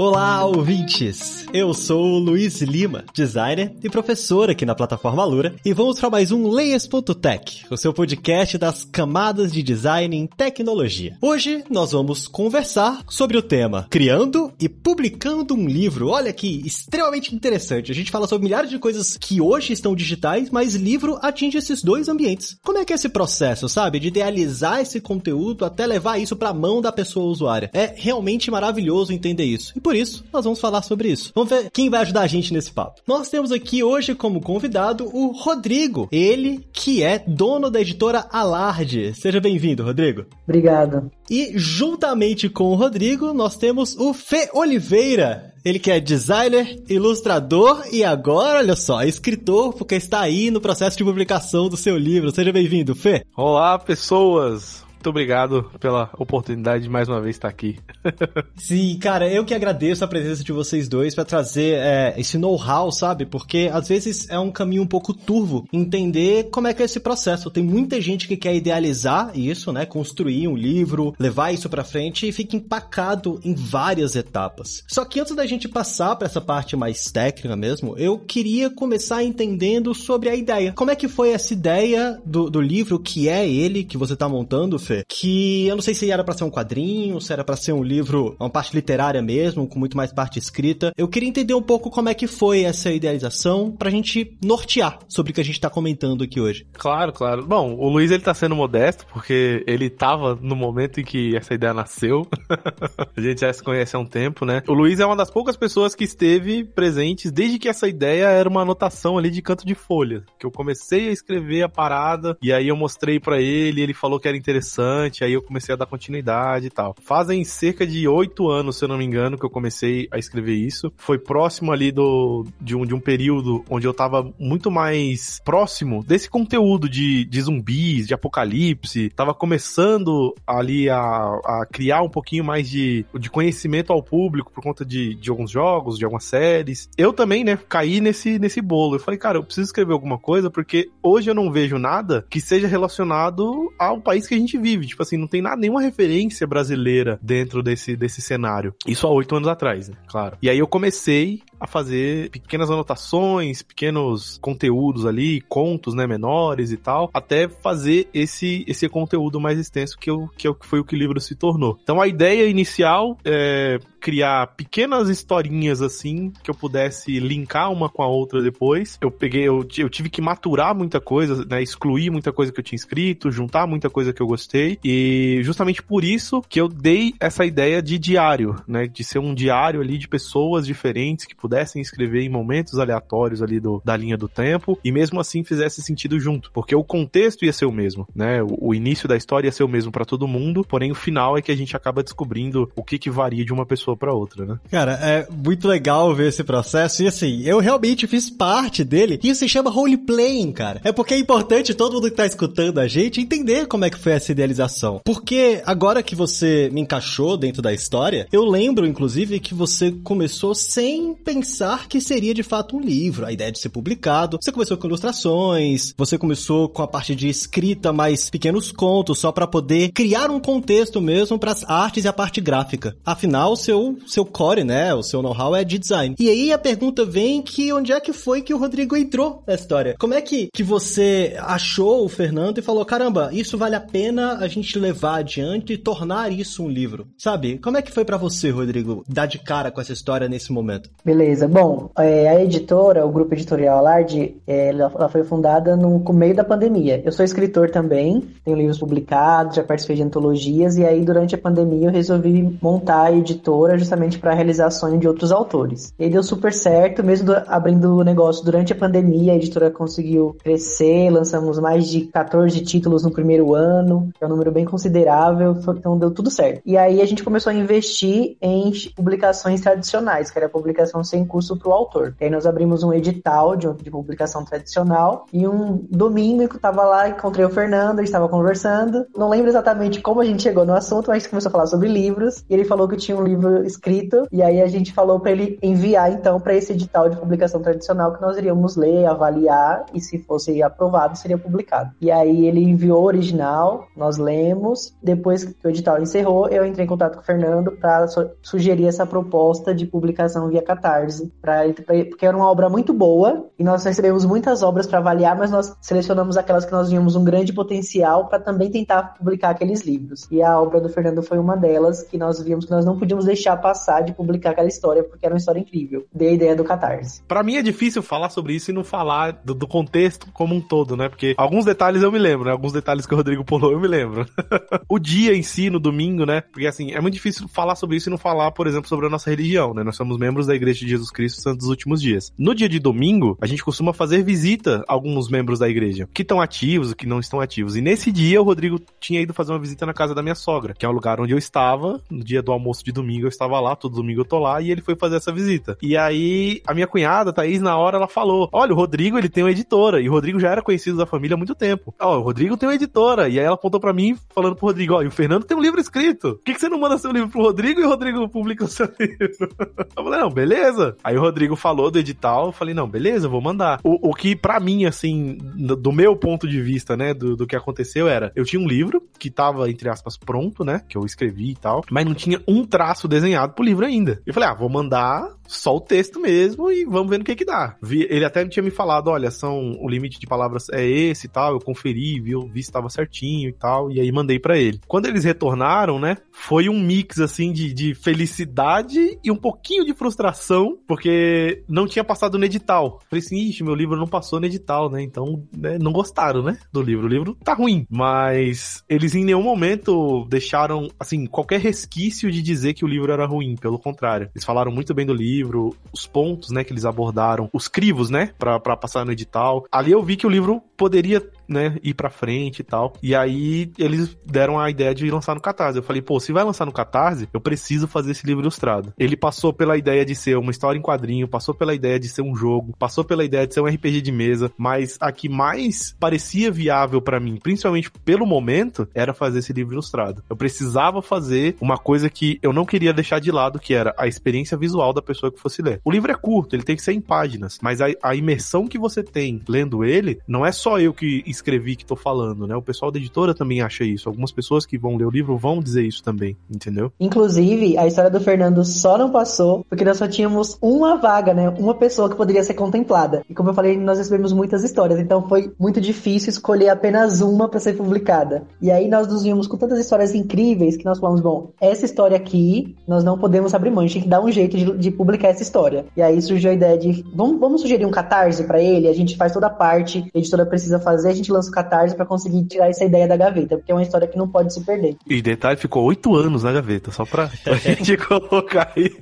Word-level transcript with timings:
Olá, 0.00 0.44
ouvintes! 0.44 1.44
Eu 1.52 1.74
sou 1.74 2.04
o 2.04 2.18
Luiz 2.20 2.62
Lima, 2.62 3.04
designer 3.12 3.74
e 3.82 3.90
professor 3.90 4.48
aqui 4.48 4.64
na 4.64 4.72
plataforma 4.72 5.24
Lura, 5.24 5.56
e 5.64 5.72
vamos 5.72 5.98
para 5.98 6.08
mais 6.08 6.30
um 6.30 6.46
Layers.tech, 6.46 7.66
o 7.68 7.76
seu 7.76 7.92
podcast 7.92 8.56
das 8.58 8.84
camadas 8.84 9.52
de 9.52 9.60
design 9.60 10.16
em 10.16 10.28
tecnologia. 10.28 11.18
Hoje 11.20 11.64
nós 11.68 11.90
vamos 11.90 12.28
conversar 12.28 13.02
sobre 13.08 13.36
o 13.36 13.42
tema 13.42 13.88
Criando 13.90 14.52
e 14.60 14.68
Publicando 14.68 15.54
um 15.54 15.66
Livro. 15.66 16.10
Olha 16.10 16.32
que 16.32 16.64
extremamente 16.64 17.34
interessante. 17.34 17.90
A 17.90 17.94
gente 17.94 18.12
fala 18.12 18.28
sobre 18.28 18.44
milhares 18.44 18.70
de 18.70 18.78
coisas 18.78 19.16
que 19.16 19.40
hoje 19.40 19.72
estão 19.72 19.96
digitais, 19.96 20.48
mas 20.48 20.76
livro 20.76 21.18
atinge 21.22 21.58
esses 21.58 21.82
dois 21.82 22.08
ambientes. 22.08 22.56
Como 22.62 22.78
é 22.78 22.84
que 22.84 22.92
é 22.92 22.96
esse 22.96 23.08
processo, 23.08 23.68
sabe? 23.68 23.98
De 23.98 24.06
idealizar 24.06 24.80
esse 24.80 25.00
conteúdo 25.00 25.64
até 25.64 25.84
levar 25.88 26.18
isso 26.18 26.36
para 26.36 26.50
a 26.50 26.54
mão 26.54 26.80
da 26.80 26.92
pessoa 26.92 27.26
usuária. 27.26 27.68
É 27.74 27.92
realmente 27.96 28.48
maravilhoso 28.48 29.12
entender 29.12 29.44
isso. 29.44 29.72
E 29.74 29.87
por 29.88 29.96
isso, 29.96 30.22
nós 30.30 30.44
vamos 30.44 30.60
falar 30.60 30.82
sobre 30.82 31.08
isso. 31.08 31.32
Vamos 31.34 31.48
ver 31.48 31.70
quem 31.72 31.88
vai 31.88 32.02
ajudar 32.02 32.20
a 32.20 32.26
gente 32.26 32.52
nesse 32.52 32.70
papo. 32.70 33.00
Nós 33.06 33.30
temos 33.30 33.50
aqui 33.50 33.82
hoje 33.82 34.14
como 34.14 34.38
convidado 34.38 35.08
o 35.16 35.28
Rodrigo, 35.32 36.10
ele 36.12 36.62
que 36.74 37.02
é 37.02 37.18
dono 37.26 37.70
da 37.70 37.80
editora 37.80 38.26
Alarde. 38.30 39.14
Seja 39.14 39.40
bem-vindo, 39.40 39.82
Rodrigo. 39.82 40.26
Obrigado. 40.46 41.10
E 41.30 41.52
juntamente 41.54 42.50
com 42.50 42.64
o 42.64 42.74
Rodrigo, 42.74 43.32
nós 43.32 43.56
temos 43.56 43.96
o 43.96 44.12
Fê 44.12 44.50
Oliveira. 44.52 45.54
Ele 45.64 45.78
que 45.78 45.90
é 45.90 45.98
designer, 45.98 46.76
ilustrador 46.86 47.82
e 47.90 48.04
agora, 48.04 48.58
olha 48.58 48.76
só, 48.76 49.02
escritor, 49.02 49.72
porque 49.72 49.94
está 49.94 50.20
aí 50.20 50.50
no 50.50 50.60
processo 50.60 50.98
de 50.98 51.04
publicação 51.04 51.66
do 51.66 51.78
seu 51.78 51.96
livro. 51.96 52.30
Seja 52.30 52.52
bem-vindo, 52.52 52.94
Fê. 52.94 53.24
Olá, 53.34 53.78
pessoas. 53.78 54.86
Muito 55.08 55.16
obrigado 55.16 55.70
pela 55.80 56.10
oportunidade 56.18 56.82
de 56.82 56.90
mais 56.90 57.08
uma 57.08 57.18
vez 57.18 57.36
estar 57.36 57.48
aqui. 57.48 57.78
Sim, 58.56 58.98
cara, 58.98 59.26
eu 59.26 59.42
que 59.42 59.54
agradeço 59.54 60.04
a 60.04 60.08
presença 60.08 60.44
de 60.44 60.52
vocês 60.52 60.86
dois 60.86 61.14
para 61.14 61.24
trazer 61.24 61.78
é, 61.78 62.14
esse 62.18 62.36
know-how, 62.36 62.92
sabe? 62.92 63.24
Porque 63.24 63.70
às 63.72 63.88
vezes 63.88 64.28
é 64.28 64.38
um 64.38 64.50
caminho 64.50 64.82
um 64.82 64.86
pouco 64.86 65.14
turvo 65.14 65.66
entender 65.72 66.50
como 66.50 66.66
é 66.66 66.74
que 66.74 66.82
é 66.82 66.84
esse 66.84 67.00
processo. 67.00 67.50
Tem 67.50 67.64
muita 67.64 67.98
gente 68.02 68.28
que 68.28 68.36
quer 68.36 68.54
idealizar 68.54 69.30
isso, 69.34 69.72
né? 69.72 69.86
Construir 69.86 70.46
um 70.46 70.54
livro, 70.54 71.14
levar 71.18 71.52
isso 71.52 71.70
para 71.70 71.84
frente 71.84 72.28
e 72.28 72.32
fica 72.32 72.54
empacado 72.54 73.40
em 73.42 73.54
várias 73.54 74.14
etapas. 74.14 74.84
Só 74.86 75.06
que 75.06 75.20
antes 75.20 75.34
da 75.34 75.46
gente 75.46 75.66
passar 75.68 76.16
para 76.16 76.26
essa 76.26 76.40
parte 76.40 76.76
mais 76.76 77.10
técnica 77.10 77.56
mesmo, 77.56 77.96
eu 77.96 78.18
queria 78.18 78.68
começar 78.68 79.24
entendendo 79.24 79.94
sobre 79.94 80.28
a 80.28 80.36
ideia. 80.36 80.74
Como 80.74 80.90
é 80.90 80.96
que 80.96 81.08
foi 81.08 81.30
essa 81.30 81.54
ideia 81.54 82.20
do, 82.26 82.50
do 82.50 82.60
livro, 82.60 82.98
que 82.98 83.26
é 83.26 83.48
ele 83.48 83.84
que 83.84 83.96
você 83.96 84.14
tá 84.14 84.28
montando, 84.28 84.78
Fê, 84.78 84.97
que 85.08 85.66
eu 85.66 85.74
não 85.74 85.82
sei 85.82 85.94
se 85.94 86.10
era 86.10 86.24
para 86.24 86.34
ser 86.34 86.44
um 86.44 86.50
quadrinho, 86.50 87.20
se 87.20 87.32
era 87.32 87.44
para 87.44 87.56
ser 87.56 87.72
um 87.72 87.82
livro, 87.82 88.36
uma 88.38 88.50
parte 88.50 88.74
literária 88.74 89.22
mesmo, 89.22 89.66
com 89.66 89.78
muito 89.78 89.96
mais 89.96 90.12
parte 90.12 90.38
escrita. 90.38 90.92
Eu 90.96 91.08
queria 91.08 91.28
entender 91.28 91.54
um 91.54 91.62
pouco 91.62 91.90
como 91.90 92.08
é 92.08 92.14
que 92.14 92.26
foi 92.26 92.62
essa 92.62 92.90
idealização 92.90 93.70
pra 93.70 93.90
gente 93.90 94.36
nortear 94.42 94.98
sobre 95.08 95.32
o 95.32 95.34
que 95.34 95.40
a 95.40 95.44
gente 95.44 95.60
tá 95.60 95.68
comentando 95.68 96.24
aqui 96.24 96.40
hoje. 96.40 96.66
Claro, 96.72 97.12
claro. 97.12 97.46
Bom, 97.46 97.74
o 97.74 97.88
Luiz 97.88 98.10
ele 98.10 98.22
tá 98.22 98.34
sendo 98.34 98.56
modesto 98.56 99.06
porque 99.12 99.64
ele 99.66 99.90
tava 99.90 100.38
no 100.40 100.56
momento 100.56 101.00
em 101.00 101.04
que 101.04 101.36
essa 101.36 101.54
ideia 101.54 101.74
nasceu. 101.74 102.26
a 103.16 103.20
gente 103.20 103.40
já 103.40 103.52
se 103.52 103.62
conhece 103.62 103.96
há 103.96 103.98
um 103.98 104.06
tempo, 104.06 104.44
né? 104.44 104.62
O 104.68 104.72
Luiz 104.72 105.00
é 105.00 105.06
uma 105.06 105.16
das 105.16 105.30
poucas 105.30 105.56
pessoas 105.56 105.94
que 105.94 106.04
esteve 106.04 106.64
presentes 106.64 107.30
desde 107.30 107.58
que 107.58 107.68
essa 107.68 107.88
ideia 107.88 108.26
era 108.26 108.48
uma 108.48 108.62
anotação 108.62 109.18
ali 109.18 109.30
de 109.30 109.42
canto 109.42 109.66
de 109.66 109.74
folha, 109.74 110.24
que 110.38 110.46
eu 110.46 110.50
comecei 110.50 111.08
a 111.08 111.12
escrever 111.12 111.62
a 111.62 111.68
parada 111.68 112.36
e 112.42 112.52
aí 112.52 112.68
eu 112.68 112.76
mostrei 112.76 113.20
para 113.20 113.40
ele, 113.40 113.82
ele 113.82 113.94
falou 113.94 114.18
que 114.18 114.28
era 114.28 114.36
interessante 114.36 114.77
interessante, 114.78 115.24
aí 115.24 115.32
eu 115.32 115.42
comecei 115.42 115.74
a 115.74 115.76
dar 115.76 115.86
continuidade 115.86 116.66
e 116.66 116.70
tal. 116.70 116.94
Fazem 117.02 117.44
cerca 117.44 117.86
de 117.86 118.06
oito 118.06 118.48
anos, 118.48 118.76
se 118.76 118.84
eu 118.84 118.88
não 118.88 118.96
me 118.96 119.04
engano, 119.04 119.36
que 119.36 119.44
eu 119.44 119.50
comecei 119.50 120.08
a 120.10 120.18
escrever 120.18 120.54
isso. 120.54 120.92
Foi 120.96 121.18
próximo 121.18 121.72
ali 121.72 121.90
do, 121.90 122.46
de, 122.60 122.76
um, 122.76 122.86
de 122.86 122.94
um 122.94 123.00
período 123.00 123.64
onde 123.68 123.86
eu 123.86 123.92
tava 123.92 124.32
muito 124.38 124.70
mais 124.70 125.40
próximo 125.44 126.04
desse 126.04 126.30
conteúdo 126.30 126.88
de, 126.88 127.24
de 127.24 127.40
zumbis, 127.42 128.06
de 128.06 128.14
apocalipse. 128.14 129.10
Tava 129.10 129.34
começando 129.34 130.34
ali 130.46 130.88
a, 130.88 130.98
a 130.98 131.66
criar 131.70 132.02
um 132.02 132.08
pouquinho 132.08 132.44
mais 132.44 132.68
de, 132.68 133.04
de 133.18 133.30
conhecimento 133.30 133.92
ao 133.92 134.02
público 134.02 134.52
por 134.52 134.62
conta 134.62 134.84
de, 134.84 135.14
de 135.14 135.30
alguns 135.30 135.50
jogos, 135.50 135.98
de 135.98 136.04
algumas 136.04 136.24
séries. 136.24 136.88
Eu 136.96 137.12
também, 137.12 137.42
né, 137.42 137.58
caí 137.68 138.00
nesse, 138.00 138.38
nesse 138.38 138.60
bolo. 138.60 138.96
Eu 138.96 139.00
falei, 139.00 139.18
cara, 139.18 139.38
eu 139.38 139.44
preciso 139.44 139.66
escrever 139.66 139.92
alguma 139.92 140.18
coisa 140.18 140.50
porque 140.50 140.90
hoje 141.02 141.30
eu 141.30 141.34
não 141.34 141.50
vejo 141.50 141.78
nada 141.78 142.24
que 142.30 142.40
seja 142.40 142.68
relacionado 142.68 143.72
ao 143.78 144.00
país 144.00 144.26
que 144.26 144.34
a 144.34 144.38
gente 144.38 144.56
vive 144.58 144.67
vive. 144.68 144.86
Tipo 144.86 145.02
assim, 145.02 145.16
não 145.16 145.26
tem 145.26 145.40
nada, 145.40 145.56
nenhuma 145.56 145.80
referência 145.80 146.46
brasileira 146.46 147.18
dentro 147.22 147.62
desse, 147.62 147.96
desse 147.96 148.20
cenário. 148.20 148.74
Isso 148.86 149.06
há 149.06 149.10
oito 149.10 149.34
anos 149.34 149.48
atrás, 149.48 149.88
né? 149.88 149.96
Claro. 150.06 150.36
E 150.42 150.50
aí 150.50 150.58
eu 150.58 150.66
comecei 150.66 151.42
a 151.60 151.66
fazer 151.66 152.30
pequenas 152.30 152.70
anotações, 152.70 153.62
pequenos 153.62 154.38
conteúdos 154.40 155.06
ali, 155.06 155.40
contos, 155.48 155.94
né, 155.94 156.06
menores 156.06 156.70
e 156.70 156.76
tal, 156.76 157.10
até 157.12 157.48
fazer 157.48 158.08
esse 158.14 158.64
esse 158.66 158.88
conteúdo 158.88 159.40
mais 159.40 159.58
extenso 159.58 159.98
que, 159.98 160.10
eu, 160.10 160.28
que, 160.36 160.46
eu, 160.46 160.54
que 160.54 160.66
foi 160.66 160.78
o 160.78 160.84
que 160.84 160.94
o 160.94 160.98
livro 160.98 161.20
se 161.20 161.34
tornou. 161.34 161.76
Então 161.82 162.00
a 162.00 162.06
ideia 162.06 162.48
inicial 162.48 163.16
é 163.24 163.78
criar 164.00 164.48
pequenas 164.48 165.08
historinhas 165.08 165.82
assim 165.82 166.32
que 166.42 166.50
eu 166.50 166.54
pudesse 166.54 167.18
linkar 167.18 167.72
uma 167.72 167.88
com 167.88 168.02
a 168.02 168.06
outra 168.06 168.42
depois. 168.42 168.98
Eu 169.00 169.10
peguei, 169.10 169.42
eu, 169.42 169.66
eu 169.76 169.88
tive 169.88 170.08
que 170.08 170.20
maturar 170.20 170.74
muita 170.74 171.00
coisa, 171.00 171.44
né, 171.44 171.62
excluir 171.62 172.10
muita 172.10 172.32
coisa 172.32 172.52
que 172.52 172.60
eu 172.60 172.64
tinha 172.64 172.76
escrito, 172.76 173.30
juntar 173.30 173.66
muita 173.66 173.90
coisa 173.90 174.12
que 174.12 174.20
eu 174.20 174.26
gostei 174.26 174.78
e 174.84 175.40
justamente 175.42 175.82
por 175.82 176.04
isso 176.04 176.42
que 176.48 176.60
eu 176.60 176.68
dei 176.68 177.14
essa 177.20 177.44
ideia 177.44 177.82
de 177.82 177.98
diário, 177.98 178.56
né, 178.66 178.86
de 178.86 179.04
ser 179.04 179.18
um 179.18 179.34
diário 179.34 179.80
ali 179.80 179.98
de 179.98 180.08
pessoas 180.08 180.66
diferentes 180.66 181.26
que 181.26 181.34
pudessem 181.34 181.82
escrever 181.82 182.22
em 182.22 182.28
momentos 182.28 182.78
aleatórios 182.78 183.42
ali 183.42 183.60
do, 183.60 183.82
da 183.84 183.96
linha 183.96 184.16
do 184.16 184.28
tempo 184.28 184.78
e 184.84 184.92
mesmo 184.92 185.20
assim 185.20 185.44
fizesse 185.44 185.82
sentido 185.82 186.18
junto, 186.18 186.50
porque 186.52 186.74
o 186.74 186.84
contexto 186.84 187.44
ia 187.44 187.52
ser 187.52 187.66
o 187.66 187.72
mesmo, 187.72 188.06
né? 188.14 188.42
O, 188.42 188.68
o 188.68 188.74
início 188.74 189.08
da 189.08 189.16
história 189.16 189.48
ia 189.48 189.52
ser 189.52 189.64
o 189.64 189.68
mesmo 189.68 189.90
para 189.90 190.04
todo 190.04 190.28
mundo, 190.28 190.64
porém 190.64 190.90
o 190.90 190.94
final 190.94 191.36
é 191.36 191.42
que 191.42 191.52
a 191.52 191.56
gente 191.56 191.76
acaba 191.76 192.02
descobrindo 192.02 192.70
o 192.76 192.82
que 192.82 192.98
que 192.98 193.10
varia 193.10 193.44
de 193.44 193.52
uma 193.52 193.66
pessoa 193.66 193.87
para 193.96 194.12
outra, 194.12 194.44
né? 194.44 194.58
Cara, 194.70 194.92
é 195.02 195.26
muito 195.30 195.66
legal 195.68 196.14
ver 196.14 196.28
esse 196.28 196.44
processo 196.44 197.02
e 197.02 197.06
assim, 197.06 197.42
eu 197.42 197.58
realmente 197.58 198.06
fiz 198.06 198.30
parte 198.30 198.84
dele 198.84 199.18
e 199.22 199.28
isso 199.28 199.40
se 199.40 199.48
chama 199.48 199.70
roleplaying, 199.70 200.52
cara. 200.52 200.80
É 200.84 200.92
porque 200.92 201.14
é 201.14 201.18
importante 201.18 201.74
todo 201.74 201.94
mundo 201.94 202.10
que 202.10 202.16
tá 202.16 202.26
escutando 202.26 202.78
a 202.78 202.88
gente 202.88 203.20
entender 203.20 203.66
como 203.66 203.84
é 203.84 203.90
que 203.90 203.98
foi 203.98 204.12
essa 204.12 204.32
idealização. 204.32 205.00
Porque 205.04 205.62
agora 205.64 206.02
que 206.02 206.14
você 206.14 206.68
me 206.72 206.80
encaixou 206.80 207.36
dentro 207.36 207.62
da 207.62 207.72
história, 207.72 208.26
eu 208.32 208.44
lembro 208.44 208.86
inclusive 208.86 209.40
que 209.40 209.54
você 209.54 209.92
começou 210.02 210.54
sem 210.54 211.14
pensar 211.14 211.88
que 211.88 212.00
seria 212.00 212.34
de 212.34 212.42
fato 212.42 212.76
um 212.76 212.80
livro, 212.80 213.26
a 213.26 213.32
ideia 213.32 213.52
de 213.52 213.58
ser 213.58 213.68
publicado. 213.68 214.38
Você 214.40 214.52
começou 214.52 214.76
com 214.76 214.86
ilustrações, 214.86 215.94
você 215.96 216.18
começou 216.18 216.68
com 216.68 216.82
a 216.82 216.88
parte 216.88 217.14
de 217.14 217.28
escrita, 217.28 217.92
mais 217.92 218.30
pequenos 218.30 218.72
contos, 218.72 219.18
só 219.18 219.30
para 219.32 219.46
poder 219.46 219.90
criar 219.92 220.30
um 220.30 220.40
contexto 220.40 221.00
mesmo 221.00 221.38
para 221.38 221.52
as 221.52 221.64
artes 221.64 222.04
e 222.04 222.08
a 222.08 222.12
parte 222.12 222.40
gráfica. 222.40 222.96
Afinal, 223.04 223.52
o 223.52 223.56
seu, 223.78 223.96
seu 224.06 224.24
core, 224.24 224.64
né, 224.64 224.94
o 224.94 225.02
seu 225.02 225.22
know-how 225.22 225.54
é 225.54 225.64
de 225.64 225.78
design. 225.78 226.14
E 226.18 226.28
aí 226.28 226.52
a 226.52 226.58
pergunta 226.58 227.04
vem 227.04 227.40
que 227.42 227.72
onde 227.72 227.92
é 227.92 228.00
que 228.00 228.12
foi 228.12 228.42
que 228.42 228.52
o 228.52 228.58
Rodrigo 228.58 228.96
entrou 228.96 229.42
na 229.46 229.54
história? 229.54 229.94
Como 229.98 230.14
é 230.14 230.20
que, 230.20 230.48
que 230.52 230.62
você 230.62 231.36
achou 231.38 232.04
o 232.04 232.08
Fernando 232.08 232.58
e 232.58 232.62
falou, 232.62 232.84
caramba, 232.84 233.30
isso 233.32 233.56
vale 233.56 233.76
a 233.76 233.80
pena 233.80 234.38
a 234.38 234.48
gente 234.48 234.78
levar 234.78 235.18
adiante 235.18 235.72
e 235.72 235.78
tornar 235.78 236.32
isso 236.32 236.62
um 236.62 236.68
livro? 236.68 237.06
Sabe? 237.16 237.58
Como 237.58 237.76
é 237.76 237.82
que 237.82 237.92
foi 237.92 238.04
para 238.04 238.16
você, 238.16 238.50
Rodrigo, 238.50 239.04
dar 239.08 239.26
de 239.26 239.38
cara 239.38 239.70
com 239.70 239.80
essa 239.80 239.92
história 239.92 240.28
nesse 240.28 240.52
momento? 240.52 240.90
Beleza. 241.04 241.46
Bom, 241.46 241.90
é, 241.98 242.28
a 242.28 242.42
editora, 242.42 243.06
o 243.06 243.10
grupo 243.10 243.34
editorial 243.34 243.78
Alarde, 243.78 244.36
é, 244.46 244.68
ela, 244.68 245.08
foi 245.08 245.24
fundada 245.24 245.76
no 245.76 246.02
meio 246.12 246.34
da 246.34 246.44
pandemia. 246.44 247.02
Eu 247.04 247.12
sou 247.12 247.24
escritor 247.24 247.70
também, 247.70 248.22
tenho 248.44 248.56
livros 248.56 248.78
publicados, 248.78 249.56
já 249.56 249.62
participei 249.62 249.96
de 249.96 250.02
antologias, 250.02 250.76
e 250.76 250.84
aí 250.84 251.04
durante 251.04 251.34
a 251.34 251.38
pandemia 251.38 251.88
eu 251.88 251.92
resolvi 251.92 252.58
montar 252.60 253.02
a 253.02 253.12
editora 253.12 253.67
justamente 253.76 254.18
para 254.18 254.34
realizar 254.34 254.70
sonho 254.70 254.98
de 254.98 255.08
outros 255.08 255.32
autores. 255.32 255.92
E 255.98 256.04
aí 256.04 256.10
deu 256.10 256.22
super 256.22 256.52
certo, 256.52 257.02
mesmo 257.04 257.26
do, 257.26 257.34
abrindo 257.46 257.96
o 257.96 258.04
negócio 258.04 258.44
durante 258.44 258.72
a 258.72 258.76
pandemia, 258.76 259.32
a 259.32 259.36
editora 259.36 259.70
conseguiu 259.70 260.36
crescer, 260.42 261.10
lançamos 261.10 261.58
mais 261.58 261.88
de 261.88 262.02
14 262.06 262.60
títulos 262.62 263.02
no 263.02 263.10
primeiro 263.10 263.54
ano, 263.54 264.10
que 264.16 264.22
é 264.22 264.26
um 264.26 264.30
número 264.30 264.50
bem 264.50 264.64
considerável, 264.64 265.56
então 265.76 265.98
deu 265.98 266.10
tudo 266.10 266.30
certo. 266.30 266.62
E 266.64 266.76
aí 266.76 267.00
a 267.00 267.06
gente 267.06 267.22
começou 267.22 267.50
a 267.50 267.54
investir 267.54 268.36
em 268.40 268.72
publicações 268.94 269.60
tradicionais, 269.60 270.30
que 270.30 270.38
era 270.38 270.48
publicação 270.48 271.02
sem 271.02 271.24
custo 271.24 271.56
para 271.56 271.68
o 271.68 271.72
autor. 271.72 272.14
E 272.20 272.24
aí 272.24 272.30
nós 272.30 272.46
abrimos 272.46 272.82
um 272.82 272.92
edital 272.92 273.56
de, 273.56 273.72
de 273.74 273.90
publicação 273.90 274.44
tradicional 274.44 275.26
e 275.32 275.46
um 275.46 275.84
domingo 275.90 276.42
eu 276.42 276.60
tava 276.60 276.84
lá, 276.84 277.08
encontrei 277.08 277.44
o 277.44 277.50
Fernando, 277.50 278.00
estava 278.00 278.28
conversando. 278.28 279.06
Não 279.16 279.28
lembro 279.28 279.48
exatamente 279.48 280.00
como 280.00 280.20
a 280.20 280.24
gente 280.24 280.42
chegou 280.42 280.64
no 280.64 280.74
assunto, 280.74 281.08
mas 281.08 281.16
a 281.16 281.18
gente 281.18 281.30
começou 281.30 281.48
a 281.48 281.52
falar 281.52 281.66
sobre 281.66 281.88
livros 281.88 282.44
e 282.48 282.54
ele 282.54 282.64
falou 282.64 282.88
que 282.88 282.96
tinha 282.96 283.16
um 283.16 283.22
livro 283.22 283.57
escrito, 283.64 284.26
e 284.30 284.42
aí 284.42 284.60
a 284.60 284.66
gente 284.66 284.92
falou 284.92 285.20
para 285.20 285.32
ele 285.32 285.58
enviar 285.62 286.12
então 286.12 286.40
para 286.40 286.54
esse 286.54 286.72
edital 286.72 287.08
de 287.08 287.16
publicação 287.16 287.60
tradicional 287.60 288.14
que 288.14 288.20
nós 288.20 288.36
iríamos 288.36 288.76
ler, 288.76 289.06
avaliar 289.06 289.86
e 289.94 290.00
se 290.00 290.18
fosse 290.18 290.62
aprovado 290.62 291.16
seria 291.18 291.38
publicado. 291.38 291.90
E 292.00 292.10
aí 292.10 292.46
ele 292.46 292.62
enviou 292.62 293.02
o 293.02 293.06
original, 293.06 293.86
nós 293.96 294.16
lemos, 294.16 294.94
depois 295.02 295.44
que 295.44 295.66
o 295.66 295.70
edital 295.70 296.00
encerrou, 296.00 296.48
eu 296.48 296.64
entrei 296.64 296.84
em 296.84 296.88
contato 296.88 297.16
com 297.16 297.20
o 297.20 297.24
Fernando 297.24 297.72
para 297.72 298.06
sugerir 298.42 298.86
essa 298.86 299.06
proposta 299.06 299.74
de 299.74 299.86
publicação 299.86 300.48
via 300.48 300.62
Catarse, 300.62 301.32
pra, 301.40 301.62
porque 302.08 302.26
era 302.26 302.36
uma 302.36 302.50
obra 302.50 302.68
muito 302.68 302.92
boa 302.92 303.46
e 303.58 303.64
nós 303.64 303.84
recebemos 303.84 304.24
muitas 304.24 304.62
obras 304.62 304.86
para 304.86 304.98
avaliar, 304.98 305.36
mas 305.36 305.50
nós 305.50 305.76
selecionamos 305.80 306.36
aquelas 306.36 306.64
que 306.64 306.72
nós 306.72 306.90
víamos 306.90 307.16
um 307.16 307.24
grande 307.24 307.52
potencial 307.52 308.26
para 308.26 308.38
também 308.38 308.70
tentar 308.70 309.14
publicar 309.14 309.50
aqueles 309.50 309.82
livros. 309.82 310.26
E 310.30 310.42
a 310.42 310.60
obra 310.60 310.80
do 310.80 310.88
Fernando 310.88 311.22
foi 311.22 311.38
uma 311.38 311.56
delas 311.56 312.02
que 312.02 312.18
nós 312.18 312.40
vimos 312.40 312.64
que 312.64 312.70
nós 312.70 312.84
não 312.84 312.98
podíamos 312.98 313.24
deixar 313.24 313.47
passar 313.56 314.02
de 314.02 314.12
publicar 314.12 314.50
aquela 314.50 314.68
história, 314.68 315.02
porque 315.02 315.24
era 315.24 315.34
uma 315.34 315.38
história 315.38 315.60
incrível. 315.60 316.06
Dei 316.14 316.28
a 316.28 316.32
ideia 316.32 316.56
do 316.56 316.64
Catarse. 316.64 317.22
Para 317.26 317.42
mim 317.42 317.56
é 317.56 317.62
difícil 317.62 318.02
falar 318.02 318.28
sobre 318.30 318.54
isso 318.54 318.70
e 318.70 318.74
não 318.74 318.84
falar 318.84 319.32
do, 319.44 319.54
do, 319.54 319.66
contexto 319.66 320.28
como 320.32 320.54
um 320.54 320.60
todo, 320.60 320.96
né? 320.96 321.08
Porque 321.08 321.34
alguns 321.36 321.64
detalhes 321.64 322.02
eu 322.02 322.12
me 322.12 322.18
lembro, 322.18 322.46
né? 322.46 322.52
Alguns 322.52 322.72
detalhes 322.72 323.06
que 323.06 323.14
o 323.14 323.16
Rodrigo 323.16 323.44
pulou 323.44 323.72
eu 323.72 323.80
me 323.80 323.88
lembro. 323.88 324.26
o 324.88 324.98
dia 324.98 325.34
em 325.34 325.42
si, 325.42 325.70
no 325.70 325.80
domingo, 325.80 326.24
né? 326.24 326.40
Porque 326.40 326.66
assim, 326.66 326.92
é 326.92 327.00
muito 327.00 327.14
difícil 327.14 327.48
falar 327.48 327.74
sobre 327.74 327.96
isso 327.96 328.08
e 328.08 328.10
não 328.10 328.18
falar, 328.18 328.50
por 328.52 328.66
exemplo, 328.66 328.88
sobre 328.88 329.06
a 329.06 329.10
nossa 329.10 329.30
religião, 329.30 329.72
né? 329.74 329.82
Nós 329.82 329.96
somos 329.96 330.18
membros 330.18 330.46
da 330.46 330.54
Igreja 330.54 330.80
de 330.80 330.88
Jesus 330.88 331.10
Cristo 331.10 331.40
Santos 331.40 331.58
dos 331.58 331.68
Últimos 331.68 332.00
Dias. 332.00 332.32
No 332.38 332.54
dia 332.54 332.68
de 332.68 332.78
domingo, 332.78 333.36
a 333.40 333.46
gente 333.46 333.64
costuma 333.64 333.92
fazer 333.92 334.22
visita 334.22 334.84
a 334.88 334.98
alguns 334.98 335.28
membros 335.28 335.58
da 335.58 335.68
igreja, 335.68 336.08
que 336.12 336.22
estão 336.22 336.40
ativos, 336.40 336.92
que 336.92 337.06
não 337.06 337.20
estão 337.20 337.40
ativos. 337.40 337.76
E 337.76 337.80
nesse 337.80 338.10
dia, 338.10 338.40
o 338.40 338.44
Rodrigo 338.44 338.80
tinha 339.00 339.20
ido 339.20 339.32
fazer 339.32 339.52
uma 339.52 339.58
visita 339.58 339.86
na 339.86 339.94
casa 339.94 340.14
da 340.14 340.22
minha 340.22 340.34
sogra, 340.34 340.74
que 340.74 340.84
é 340.84 340.88
o 340.88 340.92
lugar 340.92 341.20
onde 341.20 341.32
eu 341.32 341.38
estava. 341.38 342.00
No 342.10 342.24
dia 342.24 342.42
do 342.42 342.52
almoço 342.52 342.84
de 342.84 342.92
domingo, 342.92 343.26
eu 343.26 343.28
estava 343.38 343.60
lá, 343.60 343.76
todo 343.76 343.94
domingo 343.94 344.20
eu 344.20 344.24
tô 344.24 344.38
lá, 344.38 344.60
e 344.60 344.70
ele 344.70 344.82
foi 344.82 344.96
fazer 344.96 345.16
essa 345.16 345.32
visita. 345.32 345.76
E 345.80 345.96
aí, 345.96 346.60
a 346.66 346.74
minha 346.74 346.86
cunhada, 346.86 347.32
Thaís, 347.32 347.60
na 347.60 347.76
hora, 347.76 347.96
ela 347.96 348.08
falou: 348.08 348.48
Olha, 348.52 348.72
o 348.72 348.76
Rodrigo, 348.76 349.16
ele 349.16 349.28
tem 349.28 349.44
uma 349.44 349.50
editora. 349.50 350.00
E 350.00 350.08
o 350.08 350.12
Rodrigo 350.12 350.40
já 350.40 350.50
era 350.50 350.62
conhecido 350.62 350.98
da 350.98 351.06
família 351.06 351.34
há 351.34 351.38
muito 351.38 351.54
tempo. 351.54 351.94
Ó, 352.00 352.14
oh, 352.14 352.18
o 352.18 352.22
Rodrigo 352.22 352.56
tem 352.56 352.68
uma 352.68 352.74
editora. 352.74 353.28
E 353.28 353.38
aí 353.38 353.44
ela 353.44 353.54
apontou 353.54 353.80
para 353.80 353.92
mim, 353.92 354.16
falando 354.34 354.56
pro 354.56 354.66
Rodrigo: 354.66 354.94
Ó, 354.94 354.98
oh, 354.98 355.02
e 355.02 355.06
o 355.06 355.10
Fernando 355.10 355.44
tem 355.44 355.56
um 355.56 355.60
livro 355.60 355.80
escrito. 355.80 356.34
Por 356.34 356.44
que, 356.44 356.54
que 356.54 356.60
você 356.60 356.68
não 356.68 356.78
manda 356.78 356.98
seu 356.98 357.12
livro 357.12 357.28
pro 357.30 357.42
Rodrigo 357.42 357.80
e 357.80 357.84
o 357.84 357.88
Rodrigo 357.88 358.28
publica 358.28 358.64
o 358.64 358.68
seu 358.68 358.86
livro? 358.98 359.48
Eu 359.96 360.04
falei: 360.04 360.20
Não, 360.20 360.30
beleza. 360.30 360.96
Aí 361.02 361.16
o 361.16 361.20
Rodrigo 361.20 361.56
falou 361.56 361.90
do 361.90 361.98
edital. 361.98 362.46
Eu 362.46 362.52
falei: 362.52 362.74
Não, 362.74 362.88
beleza, 362.88 363.28
vou 363.28 363.40
mandar. 363.40 363.80
O, 363.84 364.10
o 364.10 364.14
que, 364.14 364.34
para 364.34 364.58
mim, 364.58 364.84
assim, 364.84 365.38
do 365.54 365.92
meu 365.92 366.16
ponto 366.16 366.48
de 366.48 366.60
vista, 366.60 366.96
né, 366.96 367.14
do, 367.14 367.36
do 367.36 367.46
que 367.46 367.56
aconteceu 367.56 368.08
era: 368.08 368.32
eu 368.34 368.44
tinha 368.44 368.60
um 368.60 368.66
livro 368.66 369.02
que 369.18 369.30
tava, 369.30 369.70
entre 369.70 369.88
aspas, 369.88 370.16
pronto, 370.16 370.64
né, 370.64 370.82
que 370.88 370.96
eu 370.96 371.04
escrevi 371.04 371.50
e 371.50 371.56
tal, 371.56 371.82
mas 371.90 372.04
não 372.04 372.14
tinha 372.14 372.42
um 372.46 372.64
traço 372.64 373.06
desenhado 373.06 373.27
pro 373.54 373.64
livro 373.64 373.84
ainda. 373.84 374.20
Eu 374.26 374.34
falei: 374.34 374.48
Ah, 374.48 374.54
vou 374.54 374.68
mandar 374.68 375.28
só 375.48 375.74
o 375.74 375.80
texto 375.80 376.20
mesmo 376.20 376.70
e 376.70 376.84
vamos 376.84 377.08
ver 377.08 377.18
no 377.18 377.24
que 377.24 377.34
que 377.34 377.44
dá. 377.44 377.76
Ele 377.82 378.24
até 378.24 378.46
tinha 378.46 378.62
me 378.62 378.70
falado, 378.70 379.08
olha, 379.08 379.30
são 379.30 379.72
o 379.80 379.88
limite 379.88 380.20
de 380.20 380.26
palavras 380.26 380.68
é 380.70 380.86
esse 380.86 381.26
e 381.26 381.30
tal, 381.30 381.54
eu 381.54 381.60
conferi, 381.60 382.20
viu, 382.20 382.48
vi 382.48 382.62
se 382.62 382.68
estava 382.68 382.90
certinho 382.90 383.48
e 383.48 383.52
tal, 383.52 383.90
e 383.90 384.00
aí 384.00 384.12
mandei 384.12 384.38
para 384.38 384.58
ele. 384.58 384.80
Quando 384.86 385.06
eles 385.06 385.24
retornaram, 385.24 385.98
né, 385.98 386.18
foi 386.30 386.68
um 386.68 386.78
mix 386.78 387.18
assim 387.18 387.52
de, 387.52 387.72
de 387.72 387.94
felicidade 387.94 389.18
e 389.24 389.30
um 389.30 389.36
pouquinho 389.36 389.84
de 389.84 389.94
frustração, 389.94 390.78
porque 390.86 391.64
não 391.68 391.86
tinha 391.86 392.04
passado 392.04 392.38
no 392.38 392.44
edital. 392.44 393.00
Falei 393.08 393.24
assim, 393.24 393.38
ixi, 393.48 393.64
meu 393.64 393.74
livro 393.74 393.96
não 393.96 394.06
passou 394.06 394.38
no 394.38 394.46
edital, 394.46 394.90
né? 394.90 395.02
Então, 395.02 395.42
né, 395.56 395.78
não 395.78 395.92
gostaram, 395.92 396.42
né, 396.42 396.58
do 396.72 396.82
livro. 396.82 397.06
O 397.06 397.08
livro 397.08 397.36
tá 397.42 397.54
ruim, 397.54 397.86
mas 397.90 398.84
eles 398.88 399.14
em 399.14 399.24
nenhum 399.24 399.42
momento 399.42 400.26
deixaram, 400.28 400.88
assim, 400.98 401.26
qualquer 401.26 401.60
resquício 401.60 402.30
de 402.30 402.42
dizer 402.42 402.74
que 402.74 402.84
o 402.84 402.88
livro 402.88 403.12
era 403.12 403.26
ruim, 403.26 403.56
pelo 403.56 403.78
contrário. 403.78 404.30
Eles 404.34 404.44
falaram 404.44 404.70
muito 404.70 404.94
bem 404.94 405.06
do 405.06 405.14
livro, 405.14 405.37
os 405.44 406.06
pontos, 406.06 406.50
né, 406.50 406.64
que 406.64 406.72
eles 406.72 406.84
abordaram, 406.84 407.48
os 407.52 407.68
crivos, 407.68 408.10
né, 408.10 408.32
pra 408.38 408.58
passar 408.76 409.04
no 409.04 409.12
edital. 409.12 409.64
Ali 409.70 409.92
eu 409.92 410.02
vi 410.02 410.16
que 410.16 410.26
o 410.26 410.30
livro 410.30 410.62
poderia 410.76 411.20
né, 411.48 411.76
ir 411.82 411.94
pra 411.94 412.10
frente 412.10 412.60
e 412.60 412.64
tal. 412.64 412.92
E 413.02 413.14
aí 413.14 413.72
eles 413.78 414.16
deram 414.24 414.58
a 414.58 414.70
ideia 414.70 414.94
de 414.94 415.10
lançar 415.10 415.34
no 415.34 415.40
Catarse. 415.40 415.78
Eu 415.78 415.82
falei, 415.82 416.02
pô, 416.02 416.20
se 416.20 416.32
vai 416.32 416.44
lançar 416.44 416.66
no 416.66 416.72
Catarse, 416.72 417.28
eu 417.32 417.40
preciso 417.40 417.88
fazer 417.88 418.12
esse 418.12 418.26
livro 418.26 418.42
ilustrado. 418.42 418.92
Ele 418.98 419.16
passou 419.16 419.52
pela 419.52 419.76
ideia 419.76 420.04
de 420.04 420.14
ser 420.14 420.36
uma 420.36 420.50
história 420.50 420.78
em 420.78 420.82
quadrinho, 420.82 421.28
passou 421.28 421.54
pela 421.54 421.74
ideia 421.74 421.98
de 421.98 422.08
ser 422.08 422.22
um 422.22 422.34
jogo, 422.34 422.74
passou 422.78 423.04
pela 423.04 423.24
ideia 423.24 423.46
de 423.46 423.54
ser 423.54 423.60
um 423.60 423.66
RPG 423.66 424.02
de 424.02 424.12
mesa, 424.12 424.50
mas 424.56 424.96
a 425.00 425.10
que 425.10 425.28
mais 425.28 425.94
parecia 425.98 426.50
viável 426.50 427.00
para 427.00 427.20
mim, 427.20 427.36
principalmente 427.36 427.90
pelo 428.04 428.26
momento, 428.26 428.88
era 428.94 429.14
fazer 429.14 429.38
esse 429.38 429.52
livro 429.52 429.74
ilustrado. 429.74 430.22
Eu 430.28 430.36
precisava 430.36 431.00
fazer 431.00 431.56
uma 431.60 431.78
coisa 431.78 432.10
que 432.10 432.38
eu 432.42 432.52
não 432.52 432.64
queria 432.64 432.92
deixar 432.92 433.20
de 433.20 433.30
lado, 433.30 433.58
que 433.58 433.74
era 433.74 433.94
a 433.98 434.06
experiência 434.06 434.56
visual 434.56 434.92
da 434.92 435.02
pessoa 435.02 435.32
que 435.32 435.40
fosse 435.40 435.62
ler. 435.62 435.80
O 435.84 435.90
livro 435.90 436.10
é 436.10 436.14
curto, 436.14 436.54
ele 436.54 436.62
tem 436.62 436.76
que 436.76 436.82
ser 436.82 436.92
em 436.92 437.00
páginas, 437.00 437.58
mas 437.62 437.80
a, 437.80 437.86
a 438.02 438.14
imersão 438.14 438.66
que 438.66 438.78
você 438.78 439.02
tem 439.02 439.40
lendo 439.48 439.84
ele, 439.84 440.20
não 440.26 440.44
é 440.44 440.52
só 440.52 440.78
eu 440.78 440.92
que 440.92 441.22
escrevi 441.38 441.76
que 441.76 441.84
tô 441.84 441.96
falando, 441.96 442.46
né? 442.46 442.54
O 442.54 442.62
pessoal 442.62 442.90
da 442.90 442.98
editora 442.98 443.34
também 443.34 443.60
acha 443.60 443.84
isso. 443.84 444.08
Algumas 444.08 444.32
pessoas 444.32 444.66
que 444.66 444.78
vão 444.78 444.96
ler 444.96 445.06
o 445.06 445.10
livro 445.10 445.36
vão 445.36 445.60
dizer 445.60 445.82
isso 445.82 446.02
também, 446.02 446.36
entendeu? 446.50 446.92
Inclusive, 447.00 447.76
a 447.78 447.86
história 447.86 448.10
do 448.10 448.20
Fernando 448.20 448.64
só 448.64 448.98
não 448.98 449.10
passou 449.10 449.64
porque 449.68 449.84
nós 449.84 449.96
só 449.96 450.06
tínhamos 450.06 450.58
uma 450.60 450.96
vaga, 450.96 451.32
né? 451.32 451.48
Uma 451.50 451.74
pessoa 451.74 452.08
que 452.08 452.16
poderia 452.16 452.42
ser 452.42 452.54
contemplada. 452.54 453.22
E 453.28 453.34
como 453.34 453.50
eu 453.50 453.54
falei, 453.54 453.76
nós 453.76 453.98
recebemos 453.98 454.32
muitas 454.32 454.64
histórias, 454.64 454.98
então 454.98 455.28
foi 455.28 455.52
muito 455.58 455.80
difícil 455.80 456.30
escolher 456.30 456.68
apenas 456.68 457.20
uma 457.20 457.48
para 457.48 457.60
ser 457.60 457.74
publicada. 457.74 458.44
E 458.60 458.70
aí 458.70 458.88
nós 458.88 459.06
nos 459.06 459.22
vimos 459.22 459.46
com 459.46 459.56
tantas 459.56 459.78
histórias 459.78 460.14
incríveis 460.14 460.76
que 460.76 460.84
nós 460.84 460.98
falamos, 460.98 461.20
bom, 461.20 461.50
essa 461.60 461.84
história 461.84 462.16
aqui 462.16 462.76
nós 462.86 463.04
não 463.04 463.18
podemos 463.18 463.54
abrir 463.54 463.70
mão, 463.70 463.80
a 463.80 463.86
gente 463.86 463.94
tem 463.94 464.02
que 464.02 464.08
dar 464.08 464.22
um 464.22 464.30
jeito 464.30 464.56
de, 464.56 464.76
de 464.76 464.90
publicar 464.90 465.28
essa 465.28 465.42
história. 465.42 465.86
E 465.96 466.02
aí 466.02 466.20
surgiu 466.20 466.50
a 466.50 466.54
ideia 466.54 466.76
de, 466.78 467.04
vamos, 467.14 467.38
vamos 467.38 467.60
sugerir 467.60 467.84
um 467.84 467.90
catarse 467.90 468.44
para 468.44 468.60
ele, 468.60 468.88
a 468.88 468.94
gente 468.94 469.16
faz 469.16 469.32
toda 469.32 469.46
a 469.46 469.50
parte, 469.50 470.10
a 470.14 470.18
editora 470.18 470.46
precisa 470.46 470.78
fazer, 470.78 471.08
a 471.10 471.14
gente 471.14 471.27
lança 471.32 471.48
o 471.48 471.52
Catarse 471.52 471.96
para 471.96 472.06
conseguir 472.06 472.44
tirar 472.44 472.68
essa 472.68 472.84
ideia 472.84 473.06
da 473.06 473.16
gaveta, 473.16 473.56
porque 473.56 473.72
é 473.72 473.74
uma 473.74 473.82
história 473.82 474.06
que 474.06 474.16
não 474.16 474.28
pode 474.28 474.52
se 474.52 474.60
perder. 474.64 474.96
E 475.06 475.20
detalhe, 475.20 475.56
ficou 475.56 475.84
oito 475.84 476.14
anos 476.14 476.42
na 476.42 476.52
gaveta, 476.52 476.90
só 476.90 477.04
pra, 477.04 477.30
pra 477.42 477.56
gente 477.58 477.96
colocar 477.96 478.72
aí. 478.76 478.94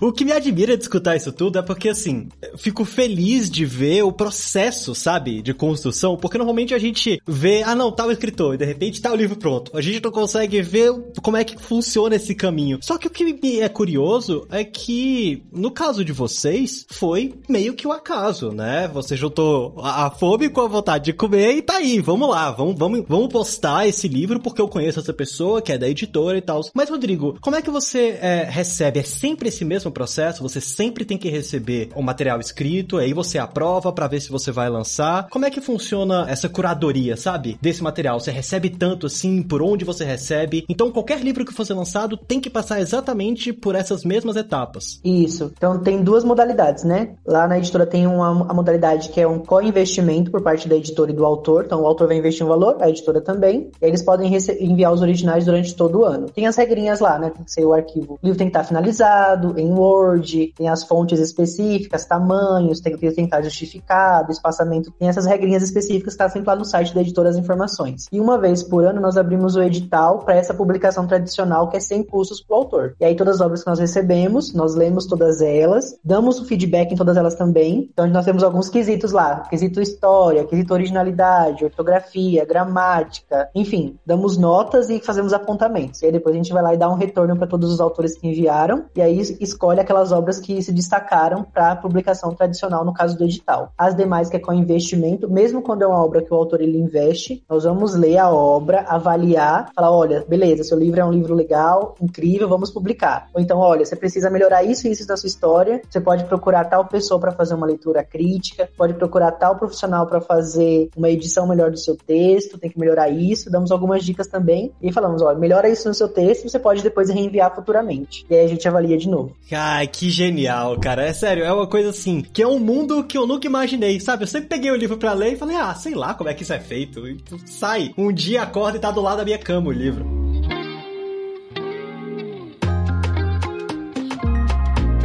O 0.00 0.12
que 0.12 0.24
me 0.24 0.32
admira 0.32 0.76
de 0.76 0.82
escutar 0.82 1.16
isso 1.16 1.32
tudo 1.32 1.58
é 1.58 1.62
porque, 1.62 1.88
assim, 1.88 2.28
eu 2.42 2.58
fico 2.58 2.84
feliz 2.84 3.50
de 3.50 3.64
ver 3.64 4.02
o 4.02 4.12
processo, 4.12 4.94
sabe, 4.94 5.42
de 5.42 5.54
construção, 5.54 6.16
porque 6.16 6.38
normalmente 6.38 6.74
a 6.74 6.78
gente 6.78 7.20
vê, 7.26 7.62
ah 7.62 7.74
não, 7.74 7.90
tá 7.90 8.06
o 8.06 8.12
escritor, 8.12 8.54
e 8.54 8.58
de 8.58 8.64
repente 8.64 9.00
tá 9.00 9.12
o 9.12 9.16
livro 9.16 9.36
pronto. 9.36 9.76
A 9.76 9.80
gente 9.80 10.02
não 10.02 10.10
consegue 10.10 10.60
ver 10.62 10.92
como 11.22 11.36
é 11.36 11.44
que 11.44 11.60
funciona 11.60 12.16
esse 12.16 12.34
caminho. 12.34 12.78
Só 12.82 12.98
que 12.98 13.06
o 13.06 13.10
que 13.10 13.24
me 13.24 13.60
é 13.60 13.68
curioso 13.68 14.46
é 14.50 14.64
que, 14.64 15.42
no 15.52 15.70
caso 15.70 16.04
de 16.04 16.12
vocês, 16.12 16.86
foi 16.88 17.34
meio 17.48 17.74
que 17.74 17.86
o 17.86 17.92
acaso, 17.92 18.50
né? 18.50 18.88
Você 18.92 19.16
juntou 19.16 19.74
a 19.82 20.10
fome 20.10 20.48
com 20.48 20.60
a 20.60 20.68
vontade 20.68 21.06
de 21.06 21.12
comer 21.12 21.55
e 21.56 21.62
tá 21.62 21.76
aí, 21.76 22.00
vamos 22.00 22.28
lá, 22.28 22.50
vamos, 22.50 22.76
vamos, 22.76 23.04
vamos 23.08 23.28
postar 23.28 23.88
esse 23.88 24.06
livro 24.06 24.40
porque 24.40 24.60
eu 24.60 24.68
conheço 24.68 25.00
essa 25.00 25.12
pessoa 25.12 25.62
que 25.62 25.72
é 25.72 25.78
da 25.78 25.88
editora 25.88 26.36
e 26.36 26.42
tal. 26.42 26.60
Mas, 26.74 26.90
Rodrigo, 26.90 27.38
como 27.40 27.56
é 27.56 27.62
que 27.62 27.70
você 27.70 28.18
é, 28.20 28.46
recebe? 28.48 29.00
É 29.00 29.02
sempre 29.02 29.48
esse 29.48 29.64
mesmo 29.64 29.90
processo? 29.90 30.42
Você 30.42 30.60
sempre 30.60 31.04
tem 31.04 31.16
que 31.16 31.30
receber 31.30 31.88
o 31.94 32.02
material 32.02 32.38
escrito, 32.40 32.98
aí 32.98 33.14
você 33.14 33.38
aprova 33.38 33.92
para 33.92 34.06
ver 34.06 34.20
se 34.20 34.30
você 34.30 34.52
vai 34.52 34.68
lançar. 34.68 35.28
Como 35.30 35.46
é 35.46 35.50
que 35.50 35.60
funciona 35.60 36.26
essa 36.28 36.48
curadoria, 36.48 37.16
sabe? 37.16 37.58
Desse 37.60 37.82
material? 37.82 38.20
Você 38.20 38.30
recebe 38.30 38.68
tanto 38.68 39.06
assim, 39.06 39.42
por 39.42 39.62
onde 39.62 39.84
você 39.84 40.04
recebe? 40.04 40.64
Então, 40.68 40.90
qualquer 40.90 41.20
livro 41.20 41.44
que 41.44 41.54
fosse 41.54 41.72
lançado 41.72 42.16
tem 42.16 42.38
que 42.38 42.50
passar 42.50 42.80
exatamente 42.80 43.52
por 43.52 43.74
essas 43.74 44.04
mesmas 44.04 44.36
etapas. 44.36 45.00
Isso. 45.02 45.52
Então, 45.56 45.78
tem 45.78 46.02
duas 46.02 46.22
modalidades, 46.22 46.84
né? 46.84 47.14
Lá 47.26 47.48
na 47.48 47.58
editora 47.58 47.86
tem 47.86 48.06
uma 48.06 48.26
a 48.46 48.54
modalidade 48.54 49.08
que 49.08 49.20
é 49.20 49.26
um 49.26 49.38
co-investimento 49.38 50.30
por 50.30 50.42
parte 50.42 50.68
da 50.68 50.76
editora 50.76 51.10
e 51.10 51.14
do 51.14 51.24
autor. 51.24 51.45
Então, 51.64 51.82
o 51.82 51.86
autor 51.86 52.08
vai 52.08 52.16
investir 52.16 52.44
um 52.44 52.48
valor, 52.48 52.76
a 52.80 52.88
editora 52.88 53.20
também. 53.20 53.70
E 53.80 53.84
eles 53.86 54.02
podem 54.02 54.32
enviar 54.60 54.92
os 54.92 55.02
originais 55.02 55.44
durante 55.44 55.74
todo 55.74 56.00
o 56.00 56.04
ano. 56.04 56.28
Tem 56.30 56.46
as 56.46 56.56
regrinhas 56.56 57.00
lá, 57.00 57.18
né? 57.18 57.30
Tem 57.30 57.44
que 57.44 57.52
ser 57.52 57.64
o 57.64 57.72
arquivo. 57.72 58.14
O 58.14 58.18
livro 58.22 58.38
tem 58.38 58.48
que 58.48 58.56
estar 58.56 58.64
finalizado, 58.64 59.58
em 59.58 59.72
Word, 59.72 60.52
tem 60.56 60.68
as 60.68 60.82
fontes 60.82 61.20
específicas, 61.20 62.04
tamanhos, 62.04 62.80
tem 62.80 62.96
que 62.96 63.06
estar 63.06 63.42
justificado, 63.42 64.32
espaçamento. 64.32 64.90
Tem 64.98 65.08
essas 65.08 65.26
regrinhas 65.26 65.62
específicas 65.62 66.14
que 66.14 66.22
está 66.22 66.28
sempre 66.28 66.48
lá 66.48 66.56
no 66.56 66.64
site 66.64 66.94
da 66.94 67.00
editora 67.00 67.28
as 67.28 67.36
informações. 67.36 68.06
E 68.10 68.20
uma 68.20 68.38
vez 68.38 68.62
por 68.62 68.84
ano 68.84 69.00
nós 69.00 69.16
abrimos 69.16 69.56
o 69.56 69.62
edital 69.62 70.20
para 70.20 70.34
essa 70.34 70.54
publicação 70.54 71.06
tradicional 71.06 71.68
que 71.68 71.76
é 71.76 71.80
sem 71.80 72.02
custos 72.02 72.40
para 72.40 72.54
o 72.54 72.58
autor. 72.58 72.94
E 73.00 73.04
aí 73.04 73.14
todas 73.14 73.36
as 73.36 73.40
obras 73.40 73.62
que 73.62 73.70
nós 73.70 73.78
recebemos, 73.78 74.52
nós 74.54 74.74
lemos 74.74 75.06
todas 75.06 75.40
elas, 75.40 75.98
damos 76.04 76.40
o 76.40 76.44
feedback 76.44 76.92
em 76.92 76.96
todas 76.96 77.16
elas 77.16 77.34
também. 77.34 77.88
Então 77.92 78.06
nós 78.06 78.24
temos 78.24 78.42
alguns 78.42 78.68
quesitos 78.68 79.12
lá, 79.12 79.40
quesito 79.48 79.80
história, 79.80 80.44
quesito 80.44 80.72
originalidade, 80.72 81.35
ortografia, 81.64 82.44
gramática, 82.44 83.48
enfim, 83.54 83.96
damos 84.04 84.36
notas 84.36 84.90
e 84.90 85.00
fazemos 85.00 85.32
apontamentos. 85.32 86.02
E 86.02 86.06
aí 86.06 86.12
depois 86.12 86.34
a 86.34 86.38
gente 86.38 86.52
vai 86.52 86.62
lá 86.62 86.74
e 86.74 86.78
dá 86.78 86.88
um 86.88 86.94
retorno 86.94 87.36
para 87.36 87.46
todos 87.46 87.72
os 87.72 87.80
autores 87.80 88.16
que 88.16 88.28
enviaram, 88.28 88.84
e 88.94 89.00
aí 89.00 89.18
escolhe 89.40 89.80
aquelas 89.80 90.12
obras 90.12 90.38
que 90.38 90.62
se 90.62 90.72
destacaram 90.72 91.42
para 91.42 91.76
publicação 91.76 92.34
tradicional, 92.34 92.84
no 92.84 92.92
caso 92.92 93.16
do 93.16 93.24
edital. 93.24 93.72
As 93.76 93.94
demais, 93.94 94.28
que 94.28 94.36
é 94.36 94.40
com 94.40 94.52
investimento, 94.52 95.30
mesmo 95.30 95.62
quando 95.62 95.82
é 95.82 95.86
uma 95.86 96.02
obra 96.02 96.22
que 96.22 96.32
o 96.32 96.36
autor 96.36 96.60
ele 96.60 96.78
investe, 96.78 97.44
nós 97.48 97.64
vamos 97.64 97.94
ler 97.94 98.18
a 98.18 98.30
obra, 98.30 98.84
avaliar, 98.88 99.70
falar, 99.74 99.90
olha, 99.90 100.24
beleza, 100.28 100.64
seu 100.64 100.78
livro 100.78 101.00
é 101.00 101.04
um 101.04 101.12
livro 101.12 101.34
legal, 101.34 101.94
incrível, 102.00 102.48
vamos 102.48 102.70
publicar. 102.70 103.28
Ou 103.34 103.40
então, 103.40 103.58
olha, 103.58 103.84
você 103.84 103.96
precisa 103.96 104.30
melhorar 104.30 104.62
isso 104.62 104.86
e 104.86 104.92
isso 104.92 105.06
da 105.06 105.16
sua 105.16 105.26
história, 105.26 105.80
você 105.88 106.00
pode 106.00 106.24
procurar 106.24 106.64
tal 106.64 106.84
pessoa 106.84 107.20
para 107.20 107.32
fazer 107.32 107.54
uma 107.54 107.66
leitura 107.66 108.02
crítica, 108.04 108.68
pode 108.76 108.94
procurar 108.94 109.32
tal 109.32 109.56
profissional 109.56 110.06
para 110.06 110.20
fazer 110.20 110.88
uma 110.96 111.10
edição 111.16 111.46
melhor 111.46 111.70
do 111.70 111.78
seu 111.78 111.96
texto, 111.96 112.58
tem 112.58 112.70
que 112.70 112.78
melhorar 112.78 113.08
isso, 113.08 113.50
damos 113.50 113.70
algumas 113.70 114.04
dicas 114.04 114.26
também 114.26 114.72
e 114.80 114.92
falamos, 114.92 115.22
olha, 115.22 115.38
melhora 115.38 115.68
isso 115.68 115.88
no 115.88 115.94
seu 115.94 116.08
texto, 116.08 116.48
você 116.48 116.58
pode 116.58 116.82
depois 116.82 117.10
reenviar 117.10 117.54
futuramente. 117.54 118.24
E 118.30 118.34
aí 118.34 118.44
a 118.44 118.48
gente 118.48 118.66
avalia 118.66 118.96
de 118.96 119.08
novo. 119.08 119.32
Ai, 119.50 119.86
que 119.86 120.10
genial, 120.10 120.78
cara. 120.78 121.04
É 121.06 121.12
sério, 121.12 121.44
é 121.44 121.52
uma 121.52 121.66
coisa 121.66 121.90
assim, 121.90 122.20
que 122.20 122.42
é 122.42 122.46
um 122.46 122.58
mundo 122.58 123.04
que 123.04 123.16
eu 123.18 123.26
nunca 123.26 123.46
imaginei, 123.46 123.98
sabe? 124.00 124.24
Eu 124.24 124.28
sempre 124.28 124.48
peguei 124.48 124.70
o 124.70 124.76
livro 124.76 124.96
para 124.96 125.12
ler 125.12 125.32
e 125.32 125.36
falei, 125.36 125.56
ah, 125.56 125.74
sei 125.74 125.94
lá 125.94 126.14
como 126.14 126.30
é 126.30 126.34
que 126.34 126.42
isso 126.42 126.52
é 126.52 126.60
feito. 126.60 127.06
E 127.06 127.18
sai. 127.46 127.92
Um 127.96 128.12
dia 128.12 128.42
acorda 128.42 128.78
e 128.78 128.80
tá 128.80 128.90
do 128.90 129.00
lado 129.00 129.18
da 129.18 129.24
minha 129.24 129.38
cama 129.38 129.68
o 129.68 129.72
livro. 129.72 130.25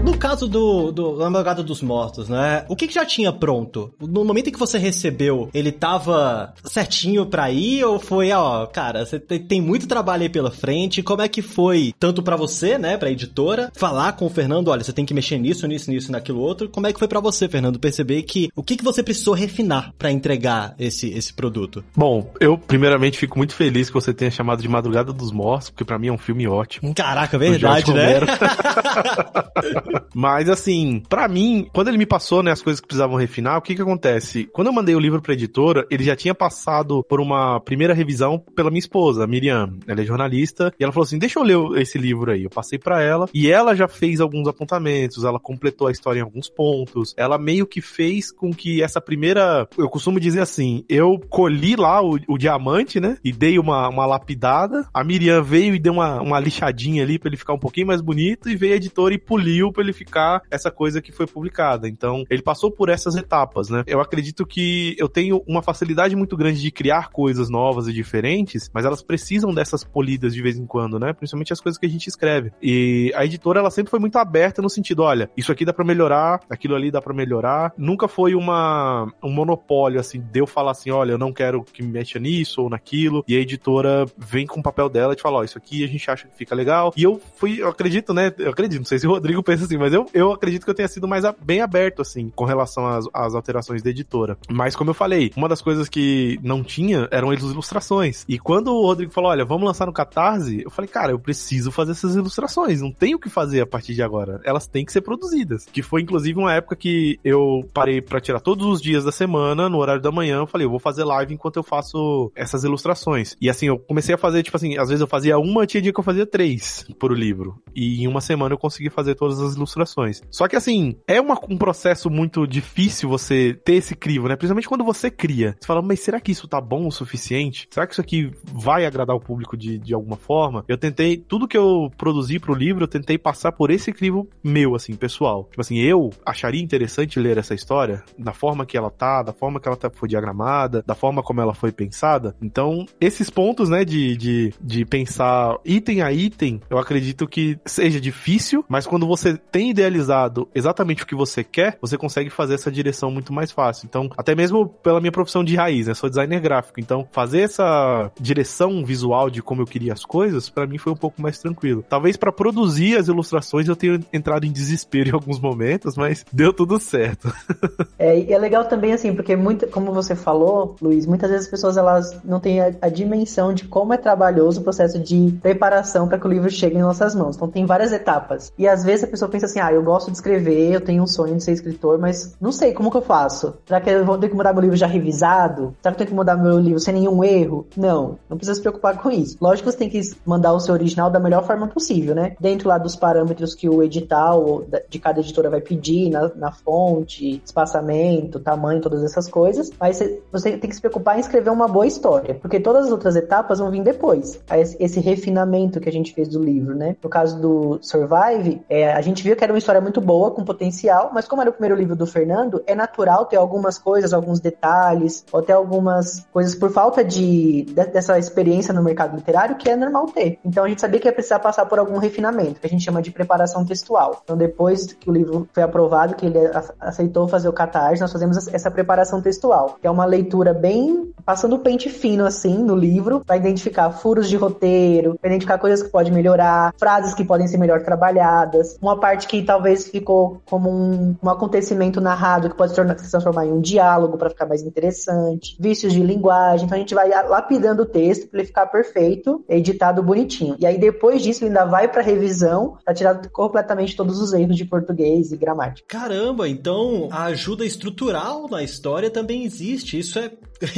No 0.03 0.17
caso 0.17 0.47
do, 0.47 0.91
do 0.91 1.15
Madrugada 1.17 1.61
dos 1.61 1.81
Mortos, 1.81 2.27
né? 2.27 2.65
O 2.67 2.75
que, 2.75 2.87
que, 2.87 2.93
já 2.93 3.05
tinha 3.05 3.31
pronto? 3.31 3.93
No 3.99 4.25
momento 4.25 4.47
em 4.47 4.51
que 4.51 4.57
você 4.57 4.79
recebeu, 4.79 5.49
ele 5.53 5.71
tava 5.71 6.53
certinho 6.63 7.27
pra 7.27 7.51
ir? 7.51 7.83
Ou 7.83 7.99
foi, 7.99 8.31
ó, 8.31 8.65
cara, 8.65 9.05
você 9.05 9.19
tem 9.19 9.61
muito 9.61 9.87
trabalho 9.87 10.23
aí 10.23 10.29
pela 10.29 10.49
frente. 10.49 11.03
Como 11.03 11.21
é 11.21 11.27
que 11.27 11.43
foi, 11.43 11.93
tanto 11.99 12.23
para 12.23 12.35
você, 12.35 12.79
né, 12.79 12.97
pra 12.97 13.11
editora, 13.11 13.71
falar 13.75 14.13
com 14.13 14.25
o 14.25 14.29
Fernando, 14.29 14.69
olha, 14.69 14.83
você 14.83 14.91
tem 14.91 15.05
que 15.05 15.13
mexer 15.13 15.37
nisso, 15.37 15.67
nisso, 15.67 15.91
nisso, 15.91 16.11
naquilo 16.11 16.39
outro. 16.39 16.67
Como 16.67 16.87
é 16.87 16.93
que 16.93 16.99
foi 16.99 17.07
para 17.07 17.19
você, 17.19 17.47
Fernando, 17.47 17.79
perceber 17.79 18.23
que 18.23 18.49
o 18.55 18.63
que, 18.63 18.77
que 18.77 18.83
você 18.83 19.03
precisou 19.03 19.35
refinar 19.35 19.93
para 19.99 20.11
entregar 20.11 20.73
esse, 20.79 21.09
esse 21.11 21.31
produto? 21.31 21.83
Bom, 21.95 22.31
eu 22.39 22.57
primeiramente 22.57 23.19
fico 23.19 23.37
muito 23.37 23.53
feliz 23.53 23.89
que 23.89 23.93
você 23.93 24.13
tenha 24.13 24.31
chamado 24.31 24.63
de 24.63 24.67
Madrugada 24.67 25.13
dos 25.13 25.31
Mortos, 25.31 25.69
porque 25.69 25.85
para 25.85 25.99
mim 25.99 26.07
é 26.07 26.11
um 26.11 26.17
filme 26.17 26.47
ótimo. 26.47 26.93
Caraca, 26.95 27.37
verdade, 27.37 27.93
né? 27.93 28.19
Mas 30.13 30.49
assim, 30.49 31.01
para 31.09 31.27
mim, 31.27 31.67
quando 31.73 31.87
ele 31.87 31.97
me 31.97 32.05
passou, 32.05 32.43
né, 32.43 32.51
as 32.51 32.61
coisas 32.61 32.79
que 32.79 32.87
precisavam 32.87 33.17
refinar, 33.17 33.57
o 33.57 33.61
que 33.61 33.75
que 33.75 33.81
acontece? 33.81 34.49
Quando 34.51 34.67
eu 34.67 34.73
mandei 34.73 34.95
o 34.95 34.99
livro 34.99 35.21
pra 35.21 35.33
editora, 35.33 35.85
ele 35.89 36.03
já 36.03 36.15
tinha 36.15 36.35
passado 36.35 37.03
por 37.07 37.19
uma 37.19 37.59
primeira 37.59 37.93
revisão 37.93 38.39
pela 38.55 38.69
minha 38.69 38.79
esposa, 38.79 39.27
Miriam. 39.27 39.77
Ela 39.87 40.01
é 40.01 40.05
jornalista, 40.05 40.73
e 40.79 40.83
ela 40.83 40.91
falou 40.91 41.05
assim: 41.05 41.17
"Deixa 41.19 41.39
eu 41.39 41.43
ler 41.43 41.81
esse 41.81 41.97
livro 41.97 42.31
aí". 42.31 42.43
Eu 42.43 42.49
passei 42.49 42.77
para 42.77 43.01
ela, 43.01 43.27
e 43.33 43.49
ela 43.49 43.75
já 43.75 43.87
fez 43.87 44.19
alguns 44.19 44.47
apontamentos, 44.47 45.23
ela 45.23 45.39
completou 45.39 45.87
a 45.87 45.91
história 45.91 46.19
em 46.19 46.23
alguns 46.23 46.49
pontos. 46.49 47.13
Ela 47.17 47.37
meio 47.37 47.65
que 47.65 47.81
fez 47.81 48.31
com 48.31 48.51
que 48.51 48.81
essa 48.81 49.01
primeira, 49.01 49.67
eu 49.77 49.89
costumo 49.89 50.19
dizer 50.19 50.41
assim, 50.41 50.83
eu 50.89 51.19
colhi 51.29 51.75
lá 51.75 52.01
o, 52.01 52.17
o 52.27 52.37
diamante, 52.37 52.99
né, 52.99 53.17
e 53.23 53.31
dei 53.31 53.57
uma, 53.59 53.89
uma 53.89 54.05
lapidada. 54.05 54.87
A 54.93 55.03
Miriam 55.03 55.41
veio 55.41 55.75
e 55.75 55.79
deu 55.79 55.93
uma, 55.93 56.21
uma 56.21 56.39
lixadinha 56.39 57.03
ali 57.03 57.17
para 57.17 57.29
ele 57.29 57.37
ficar 57.37 57.53
um 57.53 57.59
pouquinho 57.59 57.87
mais 57.87 58.01
bonito 58.01 58.49
e 58.49 58.55
veio 58.55 58.73
a 58.73 58.77
editora 58.77 59.13
e 59.13 59.17
poliu 59.17 59.71
para 59.71 59.80
ele 59.81 59.93
ficar 59.93 60.41
essa 60.49 60.71
coisa 60.71 61.01
que 61.01 61.11
foi 61.11 61.27
publicada. 61.27 61.87
Então, 61.87 62.23
ele 62.29 62.41
passou 62.41 62.71
por 62.71 62.89
essas 62.89 63.15
etapas, 63.15 63.69
né? 63.69 63.83
Eu 63.87 63.99
acredito 63.99 64.45
que 64.45 64.95
eu 64.97 65.09
tenho 65.09 65.43
uma 65.47 65.61
facilidade 65.61 66.15
muito 66.15 66.37
grande 66.37 66.61
de 66.61 66.71
criar 66.71 67.09
coisas 67.09 67.49
novas 67.49 67.87
e 67.87 67.93
diferentes, 67.93 68.69
mas 68.73 68.85
elas 68.85 69.01
precisam 69.01 69.53
dessas 69.53 69.83
polidas 69.83 70.33
de 70.33 70.41
vez 70.41 70.57
em 70.57 70.65
quando, 70.65 70.99
né? 70.99 71.13
Principalmente 71.13 71.53
as 71.53 71.61
coisas 71.61 71.79
que 71.79 71.85
a 71.85 71.89
gente 71.89 72.07
escreve. 72.07 72.51
E 72.61 73.11
a 73.15 73.25
editora, 73.25 73.59
ela 73.59 73.71
sempre 73.71 73.89
foi 73.89 73.99
muito 73.99 74.17
aberta 74.17 74.61
no 74.61 74.69
sentido, 74.69 75.03
olha, 75.03 75.29
isso 75.35 75.51
aqui 75.51 75.65
dá 75.65 75.73
para 75.73 75.85
melhorar, 75.85 76.41
aquilo 76.49 76.75
ali 76.75 76.91
dá 76.91 77.01
para 77.01 77.13
melhorar. 77.13 77.73
Nunca 77.77 78.07
foi 78.07 78.35
uma 78.35 79.11
um 79.23 79.31
monopólio 79.31 79.99
assim, 79.99 80.19
de 80.19 80.39
eu 80.39 80.47
falar 80.47 80.71
assim, 80.71 80.91
olha, 80.91 81.11
eu 81.11 81.17
não 81.17 81.33
quero 81.33 81.63
que 81.63 81.83
me 81.83 81.89
mexa 81.89 82.19
nisso 82.19 82.61
ou 82.61 82.69
naquilo, 82.69 83.23
e 83.27 83.35
a 83.35 83.39
editora 83.39 84.05
vem 84.17 84.45
com 84.45 84.59
o 84.59 84.63
papel 84.63 84.89
dela 84.89 85.13
e 85.13 85.15
te 85.15 85.21
fala, 85.21 85.37
ó, 85.37 85.41
oh, 85.41 85.43
isso 85.43 85.57
aqui 85.57 85.83
a 85.83 85.87
gente 85.87 86.09
acha 86.09 86.27
que 86.27 86.35
fica 86.35 86.55
legal. 86.55 86.93
E 86.95 87.03
eu 87.03 87.21
fui, 87.35 87.61
eu 87.61 87.67
acredito, 87.67 88.13
né? 88.13 88.33
Eu 88.37 88.51
acredito, 88.51 88.79
não 88.79 88.85
sei 88.85 88.99
se 88.99 89.07
o 89.07 89.11
Rodrigo 89.11 89.43
pensa 89.43 89.67
assim, 89.71 89.77
mas 89.77 89.93
eu, 89.93 90.05
eu 90.13 90.31
acredito 90.31 90.63
que 90.63 90.69
eu 90.69 90.75
tenha 90.75 90.87
sido 90.87 91.07
mais 91.07 91.23
a, 91.23 91.33
bem 91.33 91.61
aberto, 91.61 92.01
assim, 92.01 92.29
com 92.35 92.45
relação 92.45 92.85
às, 92.87 93.05
às, 93.13 93.33
alterações 93.33 93.81
da 93.81 93.89
editora. 93.89 94.37
Mas, 94.49 94.75
como 94.75 94.89
eu 94.89 94.93
falei, 94.93 95.31
uma 95.35 95.47
das 95.47 95.61
coisas 95.61 95.87
que 95.87 96.39
não 96.43 96.63
tinha 96.63 97.07
eram 97.11 97.29
as 97.31 97.41
ilustrações. 97.41 98.25
E 98.27 98.37
quando 98.37 98.73
o 98.73 98.85
Rodrigo 98.85 99.11
falou, 99.11 99.31
olha, 99.31 99.45
vamos 99.45 99.65
lançar 99.65 99.85
no 99.85 99.93
Catarse, 99.93 100.61
eu 100.63 100.69
falei, 100.69 100.89
cara, 100.89 101.11
eu 101.11 101.19
preciso 101.19 101.71
fazer 101.71 101.91
essas 101.91 102.15
ilustrações, 102.15 102.81
não 102.81 102.91
tenho 102.91 103.17
o 103.17 103.19
que 103.19 103.29
fazer 103.29 103.61
a 103.61 103.65
partir 103.65 103.93
de 103.93 104.03
agora. 104.03 104.41
Elas 104.43 104.67
têm 104.67 104.85
que 104.85 104.91
ser 104.91 105.01
produzidas. 105.01 105.65
Que 105.65 105.81
foi, 105.81 106.01
inclusive, 106.01 106.37
uma 106.37 106.53
época 106.53 106.75
que 106.75 107.19
eu 107.23 107.67
parei 107.73 108.01
para 108.01 108.19
tirar 108.19 108.39
todos 108.39 108.65
os 108.65 108.81
dias 108.81 109.03
da 109.03 109.11
semana, 109.11 109.69
no 109.69 109.77
horário 109.77 110.01
da 110.01 110.11
manhã, 110.11 110.37
eu 110.37 110.47
falei, 110.47 110.65
eu 110.65 110.71
vou 110.71 110.79
fazer 110.79 111.03
live 111.03 111.33
enquanto 111.33 111.57
eu 111.57 111.63
faço 111.63 112.31
essas 112.35 112.63
ilustrações. 112.63 113.35
E 113.39 113.49
assim, 113.49 113.67
eu 113.67 113.79
comecei 113.79 114.15
a 114.15 114.17
fazer, 114.17 114.43
tipo 114.43 114.57
assim, 114.57 114.77
às 114.77 114.89
vezes 114.89 115.01
eu 115.01 115.07
fazia 115.07 115.37
uma, 115.37 115.65
tinha 115.65 115.81
dia 115.81 115.93
que 115.93 115.99
eu 115.99 116.03
fazia 116.03 116.25
três 116.25 116.85
por 116.99 117.17
livro. 117.17 117.61
E 117.75 118.03
em 118.03 118.07
uma 118.07 118.21
semana 118.21 118.53
eu 118.53 118.57
consegui 118.57 118.89
fazer 118.89 119.15
todas 119.15 119.39
as 119.39 119.55
ilustrações. 119.61 120.21
Só 120.29 120.47
que 120.47 120.55
assim, 120.55 120.97
é 121.07 121.19
uma, 121.21 121.39
um 121.49 121.57
processo 121.57 122.09
muito 122.09 122.45
difícil 122.45 123.09
você 123.09 123.53
ter 123.53 123.75
esse 123.75 123.95
crivo, 123.95 124.27
né? 124.27 124.35
Principalmente 124.35 124.67
quando 124.67 124.83
você 124.83 125.09
cria. 125.09 125.55
Você 125.59 125.67
fala, 125.67 125.81
mas 125.81 125.99
será 125.99 126.19
que 126.19 126.31
isso 126.31 126.47
tá 126.47 126.59
bom 126.59 126.87
o 126.87 126.91
suficiente? 126.91 127.67
Será 127.71 127.85
que 127.85 127.93
isso 127.93 128.01
aqui 128.01 128.31
vai 128.53 128.85
agradar 128.85 129.15
o 129.15 129.19
público 129.19 129.55
de, 129.55 129.77
de 129.77 129.93
alguma 129.93 130.17
forma? 130.17 130.65
Eu 130.67 130.77
tentei, 130.77 131.17
tudo 131.17 131.47
que 131.47 131.57
eu 131.57 131.91
produzi 131.97 132.39
pro 132.39 132.53
livro, 132.53 132.83
eu 132.83 132.87
tentei 132.87 133.17
passar 133.17 133.51
por 133.51 133.71
esse 133.71 133.91
crivo 133.91 134.27
meu, 134.43 134.75
assim, 134.75 134.95
pessoal. 134.95 135.47
Tipo 135.49 135.61
assim, 135.61 135.77
eu 135.79 136.09
acharia 136.25 136.61
interessante 136.61 137.19
ler 137.19 137.37
essa 137.37 137.53
história 137.53 138.03
da 138.17 138.33
forma 138.33 138.65
que 138.65 138.77
ela 138.77 138.89
tá, 138.89 139.23
da 139.23 139.33
forma 139.33 139.59
que 139.59 139.67
ela 139.67 139.77
tá, 139.77 139.89
foi 139.93 140.09
diagramada, 140.09 140.83
da 140.85 140.95
forma 140.95 141.21
como 141.21 141.41
ela 141.41 141.53
foi 141.53 141.71
pensada. 141.71 142.35
Então, 142.41 142.85
esses 142.99 143.29
pontos, 143.29 143.69
né, 143.69 143.85
de, 143.85 144.15
de, 144.15 144.53
de 144.61 144.85
pensar 144.85 145.57
item 145.65 146.01
a 146.01 146.11
item, 146.11 146.61
eu 146.69 146.77
acredito 146.77 147.27
que 147.27 147.57
seja 147.65 147.99
difícil, 147.99 148.65
mas 148.67 148.85
quando 148.85 149.07
você 149.07 149.37
tem 149.51 149.69
idealizado 149.69 150.47
exatamente 150.55 151.03
o 151.03 151.05
que 151.07 151.15
você 151.15 151.43
quer, 151.43 151.77
você 151.81 151.97
consegue 151.97 152.29
fazer 152.29 152.55
essa 152.55 152.71
direção 152.71 153.11
muito 153.11 153.33
mais 153.33 153.51
fácil. 153.51 153.85
Então, 153.85 154.09
até 154.17 154.33
mesmo 154.33 154.67
pela 154.67 154.99
minha 154.99 155.11
profissão 155.11 155.43
de 155.43 155.55
raiz, 155.55 155.87
né? 155.87 155.93
Sou 155.93 156.09
designer 156.09 156.39
gráfico. 156.39 156.79
Então, 156.79 157.07
fazer 157.11 157.41
essa 157.41 158.09
direção 158.19 158.83
visual 158.85 159.29
de 159.29 159.41
como 159.41 159.61
eu 159.61 159.65
queria 159.65 159.93
as 159.93 160.05
coisas, 160.05 160.49
para 160.49 160.65
mim 160.65 160.77
foi 160.77 160.93
um 160.93 160.95
pouco 160.95 161.21
mais 161.21 161.37
tranquilo. 161.39 161.83
Talvez 161.87 162.15
para 162.15 162.31
produzir 162.31 162.97
as 162.97 163.07
ilustrações 163.07 163.67
eu 163.67 163.75
tenha 163.75 163.99
entrado 164.13 164.45
em 164.45 164.51
desespero 164.51 165.09
em 165.09 165.13
alguns 165.13 165.39
momentos, 165.39 165.97
mas 165.97 166.25
deu 166.31 166.53
tudo 166.53 166.79
certo. 166.79 167.33
é, 167.99 168.19
e 168.19 168.33
é 168.33 168.37
legal 168.37 168.65
também 168.65 168.93
assim, 168.93 169.13
porque 169.13 169.35
muito, 169.35 169.67
como 169.67 169.91
você 169.91 170.15
falou, 170.15 170.75
Luiz, 170.81 171.05
muitas 171.05 171.29
vezes 171.29 171.45
as 171.45 171.51
pessoas 171.51 171.77
elas 171.77 172.17
não 172.23 172.39
têm 172.39 172.61
a, 172.61 172.71
a 172.81 172.89
dimensão 172.89 173.53
de 173.53 173.65
como 173.65 173.93
é 173.93 173.97
trabalhoso 173.97 174.61
o 174.61 174.63
processo 174.63 174.99
de 174.99 175.37
preparação 175.41 176.07
para 176.07 176.17
que 176.17 176.27
o 176.27 176.29
livro 176.29 176.49
chegue 176.49 176.77
em 176.77 176.81
nossas 176.81 177.13
mãos. 177.13 177.35
Então 177.35 177.49
tem 177.49 177.65
várias 177.65 177.91
etapas. 177.91 178.53
E 178.57 178.67
às 178.67 178.83
vezes 178.83 179.03
a 179.03 179.07
pessoa 179.07 179.29
pensa 179.29 179.40
assim: 179.45 179.59
"Ah, 179.59 179.71
eu 179.71 179.83
gosto 179.83 180.11
de 180.11 180.17
escrever, 180.17 180.73
eu 180.73 180.81
tenho 180.81 181.03
um 181.03 181.07
sonho 181.07 181.35
de 181.35 181.43
ser 181.43 181.51
escritor, 181.51 181.97
mas 181.97 182.35
não 182.39 182.51
sei 182.51 182.73
como 182.73 182.91
que 182.91 182.97
eu 182.97 183.01
faço. 183.01 183.55
Será 183.65 183.81
que 183.81 183.89
eu 183.89 184.05
vou 184.05 184.17
ter 184.17 184.29
que 184.29 184.35
mudar 184.35 184.53
meu 184.53 184.61
livro 184.61 184.77
já 184.77 184.87
revisado? 184.87 185.75
Será 185.81 185.93
que 185.93 186.01
eu 186.01 186.05
tenho 186.05 186.09
que 186.09 186.15
mudar 186.15 186.35
meu 186.35 186.59
livro 186.59 186.79
sem 186.79 186.93
nenhum 186.93 187.23
erro? 187.23 187.67
Não, 187.75 188.17
não 188.29 188.37
precisa 188.37 188.55
se 188.55 188.61
preocupar 188.61 188.97
com 189.01 189.09
isso. 189.09 189.37
Lógico 189.41 189.67
que 189.69 189.71
você 189.71 189.77
tem 189.77 189.89
que 189.89 190.01
mandar 190.25 190.53
o 190.53 190.59
seu 190.59 190.73
original 190.73 191.09
da 191.09 191.19
melhor 191.19 191.45
forma 191.45 191.67
possível, 191.67 192.15
né? 192.15 192.35
Dentro 192.39 192.67
lá 192.67 192.77
dos 192.77 192.95
parâmetros 192.95 193.55
que 193.55 193.69
o 193.69 193.81
edital 193.83 194.63
de 194.89 194.99
cada 194.99 195.19
editora 195.19 195.49
vai 195.49 195.61
pedir, 195.61 196.09
na, 196.09 196.31
na 196.35 196.51
fonte, 196.51 197.41
espaçamento, 197.43 198.39
tamanho, 198.39 198.81
todas 198.81 199.03
essas 199.03 199.27
coisas. 199.27 199.71
Mas 199.79 199.97
você, 199.97 200.21
você 200.31 200.57
tem 200.57 200.69
que 200.69 200.75
se 200.75 200.81
preocupar 200.81 201.17
em 201.17 201.21
escrever 201.21 201.49
uma 201.49 201.67
boa 201.67 201.85
história, 201.85 202.35
porque 202.35 202.59
todas 202.59 202.85
as 202.85 202.91
outras 202.91 203.15
etapas 203.15 203.59
vão 203.59 203.71
vir 203.71 203.83
depois. 203.83 204.41
Esse 204.79 204.99
refinamento 204.99 205.79
que 205.79 205.89
a 205.89 205.91
gente 205.91 206.13
fez 206.13 206.27
do 206.27 206.41
livro, 206.41 206.75
né? 206.75 206.95
No 207.03 207.09
caso 207.09 207.39
do 207.39 207.79
Survive, 207.81 208.61
é, 208.69 208.91
a 208.91 209.01
gente 209.01 209.23
viu 209.23 209.30
que 209.35 209.43
era 209.43 209.53
uma 209.53 209.59
história 209.59 209.81
muito 209.81 210.01
boa, 210.01 210.31
com 210.31 210.43
potencial, 210.43 211.11
mas 211.13 211.27
como 211.27 211.41
era 211.41 211.49
o 211.49 211.53
primeiro 211.53 211.75
livro 211.75 211.95
do 211.95 212.05
Fernando, 212.05 212.63
é 212.65 212.75
natural 212.75 213.25
ter 213.25 213.37
algumas 213.37 213.77
coisas, 213.77 214.13
alguns 214.13 214.39
detalhes, 214.39 215.25
ou 215.31 215.39
até 215.39 215.53
algumas 215.53 216.25
coisas 216.31 216.55
por 216.55 216.71
falta 216.71 217.03
de, 217.03 217.63
de, 217.63 217.73
dessa 217.73 218.17
experiência 218.17 218.73
no 218.73 218.83
mercado 218.83 219.15
literário, 219.15 219.55
que 219.55 219.69
é 219.69 219.75
normal 219.75 220.07
ter. 220.07 220.39
Então 220.43 220.63
a 220.63 220.69
gente 220.69 220.81
sabia 220.81 220.99
que 220.99 221.07
ia 221.07 221.13
precisar 221.13 221.39
passar 221.39 221.65
por 221.65 221.79
algum 221.79 221.97
refinamento, 221.97 222.59
que 222.59 222.67
a 222.67 222.69
gente 222.69 222.83
chama 222.83 223.01
de 223.01 223.11
preparação 223.11 223.65
textual. 223.65 224.21
Então 224.23 224.37
depois 224.37 224.93
que 224.93 225.09
o 225.09 225.13
livro 225.13 225.47
foi 225.53 225.63
aprovado, 225.63 226.15
que 226.15 226.25
ele 226.25 226.39
aceitou 226.79 227.27
fazer 227.27 227.47
o 227.47 227.53
catarse, 227.53 228.01
nós 228.01 228.11
fazemos 228.11 228.47
essa 228.47 228.71
preparação 228.71 229.21
textual, 229.21 229.77
que 229.79 229.87
é 229.87 229.91
uma 229.91 230.05
leitura 230.05 230.53
bem 230.53 231.11
passando 231.25 231.55
o 231.55 231.59
pente 231.59 231.89
fino 231.89 232.25
assim 232.25 232.57
no 232.63 232.75
livro, 232.75 233.21
para 233.25 233.37
identificar 233.37 233.91
furos 233.91 234.27
de 234.27 234.35
roteiro, 234.35 235.17
para 235.19 235.29
identificar 235.29 235.57
coisas 235.57 235.83
que 235.83 235.89
pode 235.89 236.11
melhorar, 236.11 236.73
frases 236.77 237.13
que 237.13 237.23
podem 237.23 237.47
ser 237.47 237.57
melhor 237.57 237.81
trabalhadas, 237.83 238.77
uma 238.81 238.99
parte 238.99 239.20
que 239.27 239.41
talvez 239.43 239.87
ficou 239.87 240.41
como 240.45 240.69
um, 240.69 241.15
um 241.21 241.29
acontecimento 241.29 241.99
narrado 242.01 242.49
que 242.49 242.55
pode 242.55 242.71
se, 242.71 242.75
tornar, 242.75 242.97
se 242.99 243.09
transformar 243.09 243.45
em 243.45 243.51
um 243.51 243.61
diálogo 243.61 244.17
para 244.17 244.29
ficar 244.29 244.45
mais 244.45 244.61
interessante, 244.61 245.55
vícios 245.59 245.93
de 245.93 246.01
linguagem, 246.01 246.65
então 246.65 246.75
a 246.75 246.79
gente 246.79 246.95
vai 246.95 247.09
lapidando 247.09 247.83
o 247.83 247.85
texto 247.85 248.27
para 248.27 248.39
ele 248.39 248.47
ficar 248.47 248.65
perfeito, 248.67 249.43
editado 249.47 250.03
bonitinho. 250.03 250.55
E 250.59 250.65
aí 250.65 250.77
depois 250.77 251.21
disso 251.21 251.43
ele 251.43 251.49
ainda 251.49 251.65
vai 251.65 251.87
para 251.87 252.01
revisão 252.01 252.77
para 252.83 252.93
tirar 252.93 253.29
completamente 253.29 253.95
todos 253.95 254.19
os 254.19 254.33
erros 254.33 254.55
de 254.55 254.65
português 254.65 255.31
e 255.31 255.37
gramática. 255.37 255.87
Caramba, 255.87 256.47
então 256.47 257.09
a 257.11 257.25
ajuda 257.25 257.65
estrutural 257.65 258.47
na 258.49 258.63
história 258.63 259.09
também 259.09 259.43
existe. 259.43 259.99
Isso 259.99 260.19
é 260.19 260.31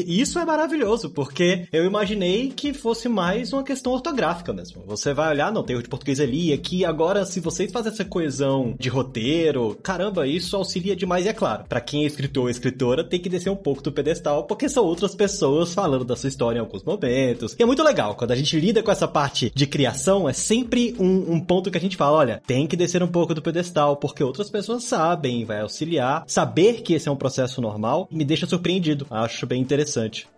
isso 0.05 0.39
é 0.39 0.45
maravilhoso, 0.45 1.09
porque 1.09 1.67
eu 1.71 1.85
imaginei 1.85 2.49
que 2.49 2.73
fosse 2.73 3.09
mais 3.09 3.51
uma 3.53 3.63
questão 3.63 3.93
ortográfica 3.93 4.53
mesmo. 4.53 4.83
Você 4.85 5.13
vai 5.13 5.29
olhar, 5.31 5.51
não, 5.51 5.63
tem 5.63 5.75
o 5.75 5.81
de 5.81 5.89
português 5.89 6.19
ali, 6.19 6.53
aqui, 6.53 6.85
agora, 6.85 7.25
se 7.25 7.39
vocês 7.39 7.71
fazem 7.71 7.91
essa 7.91 8.05
coesão 8.05 8.75
de 8.79 8.89
roteiro, 8.89 9.77
caramba, 9.83 10.27
isso 10.27 10.55
auxilia 10.55 10.95
demais. 10.95 11.25
E 11.25 11.29
é 11.29 11.33
claro, 11.33 11.65
para 11.67 11.81
quem 11.81 12.03
é 12.03 12.07
escritor 12.07 12.43
ou 12.43 12.49
escritora, 12.49 13.03
tem 13.03 13.19
que 13.19 13.29
descer 13.29 13.49
um 13.49 13.55
pouco 13.55 13.81
do 13.81 13.91
pedestal, 13.91 14.43
porque 14.45 14.69
são 14.69 14.85
outras 14.85 15.13
pessoas 15.13 15.73
falando 15.73 16.05
da 16.05 16.15
sua 16.15 16.29
história 16.29 16.59
em 16.59 16.61
alguns 16.61 16.83
momentos. 16.83 17.55
E 17.57 17.63
é 17.63 17.65
muito 17.65 17.83
legal, 17.83 18.15
quando 18.15 18.31
a 18.31 18.35
gente 18.35 18.59
lida 18.59 18.81
com 18.81 18.91
essa 18.91 19.07
parte 19.07 19.51
de 19.53 19.67
criação, 19.67 20.27
é 20.27 20.33
sempre 20.33 20.95
um, 20.99 21.33
um 21.33 21.39
ponto 21.39 21.69
que 21.69 21.77
a 21.77 21.81
gente 21.81 21.97
fala, 21.97 22.17
olha, 22.17 22.41
tem 22.45 22.67
que 22.67 22.75
descer 22.75 23.03
um 23.03 23.07
pouco 23.07 23.33
do 23.33 23.41
pedestal, 23.41 23.97
porque 23.97 24.23
outras 24.23 24.49
pessoas 24.49 24.83
sabem, 24.83 25.45
vai 25.45 25.61
auxiliar. 25.61 26.23
Saber 26.27 26.81
que 26.81 26.93
esse 26.93 27.09
é 27.09 27.11
um 27.11 27.15
processo 27.15 27.61
normal 27.61 28.07
me 28.11 28.23
deixa 28.23 28.45
surpreendido. 28.45 29.05
Acho 29.09 29.45
bem 29.45 29.61
interessante. 29.61 29.72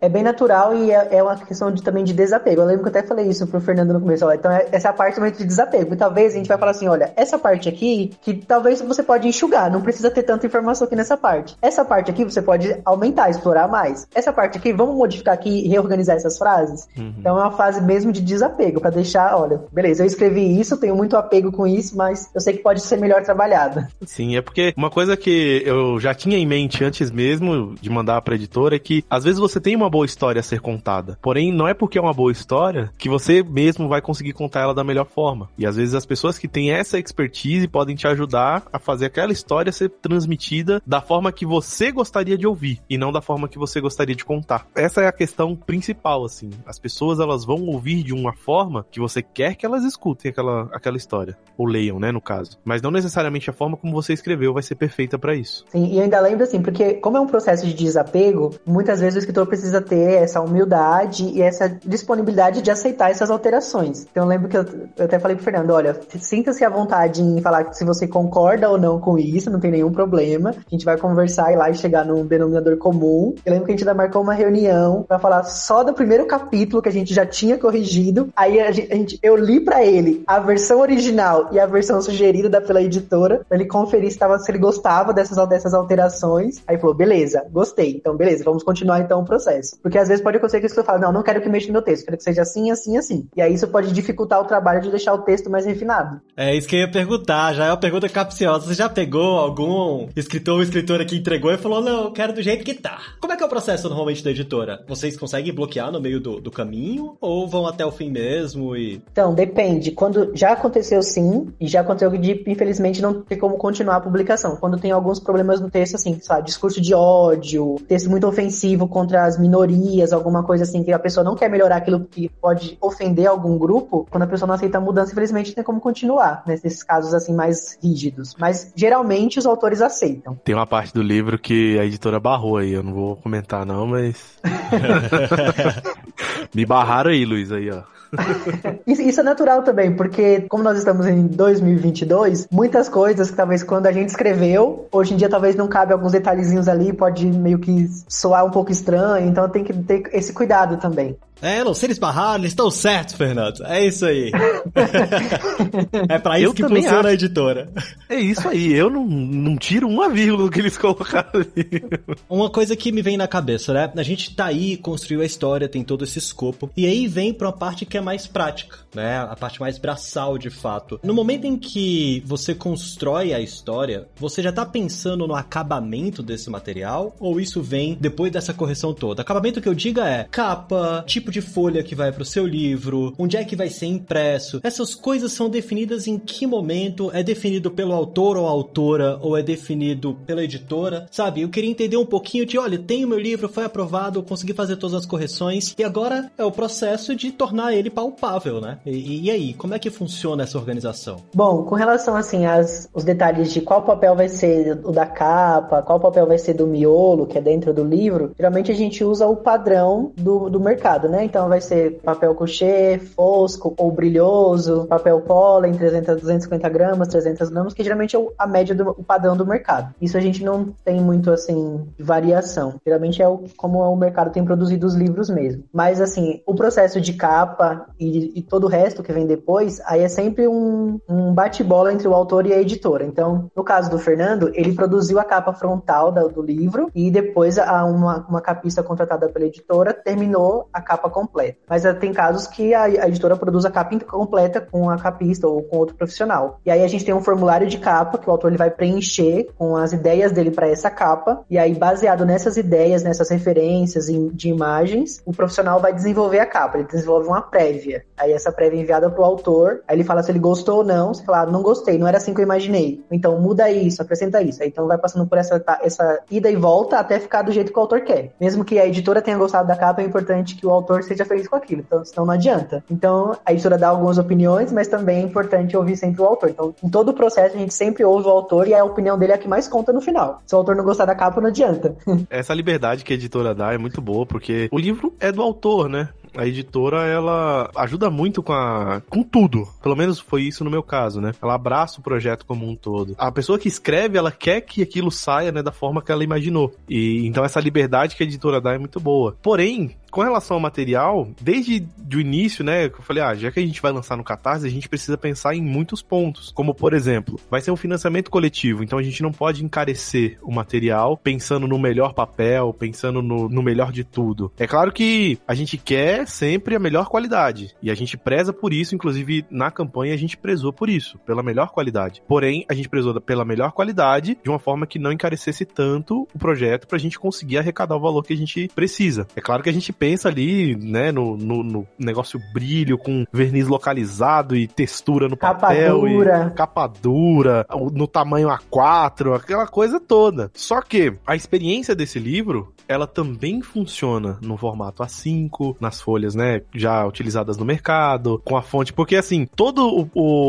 É 0.01 0.09
bem 0.09 0.23
natural 0.23 0.75
e 0.75 0.91
é, 0.91 1.17
é 1.17 1.23
uma 1.23 1.35
questão 1.35 1.71
de, 1.71 1.81
também 1.81 2.03
de 2.03 2.13
desapego. 2.13 2.61
Eu 2.61 2.65
lembro 2.65 2.83
que 2.83 2.89
eu 2.89 2.99
até 2.99 3.07
falei 3.07 3.27
isso 3.27 3.45
pro 3.47 3.59
Fernando 3.59 3.93
no 3.93 3.99
começo. 3.99 4.29
Então, 4.31 4.51
é, 4.51 4.67
essa 4.71 4.87
é 4.87 4.91
a 4.91 4.93
parte 4.93 5.19
de 5.19 5.45
desapego. 5.45 5.93
E 5.93 5.97
talvez 5.97 6.33
a 6.33 6.37
gente 6.37 6.47
vai 6.47 6.57
falar 6.57 6.71
assim: 6.71 6.87
olha, 6.87 7.13
essa 7.15 7.37
parte 7.37 7.69
aqui, 7.69 8.11
que 8.21 8.33
talvez 8.33 8.81
você 8.81 9.03
pode 9.03 9.27
enxugar, 9.27 9.71
não 9.71 9.81
precisa 9.81 10.09
ter 10.09 10.23
tanta 10.23 10.45
informação 10.45 10.85
aqui 10.85 10.95
nessa 10.95 11.17
parte. 11.17 11.55
Essa 11.61 11.83
parte 11.83 12.11
aqui 12.11 12.23
você 12.23 12.41
pode 12.41 12.75
aumentar, 12.85 13.29
explorar 13.29 13.67
mais. 13.67 14.07
Essa 14.13 14.31
parte 14.31 14.57
aqui, 14.57 14.73
vamos 14.73 14.95
modificar 14.95 15.33
aqui 15.33 15.65
e 15.65 15.67
reorganizar 15.67 16.15
essas 16.15 16.37
frases? 16.37 16.87
Uhum. 16.97 17.13
Então 17.19 17.37
é 17.37 17.41
uma 17.41 17.51
fase 17.51 17.81
mesmo 17.81 18.11
de 18.11 18.21
desapego, 18.21 18.79
para 18.79 18.89
deixar, 18.89 19.35
olha, 19.37 19.61
beleza, 19.71 20.03
eu 20.03 20.07
escrevi 20.07 20.59
isso, 20.59 20.77
tenho 20.77 20.95
muito 20.95 21.17
apego 21.17 21.51
com 21.51 21.67
isso, 21.67 21.95
mas 21.95 22.29
eu 22.33 22.41
sei 22.41 22.53
que 22.53 22.63
pode 22.63 22.81
ser 22.81 22.97
melhor 22.97 23.23
trabalhada. 23.23 23.87
Sim, 24.05 24.35
é 24.35 24.41
porque 24.41 24.73
uma 24.77 24.89
coisa 24.89 25.17
que 25.17 25.63
eu 25.65 25.99
já 25.99 26.13
tinha 26.13 26.37
em 26.37 26.45
mente 26.45 26.83
antes 26.83 27.11
mesmo 27.11 27.75
de 27.79 27.89
mandar 27.89 28.21
pra 28.21 28.35
editora 28.35 28.75
é 28.75 28.79
que 28.79 29.03
às 29.09 29.23
vezes 29.25 29.39
você 29.39 29.59
tem 29.59 29.75
uma 29.75 29.89
boa 29.89 30.05
história 30.05 30.39
a 30.39 30.43
ser 30.43 30.61
contada. 30.61 31.17
Porém, 31.21 31.51
não 31.51 31.67
é 31.67 31.73
porque 31.73 31.97
é 31.97 32.01
uma 32.01 32.13
boa 32.13 32.31
história 32.31 32.91
que 32.97 33.09
você 33.09 33.43
mesmo 33.43 33.89
vai 33.89 34.01
conseguir 34.01 34.33
contar 34.33 34.61
ela 34.61 34.73
da 34.73 34.83
melhor 34.83 35.05
forma. 35.05 35.49
E 35.57 35.65
às 35.65 35.75
vezes 35.75 35.93
as 35.93 36.05
pessoas 36.05 36.37
que 36.37 36.47
têm 36.47 36.71
essa 36.71 36.99
expertise 36.99 37.67
podem 37.67 37.95
te 37.95 38.07
ajudar 38.07 38.63
a 38.71 38.79
fazer 38.79 39.07
aquela 39.07 39.33
história 39.33 39.71
ser 39.71 39.89
transmitida 39.89 40.81
da 40.85 41.01
forma 41.01 41.31
que 41.31 41.45
você 41.45 41.91
gostaria 41.91 42.37
de 42.37 42.47
ouvir 42.47 42.81
e 42.89 42.97
não 42.97 43.11
da 43.11 43.21
forma 43.21 43.49
que 43.49 43.57
você 43.57 43.81
gostaria 43.81 44.15
de 44.15 44.23
contar. 44.23 44.67
Essa 44.75 45.01
é 45.01 45.07
a 45.07 45.11
questão 45.11 45.55
principal, 45.55 46.23
assim. 46.23 46.49
As 46.65 46.79
pessoas 46.79 47.19
elas 47.19 47.43
vão 47.43 47.65
ouvir 47.65 48.03
de 48.03 48.13
uma 48.13 48.33
forma 48.33 48.85
que 48.91 48.99
você 48.99 49.21
quer 49.21 49.55
que 49.55 49.65
elas 49.65 49.83
escutem 49.83 50.31
aquela, 50.31 50.69
aquela 50.71 50.97
história. 50.97 51.37
Ou 51.57 51.65
leiam, 51.65 51.99
né, 51.99 52.11
no 52.11 52.21
caso. 52.21 52.59
Mas 52.63 52.81
não 52.81 52.91
necessariamente 52.91 53.49
a 53.49 53.53
forma 53.53 53.77
como 53.77 53.93
você 53.93 54.13
escreveu 54.13 54.53
vai 54.53 54.63
ser 54.63 54.75
perfeita 54.75 55.17
para 55.17 55.35
isso. 55.35 55.65
Sim, 55.69 55.93
e 55.93 55.99
ainda 55.99 56.19
lembro 56.19 56.43
assim, 56.43 56.61
porque 56.61 56.95
como 56.95 57.17
é 57.17 57.19
um 57.19 57.27
processo 57.27 57.65
de 57.65 57.73
desapego, 57.73 58.53
muitas 58.65 58.99
vezes 58.99 59.14
o 59.15 59.19
escritor 59.19 59.45
precisa 59.47 59.81
ter 59.81 60.23
essa 60.23 60.41
humildade 60.41 61.25
e 61.25 61.41
essa 61.41 61.69
disponibilidade 61.85 62.61
de 62.61 62.71
aceitar 62.71 63.11
essas 63.11 63.29
alterações. 63.29 64.07
Então 64.09 64.23
eu 64.23 64.29
lembro 64.29 64.47
que 64.47 64.57
eu, 64.57 64.65
eu 64.97 65.05
até 65.05 65.19
falei 65.19 65.35
pro 65.35 65.45
Fernando, 65.45 65.71
olha, 65.71 65.99
sinta-se 66.19 66.63
à 66.63 66.69
vontade 66.69 67.21
em 67.21 67.41
falar 67.41 67.73
se 67.73 67.83
você 67.83 68.07
concorda 68.07 68.69
ou 68.69 68.77
não 68.77 68.99
com 68.99 69.17
isso, 69.17 69.49
não 69.49 69.59
tem 69.59 69.71
nenhum 69.71 69.91
problema. 69.91 70.51
A 70.51 70.69
gente 70.69 70.85
vai 70.85 70.97
conversar 70.97 71.51
e 71.51 71.55
lá 71.55 71.69
e 71.69 71.75
chegar 71.75 72.05
num 72.05 72.25
denominador 72.25 72.77
comum. 72.77 73.33
Eu 73.45 73.51
lembro 73.51 73.65
que 73.65 73.71
a 73.71 73.75
gente 73.75 73.83
ainda 73.83 73.93
marcou 73.93 74.21
uma 74.21 74.33
reunião 74.33 75.03
para 75.07 75.19
falar 75.19 75.43
só 75.43 75.83
do 75.83 75.93
primeiro 75.93 76.25
capítulo 76.25 76.81
que 76.81 76.89
a 76.89 76.91
gente 76.91 77.13
já 77.13 77.25
tinha 77.25 77.57
corrigido. 77.57 78.29
Aí 78.35 78.59
a 78.59 78.71
gente, 78.71 79.19
eu 79.21 79.35
li 79.35 79.59
para 79.59 79.83
ele 79.83 80.23
a 80.27 80.39
versão 80.39 80.79
original 80.79 81.49
e 81.51 81.59
a 81.59 81.65
versão 81.65 82.01
sugerida 82.01 82.49
da, 82.49 82.61
pela 82.61 82.81
editora, 82.81 83.45
pra 83.47 83.57
ele 83.57 83.65
conferir 83.65 84.11
se, 84.11 84.17
tava, 84.17 84.37
se 84.39 84.51
ele 84.51 84.59
gostava 84.59 85.13
dessas, 85.13 85.37
dessas 85.47 85.73
alterações. 85.73 86.61
Aí 86.67 86.77
falou, 86.77 86.95
beleza, 86.95 87.45
gostei. 87.51 87.95
Então, 87.95 88.15
beleza, 88.15 88.43
vamos 88.43 88.63
continuar 88.63 88.94
então 88.99 89.21
o 89.21 89.25
processo. 89.25 89.77
Porque 89.81 89.97
às 89.97 90.07
vezes 90.07 90.23
pode 90.23 90.37
acontecer 90.37 90.61
que 90.61 90.69
você 90.69 90.83
fala, 90.83 90.99
não, 90.99 91.11
não 91.11 91.23
quero 91.23 91.41
que 91.41 91.49
mexa 91.49 91.67
no 91.67 91.73
meu 91.73 91.81
texto, 91.81 92.05
quero 92.05 92.17
que 92.17 92.23
seja 92.23 92.41
assim, 92.41 92.71
assim, 92.71 92.97
assim. 92.97 93.27
E 93.35 93.41
aí 93.41 93.53
isso 93.53 93.67
pode 93.67 93.91
dificultar 93.91 94.41
o 94.41 94.45
trabalho 94.45 94.81
de 94.81 94.89
deixar 94.89 95.13
o 95.13 95.19
texto 95.19 95.49
mais 95.49 95.65
refinado. 95.65 96.21
É 96.35 96.55
isso 96.55 96.67
que 96.67 96.75
eu 96.75 96.79
ia 96.81 96.91
perguntar, 96.91 97.53
já 97.53 97.65
é 97.65 97.69
uma 97.69 97.77
pergunta 97.77 98.09
capciosa. 98.09 98.67
Você 98.67 98.73
já 98.73 98.89
pegou 98.89 99.37
algum 99.37 100.07
escritor 100.15 100.55
ou 100.55 100.63
escritora 100.63 101.05
que 101.05 101.15
entregou 101.15 101.51
e 101.51 101.57
falou, 101.57 101.81
não, 101.81 102.05
eu 102.05 102.11
quero 102.11 102.33
do 102.33 102.41
jeito 102.41 102.63
que 102.63 102.73
tá. 102.73 102.99
Como 103.19 103.33
é 103.33 103.37
que 103.37 103.43
é 103.43 103.45
o 103.45 103.49
processo 103.49 103.87
normalmente 103.87 104.23
da 104.23 104.31
editora? 104.31 104.83
Vocês 104.87 105.17
conseguem 105.17 105.53
bloquear 105.53 105.91
no 105.91 105.99
meio 105.99 106.19
do, 106.19 106.39
do 106.39 106.51
caminho 106.51 107.17
ou 107.19 107.47
vão 107.47 107.67
até 107.67 107.85
o 107.85 107.91
fim 107.91 108.09
mesmo 108.09 108.75
e... 108.75 109.01
Então, 109.11 109.33
depende. 109.33 109.91
Quando 109.91 110.31
já 110.35 110.51
aconteceu 110.51 111.01
sim, 111.01 111.53
e 111.59 111.67
já 111.67 111.81
aconteceu 111.81 112.11
de, 112.11 112.43
infelizmente, 112.47 113.01
não 113.01 113.21
ter 113.21 113.37
como 113.37 113.57
continuar 113.57 113.97
a 113.97 114.01
publicação. 114.01 114.55
Quando 114.55 114.79
tem 114.79 114.91
alguns 114.91 115.19
problemas 115.19 115.59
no 115.59 115.69
texto, 115.69 115.95
assim, 115.95 116.19
sabe, 116.21 116.45
discurso 116.45 116.81
de 116.81 116.93
ódio, 116.93 117.75
texto 117.87 118.09
muito 118.09 118.27
ofensivo 118.27 118.84
contra 118.87 119.25
as 119.25 119.37
minorias, 119.37 120.13
alguma 120.13 120.43
coisa 120.43 120.63
assim, 120.63 120.83
que 120.83 120.91
a 120.91 120.99
pessoa 120.99 121.23
não 121.23 121.35
quer 121.35 121.49
melhorar 121.49 121.77
aquilo 121.77 122.05
que 122.05 122.29
pode 122.29 122.77
ofender 122.81 123.27
algum 123.27 123.57
grupo, 123.57 124.07
quando 124.09 124.23
a 124.23 124.27
pessoa 124.27 124.47
não 124.47 124.55
aceita 124.55 124.77
a 124.77 124.81
mudança, 124.81 125.11
infelizmente, 125.11 125.53
tem 125.53 125.63
como 125.63 125.79
continuar, 125.79 126.43
né, 126.45 126.59
nesses 126.63 126.83
casos, 126.83 127.13
assim, 127.13 127.33
mais 127.33 127.77
rígidos. 127.81 128.35
Mas, 128.37 128.71
geralmente, 128.75 129.39
os 129.39 129.45
autores 129.45 129.81
aceitam. 129.81 130.35
Tem 130.43 130.55
uma 130.55 130.67
parte 130.67 130.93
do 130.93 131.01
livro 131.01 131.37
que 131.37 131.77
a 131.79 131.85
editora 131.85 132.19
barrou 132.19 132.57
aí, 132.57 132.73
eu 132.73 132.83
não 132.83 132.93
vou 132.93 133.15
comentar 133.17 133.65
não, 133.65 133.87
mas... 133.87 134.37
Me 136.53 136.65
barraram 136.65 137.11
aí, 137.11 137.25
Luiz, 137.25 137.51
aí, 137.51 137.69
ó. 137.69 137.83
Isso 138.87 139.19
é 139.19 139.23
natural 139.23 139.63
também, 139.63 139.95
porque 139.95 140.41
como 140.41 140.63
nós 140.63 140.77
estamos 140.77 141.05
em 141.07 141.27
2022, 141.27 142.47
muitas 142.51 142.89
coisas 142.89 143.29
que 143.29 143.37
talvez 143.37 143.63
quando 143.63 143.87
a 143.87 143.91
gente 143.91 144.09
escreveu, 144.09 144.87
hoje 144.91 145.13
em 145.13 145.17
dia 145.17 145.29
talvez 145.29 145.55
não 145.55 145.67
cabe 145.67 145.93
alguns 145.93 146.11
detalhezinhos 146.11 146.67
ali, 146.67 146.93
pode 146.93 147.25
meio 147.25 147.59
que 147.59 147.87
soar 148.07 148.45
um 148.45 148.51
pouco 148.51 148.71
estranho, 148.71 149.27
então 149.27 149.47
tem 149.49 149.63
que 149.63 149.73
ter 149.73 150.03
esse 150.13 150.33
cuidado 150.33 150.77
também. 150.77 151.17
É, 151.41 151.63
não, 151.63 151.73
se 151.73 151.85
eles 151.85 151.99
barraram, 151.99 152.39
eles 152.39 152.51
estão 152.51 152.71
certos, 152.71 153.15
Fernando. 153.15 153.63
É 153.65 153.85
isso 153.85 154.05
aí. 154.05 154.31
é 156.09 156.17
pra 156.17 156.39
isso 156.39 156.47
eu 156.49 156.53
que 156.53 156.63
funciona 156.63 156.99
acho. 156.99 157.07
a 157.07 157.13
editora. 157.13 157.69
É 158.09 158.15
isso 158.15 158.47
aí, 158.47 158.73
eu 158.73 158.89
não, 158.89 159.05
não 159.05 159.57
tiro 159.57 159.87
uma 159.87 160.09
vírgula 160.09 160.45
do 160.45 160.51
que 160.51 160.59
eles 160.59 160.77
colocaram 160.77 161.29
ali. 161.33 161.83
Uma 162.29 162.49
coisa 162.49 162.75
que 162.75 162.91
me 162.91 163.01
vem 163.01 163.17
na 163.17 163.27
cabeça, 163.27 163.73
né? 163.73 163.91
A 163.95 164.03
gente 164.03 164.35
tá 164.35 164.45
aí, 164.45 164.77
construiu 164.77 165.21
a 165.21 165.25
história, 165.25 165.67
tem 165.67 165.83
todo 165.83 166.03
esse 166.03 166.19
escopo, 166.19 166.69
e 166.75 166.85
aí 166.85 167.07
vem 167.07 167.33
pra 167.33 167.47
uma 167.47 167.53
parte 167.53 167.85
que 167.85 167.97
é 167.97 168.01
mais 168.01 168.27
prática, 168.27 168.77
né? 168.93 169.17
A 169.17 169.35
parte 169.35 169.59
mais 169.59 169.77
braçal, 169.77 170.37
de 170.37 170.49
fato. 170.49 170.99
No 171.03 171.13
momento 171.13 171.45
em 171.45 171.57
que 171.57 172.23
você 172.25 172.55
constrói 172.55 173.33
a 173.33 173.39
história, 173.39 174.07
você 174.15 174.41
já 174.41 174.51
tá 174.51 174.65
pensando 174.65 175.27
no 175.27 175.35
acabamento 175.35 176.23
desse 176.23 176.49
material, 176.49 177.15
ou 177.19 177.39
isso 177.39 177.61
vem 177.61 177.97
depois 177.99 178.31
dessa 178.31 178.53
correção 178.53 178.93
toda? 178.93 179.21
Acabamento 179.21 179.61
que 179.61 179.67
eu 179.67 179.73
diga 179.73 180.07
é 180.07 180.25
capa, 180.29 181.03
tipo 181.05 181.24
tipo 181.25 181.31
de 181.31 181.41
folha 181.41 181.81
que 181.81 181.95
vai 181.95 182.11
para 182.11 182.21
o 182.21 182.25
seu 182.25 182.45
livro, 182.45 183.13
onde 183.17 183.35
é 183.35 183.43
que 183.43 183.55
vai 183.55 183.69
ser 183.69 183.87
impresso. 183.87 184.59
Essas 184.63 184.93
coisas 184.93 185.31
são 185.31 185.49
definidas 185.49 186.07
em 186.07 186.19
que 186.19 186.45
momento? 186.45 187.09
É 187.13 187.23
definido 187.23 187.71
pelo 187.71 187.93
autor 187.93 188.37
ou 188.37 188.45
autora 188.45 189.17
ou 189.21 189.35
é 189.35 189.41
definido 189.41 190.15
pela 190.25 190.43
editora? 190.43 191.07
Sabe? 191.09 191.41
Eu 191.41 191.49
queria 191.49 191.69
entender 191.69 191.97
um 191.97 192.05
pouquinho 192.05 192.45
de, 192.45 192.59
olha, 192.59 192.77
tem 192.77 193.03
o 193.03 193.07
meu 193.07 193.17
livro, 193.17 193.49
foi 193.49 193.65
aprovado, 193.65 194.21
consegui 194.21 194.53
fazer 194.53 194.75
todas 194.75 194.95
as 194.95 195.05
correções 195.05 195.73
e 195.77 195.83
agora 195.83 196.31
é 196.37 196.43
o 196.43 196.51
processo 196.51 197.15
de 197.15 197.31
tornar 197.31 197.73
ele 197.73 197.89
palpável, 197.89 198.61
né? 198.61 198.77
E, 198.85 199.25
e 199.25 199.31
aí, 199.31 199.53
como 199.53 199.73
é 199.73 199.79
que 199.79 199.89
funciona 199.89 200.43
essa 200.43 200.57
organização? 200.57 201.17
Bom, 201.33 201.63
com 201.63 201.75
relação 201.75 202.15
assim 202.15 202.45
às 202.45 202.87
os 202.93 203.03
detalhes 203.03 203.51
de 203.51 203.61
qual 203.61 203.81
papel 203.81 204.15
vai 204.15 204.29
ser 204.29 204.79
o 204.83 204.91
da 204.91 205.07
capa, 205.07 205.81
qual 205.81 205.99
papel 205.99 206.27
vai 206.27 206.37
ser 206.37 206.53
do 206.53 206.67
miolo, 206.67 207.25
que 207.25 207.37
é 207.37 207.41
dentro 207.41 207.73
do 207.73 207.83
livro, 207.83 208.31
geralmente 208.37 208.71
a 208.71 208.75
gente 208.75 209.03
usa 209.03 209.25
o 209.25 209.35
padrão 209.35 210.11
do, 210.15 210.49
do 210.49 210.59
mercado, 210.59 211.09
né? 211.14 211.14
Né? 211.15 211.23
Então 211.23 211.47
vai 211.47 211.61
ser 211.61 211.99
papel 212.03 212.35
couché, 212.35 212.99
fosco 212.99 213.73
ou 213.77 213.91
brilhoso, 213.91 214.85
papel 214.87 215.21
pólen, 215.21 215.73
300 215.73 216.21
250 216.21 216.69
gramas, 216.69 217.07
300 217.07 217.49
gramas, 217.49 217.73
que 217.73 217.83
geralmente 217.83 218.15
é 218.15 218.27
a 218.37 218.45
média 218.45 218.75
do 218.75 218.89
o 218.89 219.03
padrão 219.03 219.35
do 219.35 219.45
mercado. 219.45 219.93
Isso 220.01 220.17
a 220.17 220.21
gente 220.21 220.43
não 220.43 220.73
tem 220.83 221.01
muito 221.01 221.31
assim 221.31 221.87
variação. 221.99 222.75
Geralmente 222.85 223.21
é 223.21 223.27
o, 223.27 223.43
como 223.57 223.79
o 223.79 223.95
mercado 223.95 224.31
tem 224.31 224.43
produzido 224.43 224.85
os 224.85 224.93
livros 224.93 225.29
mesmo. 225.29 225.63
Mas 225.73 226.01
assim, 226.01 226.41
o 226.45 226.53
processo 226.53 226.99
de 226.99 227.13
capa 227.13 227.87
e, 227.99 228.39
e 228.39 228.41
todo 228.41 228.65
o 228.65 228.69
resto 228.69 229.01
que 229.01 229.13
vem 229.13 229.25
depois, 229.25 229.81
aí 229.85 230.01
é 230.01 230.09
sempre 230.09 230.47
um, 230.47 230.99
um 231.07 231.33
bate-bola 231.33 231.93
entre 231.93 232.07
o 232.07 232.13
autor 232.13 232.45
e 232.45 232.53
a 232.53 232.59
editora. 232.59 233.05
Então, 233.05 233.49
no 233.55 233.63
caso 233.63 233.89
do 233.89 233.97
Fernando, 233.97 234.51
ele 234.53 234.73
produziu 234.73 235.19
a 235.19 235.23
capa 235.23 235.53
frontal 235.53 236.11
do 236.11 236.41
livro 236.41 236.89
e 236.93 237.09
depois 237.09 237.57
a, 237.57 237.85
uma, 237.85 238.25
uma 238.27 238.41
capista 238.41 238.83
contratada 238.83 239.29
pela 239.29 239.45
editora 239.45 239.93
terminou 239.93 240.67
a 240.71 240.81
capa 240.81 241.04
capa 241.05 241.09
completa. 241.09 241.57
Mas 241.69 241.85
eh, 241.85 241.93
tem 241.93 242.11
casos 242.11 242.47
que 242.47 242.73
a, 242.73 242.83
a 242.83 243.07
editora 243.07 243.35
produz 243.35 243.65
a 243.65 243.71
capa 243.71 243.97
completa 243.99 244.59
com 244.59 244.89
a 244.89 244.97
capista 244.97 245.47
ou 245.47 245.61
com 245.63 245.77
outro 245.77 245.95
profissional. 245.95 246.59
E 246.65 246.71
aí 246.71 246.83
a 246.83 246.87
gente 246.87 247.05
tem 247.05 247.13
um 247.13 247.21
formulário 247.21 247.67
de 247.67 247.77
capa 247.77 248.17
que 248.17 248.27
o 248.27 248.31
autor 248.31 248.49
ele 248.49 248.57
vai 248.57 248.71
preencher 248.71 249.47
com 249.57 249.75
as 249.75 249.93
ideias 249.93 250.31
dele 250.31 250.51
para 250.51 250.67
essa 250.67 250.89
capa. 250.89 251.43
E 251.49 251.57
aí, 251.57 251.73
baseado 251.75 252.25
nessas 252.25 252.57
ideias, 252.57 253.03
nessas 253.03 253.29
referências 253.29 254.07
de 254.07 254.49
imagens, 254.49 255.21
o 255.25 255.31
profissional 255.31 255.79
vai 255.79 255.93
desenvolver 255.93 256.39
a 256.39 256.45
capa. 256.45 256.77
Ele 256.77 256.87
desenvolve 256.87 257.27
uma 257.27 257.41
prévia. 257.41 258.03
Aí 258.17 258.31
essa 258.31 258.51
prévia 258.51 258.79
é 258.79 258.81
enviada 258.81 259.09
pro 259.09 259.23
autor. 259.23 259.81
Aí 259.87 259.95
ele 259.95 260.03
fala 260.03 260.23
se 260.23 260.31
ele 260.31 260.39
gostou 260.39 260.77
ou 260.77 260.83
não. 260.83 261.13
Você 261.13 261.23
fala, 261.23 261.41
ah, 261.41 261.45
não 261.45 261.61
gostei, 261.61 261.97
não 261.97 262.07
era 262.07 262.17
assim 262.17 262.33
que 262.33 262.41
eu 262.41 262.43
imaginei. 262.43 263.03
Então 263.11 263.39
muda 263.39 263.69
isso, 263.69 264.01
acrescenta 264.01 264.41
isso. 264.41 264.63
Aí, 264.63 264.69
então 264.69 264.87
vai 264.87 264.97
passando 264.97 265.27
por 265.27 265.37
essa, 265.37 265.63
essa 265.81 266.19
ida 266.31 266.49
e 266.49 266.55
volta 266.55 266.97
até 266.97 267.19
ficar 267.19 267.43
do 267.43 267.51
jeito 267.51 267.71
que 267.71 267.77
o 267.77 267.81
autor 267.81 268.01
quer. 268.01 268.33
Mesmo 268.39 268.65
que 268.65 268.79
a 268.79 268.87
editora 268.87 269.21
tenha 269.21 269.37
gostado 269.37 269.67
da 269.67 269.75
capa, 269.75 270.01
é 270.01 270.05
importante 270.05 270.55
que 270.55 270.65
o 270.65 270.71
autor 270.71 270.94
seja 271.03 271.25
feliz 271.25 271.47
com 271.47 271.55
aquilo. 271.55 271.81
Então, 271.85 272.03
senão 272.03 272.25
não 272.25 272.33
adianta. 272.33 272.83
Então, 272.89 273.37
a 273.45 273.51
editora 273.51 273.77
dá 273.77 273.89
algumas 273.89 274.17
opiniões, 274.17 274.71
mas 274.71 274.87
também 274.87 275.17
é 275.17 275.21
importante 275.21 275.75
ouvir 275.75 275.97
sempre 275.97 276.21
o 276.21 276.25
autor. 276.25 276.49
Então, 276.49 276.75
em 276.83 276.89
todo 276.89 277.09
o 277.09 277.13
processo, 277.13 277.55
a 277.55 277.59
gente 277.59 277.73
sempre 277.73 278.03
ouve 278.03 278.27
o 278.27 278.31
autor 278.31 278.67
e 278.67 278.73
a 278.73 278.83
opinião 278.83 279.17
dele 279.17 279.33
é 279.33 279.35
a 279.35 279.37
que 279.37 279.47
mais 279.47 279.67
conta 279.67 279.91
no 279.91 280.01
final. 280.01 280.41
Se 280.45 280.55
o 280.55 280.57
autor 280.57 280.75
não 280.75 280.83
gostar 280.83 281.05
da 281.05 281.15
capa, 281.15 281.41
não 281.41 281.49
adianta. 281.49 281.95
Essa 282.29 282.53
liberdade 282.53 283.03
que 283.03 283.13
a 283.13 283.15
editora 283.15 283.53
dá 283.53 283.73
é 283.73 283.77
muito 283.77 284.01
boa, 284.01 284.25
porque 284.25 284.69
o 284.71 284.79
livro 284.79 285.13
é 285.19 285.31
do 285.31 285.41
autor, 285.41 285.89
né? 285.89 286.09
a 286.37 286.45
editora 286.45 287.05
ela 287.05 287.69
ajuda 287.75 288.09
muito 288.09 288.43
com 288.43 288.53
a 288.53 289.01
com 289.09 289.23
tudo. 289.23 289.67
Pelo 289.81 289.95
menos 289.95 290.19
foi 290.19 290.43
isso 290.43 290.63
no 290.63 290.69
meu 290.69 290.83
caso, 290.83 291.21
né? 291.21 291.31
Ela 291.41 291.55
abraça 291.55 291.99
o 291.99 292.03
projeto 292.03 292.45
como 292.45 292.67
um 292.67 292.75
todo. 292.75 293.15
A 293.17 293.31
pessoa 293.31 293.57
que 293.57 293.67
escreve, 293.67 294.17
ela 294.17 294.31
quer 294.31 294.61
que 294.61 294.81
aquilo 294.81 295.11
saia, 295.11 295.51
né, 295.51 295.63
da 295.63 295.71
forma 295.71 296.01
que 296.01 296.11
ela 296.11 296.23
imaginou. 296.23 296.73
E 296.89 297.25
então 297.25 297.43
essa 297.43 297.59
liberdade 297.59 298.15
que 298.15 298.23
a 298.23 298.25
editora 298.25 298.61
dá 298.61 298.73
é 298.73 298.77
muito 298.77 298.99
boa. 298.99 299.35
Porém, 299.41 299.95
com 300.15 300.23
relação 300.23 300.55
ao 300.55 300.61
material, 300.61 301.27
desde 301.41 301.85
o 302.15 302.21
início, 302.21 302.63
né, 302.63 302.85
eu 302.85 303.01
falei, 303.01 303.21
ah, 303.21 303.35
já 303.35 303.51
que 303.51 303.59
a 303.59 303.61
gente 303.61 303.81
vai 303.81 303.91
lançar 303.91 304.15
no 304.15 304.23
Catarse, 304.23 304.65
a 304.65 304.69
gente 304.69 304.87
precisa 304.87 305.17
pensar 305.17 305.53
em 305.53 305.61
muitos 305.61 306.01
pontos. 306.01 306.53
Como, 306.55 306.73
por 306.73 306.93
exemplo, 306.93 307.37
vai 307.51 307.59
ser 307.59 307.69
um 307.69 307.75
financiamento 307.75 308.31
coletivo, 308.31 308.81
então 308.81 308.97
a 308.97 309.03
gente 309.03 309.21
não 309.21 309.33
pode 309.33 309.65
encarecer 309.65 310.37
o 310.41 310.53
material 310.53 311.17
pensando 311.17 311.67
no 311.67 311.77
melhor 311.77 312.13
papel, 312.13 312.73
pensando 312.73 313.21
no, 313.21 313.49
no 313.49 313.61
melhor 313.61 313.91
de 313.91 314.05
tudo. 314.05 314.49
É 314.57 314.65
claro 314.65 314.89
que 314.89 315.37
a 315.45 315.53
gente 315.53 315.77
quer 315.77 316.25
sempre 316.25 316.77
a 316.77 316.79
melhor 316.79 317.09
qualidade, 317.09 317.75
e 317.81 317.91
a 317.91 317.95
gente 317.95 318.15
preza 318.15 318.53
por 318.53 318.71
isso, 318.71 318.95
inclusive 318.95 319.45
na 319.51 319.69
campanha 319.69 320.13
a 320.13 320.17
gente 320.17 320.37
prezou 320.37 320.71
por 320.71 320.89
isso, 320.89 321.19
pela 321.25 321.43
melhor 321.43 321.71
qualidade. 321.71 322.23
Porém, 322.25 322.65
a 322.69 322.73
gente 322.73 322.87
prezou 322.87 323.19
pela 323.19 323.43
melhor 323.43 323.73
qualidade 323.73 324.37
de 324.41 324.49
uma 324.49 324.59
forma 324.59 324.87
que 324.87 324.97
não 324.97 325.11
encarecesse 325.11 325.65
tanto 325.65 326.25
o 326.33 326.39
projeto 326.39 326.87
pra 326.87 326.97
gente 326.97 327.19
conseguir 327.19 327.57
arrecadar 327.57 327.97
o 327.97 327.99
valor 327.99 328.23
que 328.23 328.31
a 328.31 328.37
gente 328.37 328.69
precisa. 328.73 329.27
É 329.35 329.41
claro 329.41 329.61
que 329.61 329.69
a 329.69 329.73
gente 329.73 329.91
pensa 329.91 330.04
ali, 330.25 330.75
né, 330.75 331.11
no, 331.11 331.35
no, 331.37 331.63
no 331.63 331.87
negócio 331.97 332.39
brilho 332.53 332.97
com 332.97 333.25
verniz 333.31 333.67
localizado 333.67 334.55
e 334.55 334.67
textura 334.67 335.27
no 335.27 335.37
capa 335.37 335.67
papel. 335.67 336.01
Dura. 336.01 336.49
E 336.51 336.55
capa 336.55 336.87
dura. 336.87 337.65
No 337.93 338.07
tamanho 338.07 338.49
A4, 338.49 339.35
aquela 339.35 339.67
coisa 339.67 339.99
toda. 339.99 340.51
Só 340.53 340.81
que 340.81 341.13
a 341.25 341.35
experiência 341.35 341.95
desse 341.95 342.19
livro, 342.19 342.73
ela 342.87 343.07
também 343.07 343.61
funciona 343.61 344.37
no 344.41 344.57
formato 344.57 345.03
A5, 345.03 345.77
nas 345.79 346.01
folhas, 346.01 346.35
né, 346.35 346.61
já 346.73 347.05
utilizadas 347.05 347.57
no 347.57 347.65
mercado, 347.65 348.41
com 348.43 348.55
a 348.55 348.61
fonte, 348.61 348.93
porque 348.93 349.15
assim, 349.15 349.45
toda 349.45 349.81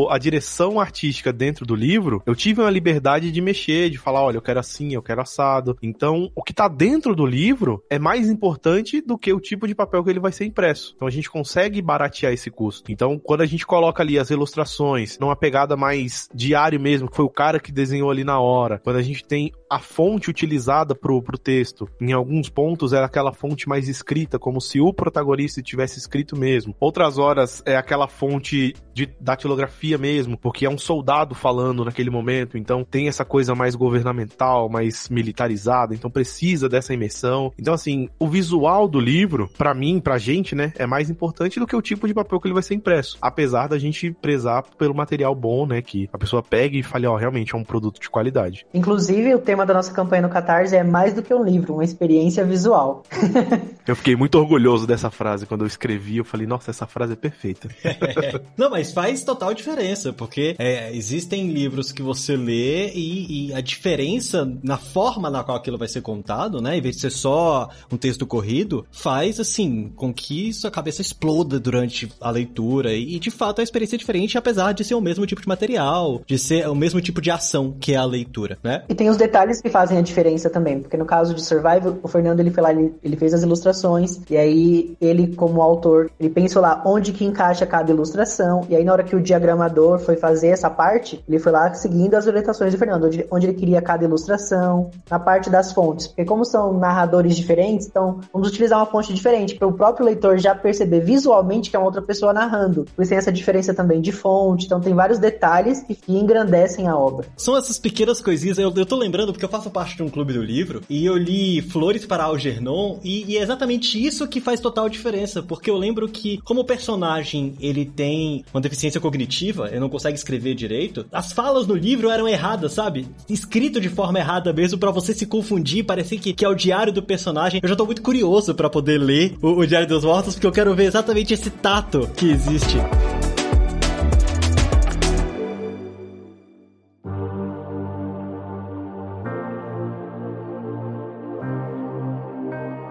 a 0.09 0.17
direção 0.17 0.79
artística 0.79 1.33
dentro 1.33 1.65
do 1.65 1.75
livro, 1.75 2.21
eu 2.25 2.35
tive 2.35 2.61
uma 2.61 2.69
liberdade 2.69 3.31
de 3.31 3.41
mexer, 3.41 3.89
de 3.89 3.97
falar, 3.97 4.21
olha, 4.21 4.37
eu 4.37 4.41
quero 4.41 4.59
assim, 4.59 4.93
eu 4.93 5.01
quero 5.01 5.21
assado. 5.21 5.77
Então, 5.81 6.31
o 6.35 6.43
que 6.43 6.53
tá 6.53 6.67
dentro 6.67 7.15
do 7.15 7.25
livro 7.25 7.83
é 7.89 7.97
mais 7.97 8.29
importante 8.29 9.01
do 9.01 9.17
que 9.17 9.33
o 9.33 9.39
tipo 9.49 9.67
de 9.67 9.75
papel 9.75 10.03
que 10.03 10.09
ele 10.09 10.19
vai 10.19 10.31
ser 10.31 10.45
impresso. 10.45 10.93
Então 10.95 11.07
a 11.07 11.11
gente 11.11 11.29
consegue 11.29 11.81
baratear 11.81 12.33
esse 12.33 12.49
custo. 12.49 12.91
Então, 12.91 13.19
quando 13.19 13.41
a 13.41 13.45
gente 13.45 13.65
coloca 13.65 14.01
ali 14.01 14.17
as 14.17 14.29
ilustrações 14.29 15.17
numa 15.19 15.35
pegada 15.35 15.75
mais 15.75 16.29
diário 16.33 16.79
mesmo, 16.79 17.09
que 17.09 17.15
foi 17.15 17.25
o 17.25 17.29
cara 17.29 17.59
que 17.59 17.71
desenhou 17.71 18.09
ali 18.09 18.23
na 18.23 18.39
hora, 18.39 18.79
quando 18.79 18.97
a 18.97 19.01
gente 19.01 19.23
tem 19.23 19.51
a 19.69 19.79
fonte 19.79 20.29
utilizada 20.29 20.95
pro, 20.95 21.21
pro 21.21 21.37
texto, 21.37 21.89
em 21.99 22.13
alguns 22.13 22.49
pontos 22.49 22.93
era 22.93 23.05
aquela 23.05 23.33
fonte 23.33 23.67
mais 23.67 23.87
escrita, 23.87 24.39
como 24.39 24.61
se 24.61 24.79
o 24.79 24.93
protagonista 24.93 25.61
tivesse 25.61 25.99
escrito 25.99 26.37
mesmo. 26.37 26.75
Outras 26.79 27.17
horas 27.17 27.61
é 27.65 27.75
aquela 27.75 28.07
fonte 28.07 28.73
de 28.93 29.09
datilografia 29.19 29.97
mesmo, 29.97 30.37
porque 30.37 30.65
é 30.65 30.69
um 30.69 30.77
soldado 30.77 31.35
falando 31.35 31.85
naquele 31.85 32.09
momento, 32.09 32.57
então 32.57 32.83
tem 32.83 33.07
essa 33.07 33.25
coisa 33.25 33.53
mais 33.53 33.75
governamental, 33.75 34.69
mais 34.69 35.09
militarizada, 35.09 35.93
então 35.93 36.09
precisa 36.09 36.69
dessa 36.69 36.93
imersão. 36.93 37.51
Então, 37.59 37.73
assim, 37.73 38.09
o 38.19 38.27
visual 38.27 38.87
do 38.87 38.99
livro 38.99 39.26
livro, 39.27 39.49
para 39.57 39.73
mim, 39.73 39.99
pra 39.99 40.17
gente, 40.17 40.55
né, 40.55 40.71
é 40.77 40.87
mais 40.87 41.09
importante 41.09 41.59
do 41.59 41.67
que 41.67 41.75
o 41.75 41.81
tipo 41.81 42.07
de 42.07 42.13
papel 42.13 42.39
que 42.39 42.47
ele 42.47 42.53
vai 42.53 42.63
ser 42.63 42.75
impresso. 42.75 43.17
Apesar 43.21 43.67
da 43.67 43.77
gente 43.77 44.11
prezar 44.11 44.63
pelo 44.77 44.95
material 44.95 45.35
bom, 45.35 45.65
né, 45.67 45.81
que 45.81 46.09
a 46.13 46.17
pessoa 46.17 46.41
pega 46.41 46.77
e 46.77 46.83
fale, 46.83 47.05
ó, 47.05 47.13
oh, 47.13 47.17
realmente 47.17 47.53
é 47.53 47.57
um 47.57 47.63
produto 47.63 47.99
de 47.99 48.09
qualidade. 48.09 48.65
Inclusive, 48.73 49.35
o 49.35 49.39
tema 49.39 49.65
da 49.65 49.73
nossa 49.73 49.91
campanha 49.91 50.21
no 50.21 50.29
Catarse 50.29 50.75
é 50.75 50.83
mais 50.83 51.13
do 51.13 51.21
que 51.21 51.33
um 51.33 51.43
livro, 51.43 51.73
uma 51.73 51.83
experiência 51.83 52.45
visual. 52.45 53.03
eu 53.87 53.95
fiquei 53.95 54.15
muito 54.15 54.37
orgulhoso 54.37 54.87
dessa 54.87 55.09
frase 55.09 55.45
quando 55.45 55.61
eu 55.61 55.67
escrevi, 55.67 56.17
eu 56.17 56.25
falei, 56.25 56.47
nossa, 56.47 56.71
essa 56.71 56.87
frase 56.87 57.13
é 57.13 57.15
perfeita. 57.15 57.69
Não, 58.57 58.69
mas 58.69 58.91
faz 58.93 59.23
total 59.23 59.53
diferença, 59.53 60.13
porque 60.13 60.55
é, 60.57 60.95
existem 60.95 61.49
livros 61.49 61.91
que 61.91 62.01
você 62.01 62.35
lê 62.35 62.91
e, 62.93 63.49
e, 63.49 63.53
a 63.53 63.61
diferença 63.61 64.49
na 64.63 64.77
forma 64.77 65.29
na 65.29 65.43
qual 65.43 65.57
aquilo 65.57 65.77
vai 65.77 65.87
ser 65.87 66.01
contado, 66.01 66.61
né, 66.61 66.77
em 66.77 66.81
vez 66.81 66.95
de 66.95 67.01
ser 67.01 67.11
só 67.11 67.69
um 67.91 67.97
texto 67.97 68.25
corrido, 68.25 68.85
faz 68.91 69.16
faz, 69.17 69.39
assim, 69.39 69.91
com 69.95 70.13
que 70.13 70.53
sua 70.53 70.69
cabeça 70.69 71.01
exploda 71.01 71.59
durante 71.59 72.07
a 72.21 72.29
leitura. 72.29 72.93
E, 72.93 73.17
de 73.17 73.31
fato, 73.31 73.61
a 73.61 73.63
experiência 73.63 73.95
é 73.95 73.97
diferente, 73.97 74.37
apesar 74.37 74.73
de 74.73 74.83
ser 74.83 74.93
o 74.93 75.01
mesmo 75.01 75.25
tipo 75.25 75.41
de 75.41 75.47
material, 75.47 76.21
de 76.23 76.37
ser 76.37 76.69
o 76.69 76.75
mesmo 76.75 77.01
tipo 77.01 77.19
de 77.19 77.31
ação 77.31 77.75
que 77.79 77.93
é 77.93 77.97
a 77.97 78.05
leitura, 78.05 78.59
né? 78.63 78.83
E 78.87 78.93
tem 78.93 79.09
os 79.09 79.17
detalhes 79.17 79.59
que 79.59 79.69
fazem 79.69 79.97
a 79.97 80.01
diferença 80.01 80.51
também, 80.51 80.81
porque 80.81 80.95
no 80.95 81.05
caso 81.05 81.33
de 81.33 81.43
Survival, 81.43 81.97
o 82.03 82.07
Fernando, 82.07 82.41
ele 82.41 82.51
foi 82.51 82.61
lá, 82.61 82.71
ele, 82.71 82.93
ele 83.03 83.15
fez 83.15 83.33
as 83.33 83.41
ilustrações, 83.41 84.19
e 84.29 84.37
aí 84.37 84.95
ele, 85.01 85.35
como 85.35 85.63
autor, 85.63 86.11
ele 86.19 86.29
pensou 86.29 86.61
lá 86.61 86.83
onde 86.85 87.11
que 87.11 87.25
encaixa 87.25 87.65
cada 87.65 87.91
ilustração, 87.91 88.67
e 88.69 88.75
aí 88.75 88.83
na 88.83 88.93
hora 88.93 89.03
que 89.03 89.15
o 89.15 89.21
diagramador 89.21 89.97
foi 89.97 90.15
fazer 90.15 90.49
essa 90.49 90.69
parte, 90.69 91.23
ele 91.27 91.39
foi 91.39 91.51
lá 91.51 91.73
seguindo 91.73 92.13
as 92.13 92.27
orientações 92.27 92.71
do 92.71 92.77
Fernando, 92.77 93.05
onde, 93.05 93.25
onde 93.31 93.47
ele 93.47 93.55
queria 93.55 93.81
cada 93.81 94.03
ilustração, 94.03 94.91
na 95.09 95.17
parte 95.17 95.49
das 95.49 95.73
fontes, 95.73 96.05
porque 96.05 96.23
como 96.23 96.45
são 96.45 96.71
narradores 96.73 97.35
diferentes, 97.35 97.87
então 97.87 98.19
vamos 98.31 98.47
utilizar 98.47 98.77
uma 98.77 98.85
fonte 98.85 99.06
diferente, 99.13 99.55
para 99.55 99.67
o 99.67 99.73
próprio 99.73 100.05
leitor 100.05 100.37
já 100.37 100.53
perceber 100.55 101.01
visualmente 101.01 101.69
que 101.69 101.75
é 101.75 101.79
uma 101.79 101.85
outra 101.85 102.01
pessoa 102.01 102.33
narrando. 102.33 102.85
Por 102.95 103.01
isso 103.01 103.09
tem 103.09 103.17
essa 103.17 103.31
diferença 103.31 103.73
também 103.73 104.01
de 104.01 104.11
fonte, 104.11 104.65
então 104.65 104.79
tem 104.79 104.93
vários 104.93 105.19
detalhes 105.19 105.83
que, 105.83 105.97
engrandecem 106.07 106.87
a 106.87 106.97
obra. 106.97 107.27
São 107.35 107.57
essas 107.57 107.77
pequenas 107.77 108.21
coisinhas, 108.21 108.57
eu, 108.57 108.73
eu 108.75 108.85
tô 108.85 108.95
lembrando 108.95 109.31
porque 109.31 109.45
eu 109.45 109.49
faço 109.49 109.69
parte 109.69 109.95
de 109.97 110.03
um 110.03 110.09
clube 110.09 110.33
do 110.33 110.41
livro 110.41 110.81
e 110.89 111.05
eu 111.05 111.17
li 111.17 111.61
Flores 111.61 112.05
para 112.05 112.23
Algernon 112.23 112.99
e, 113.03 113.25
e 113.31 113.37
é 113.37 113.41
exatamente 113.41 114.03
isso 114.03 114.27
que 114.27 114.41
faz 114.41 114.59
total 114.59 114.89
diferença, 114.89 115.43
porque 115.43 115.69
eu 115.69 115.77
lembro 115.77 116.07
que 116.07 116.39
como 116.43 116.61
o 116.61 116.65
personagem 116.65 117.53
ele 117.59 117.85
tem 117.85 118.43
uma 118.53 118.61
deficiência 118.61 119.01
cognitiva, 119.01 119.67
ele 119.67 119.79
não 119.79 119.89
consegue 119.89 120.17
escrever 120.17 120.55
direito, 120.55 121.05
as 121.11 121.31
falas 121.31 121.67
no 121.67 121.75
livro 121.75 122.09
eram 122.09 122.27
erradas, 122.27 122.73
sabe? 122.73 123.07
Escrito 123.29 123.79
de 123.79 123.89
forma 123.89 124.19
errada 124.19 124.53
mesmo 124.53 124.77
para 124.77 124.91
você 124.91 125.13
se 125.13 125.25
confundir, 125.25 125.85
parecer 125.85 126.17
que, 126.17 126.33
que 126.33 126.45
é 126.45 126.49
o 126.49 126.55
diário 126.55 126.93
do 126.93 127.03
personagem. 127.03 127.59
Eu 127.61 127.69
já 127.69 127.75
tô 127.75 127.85
muito 127.85 128.01
curioso 128.01 128.53
para 128.53 128.69
poder 128.69 128.96
ler 128.97 129.35
o, 129.41 129.59
o 129.59 129.67
Diário 129.67 129.87
dos 129.87 130.03
Mortos, 130.03 130.33
porque 130.35 130.47
eu 130.47 130.51
quero 130.51 130.75
ver 130.75 130.85
exatamente 130.85 131.33
esse 131.33 131.49
tato 131.49 132.09
que 132.15 132.31
existe. 132.31 132.77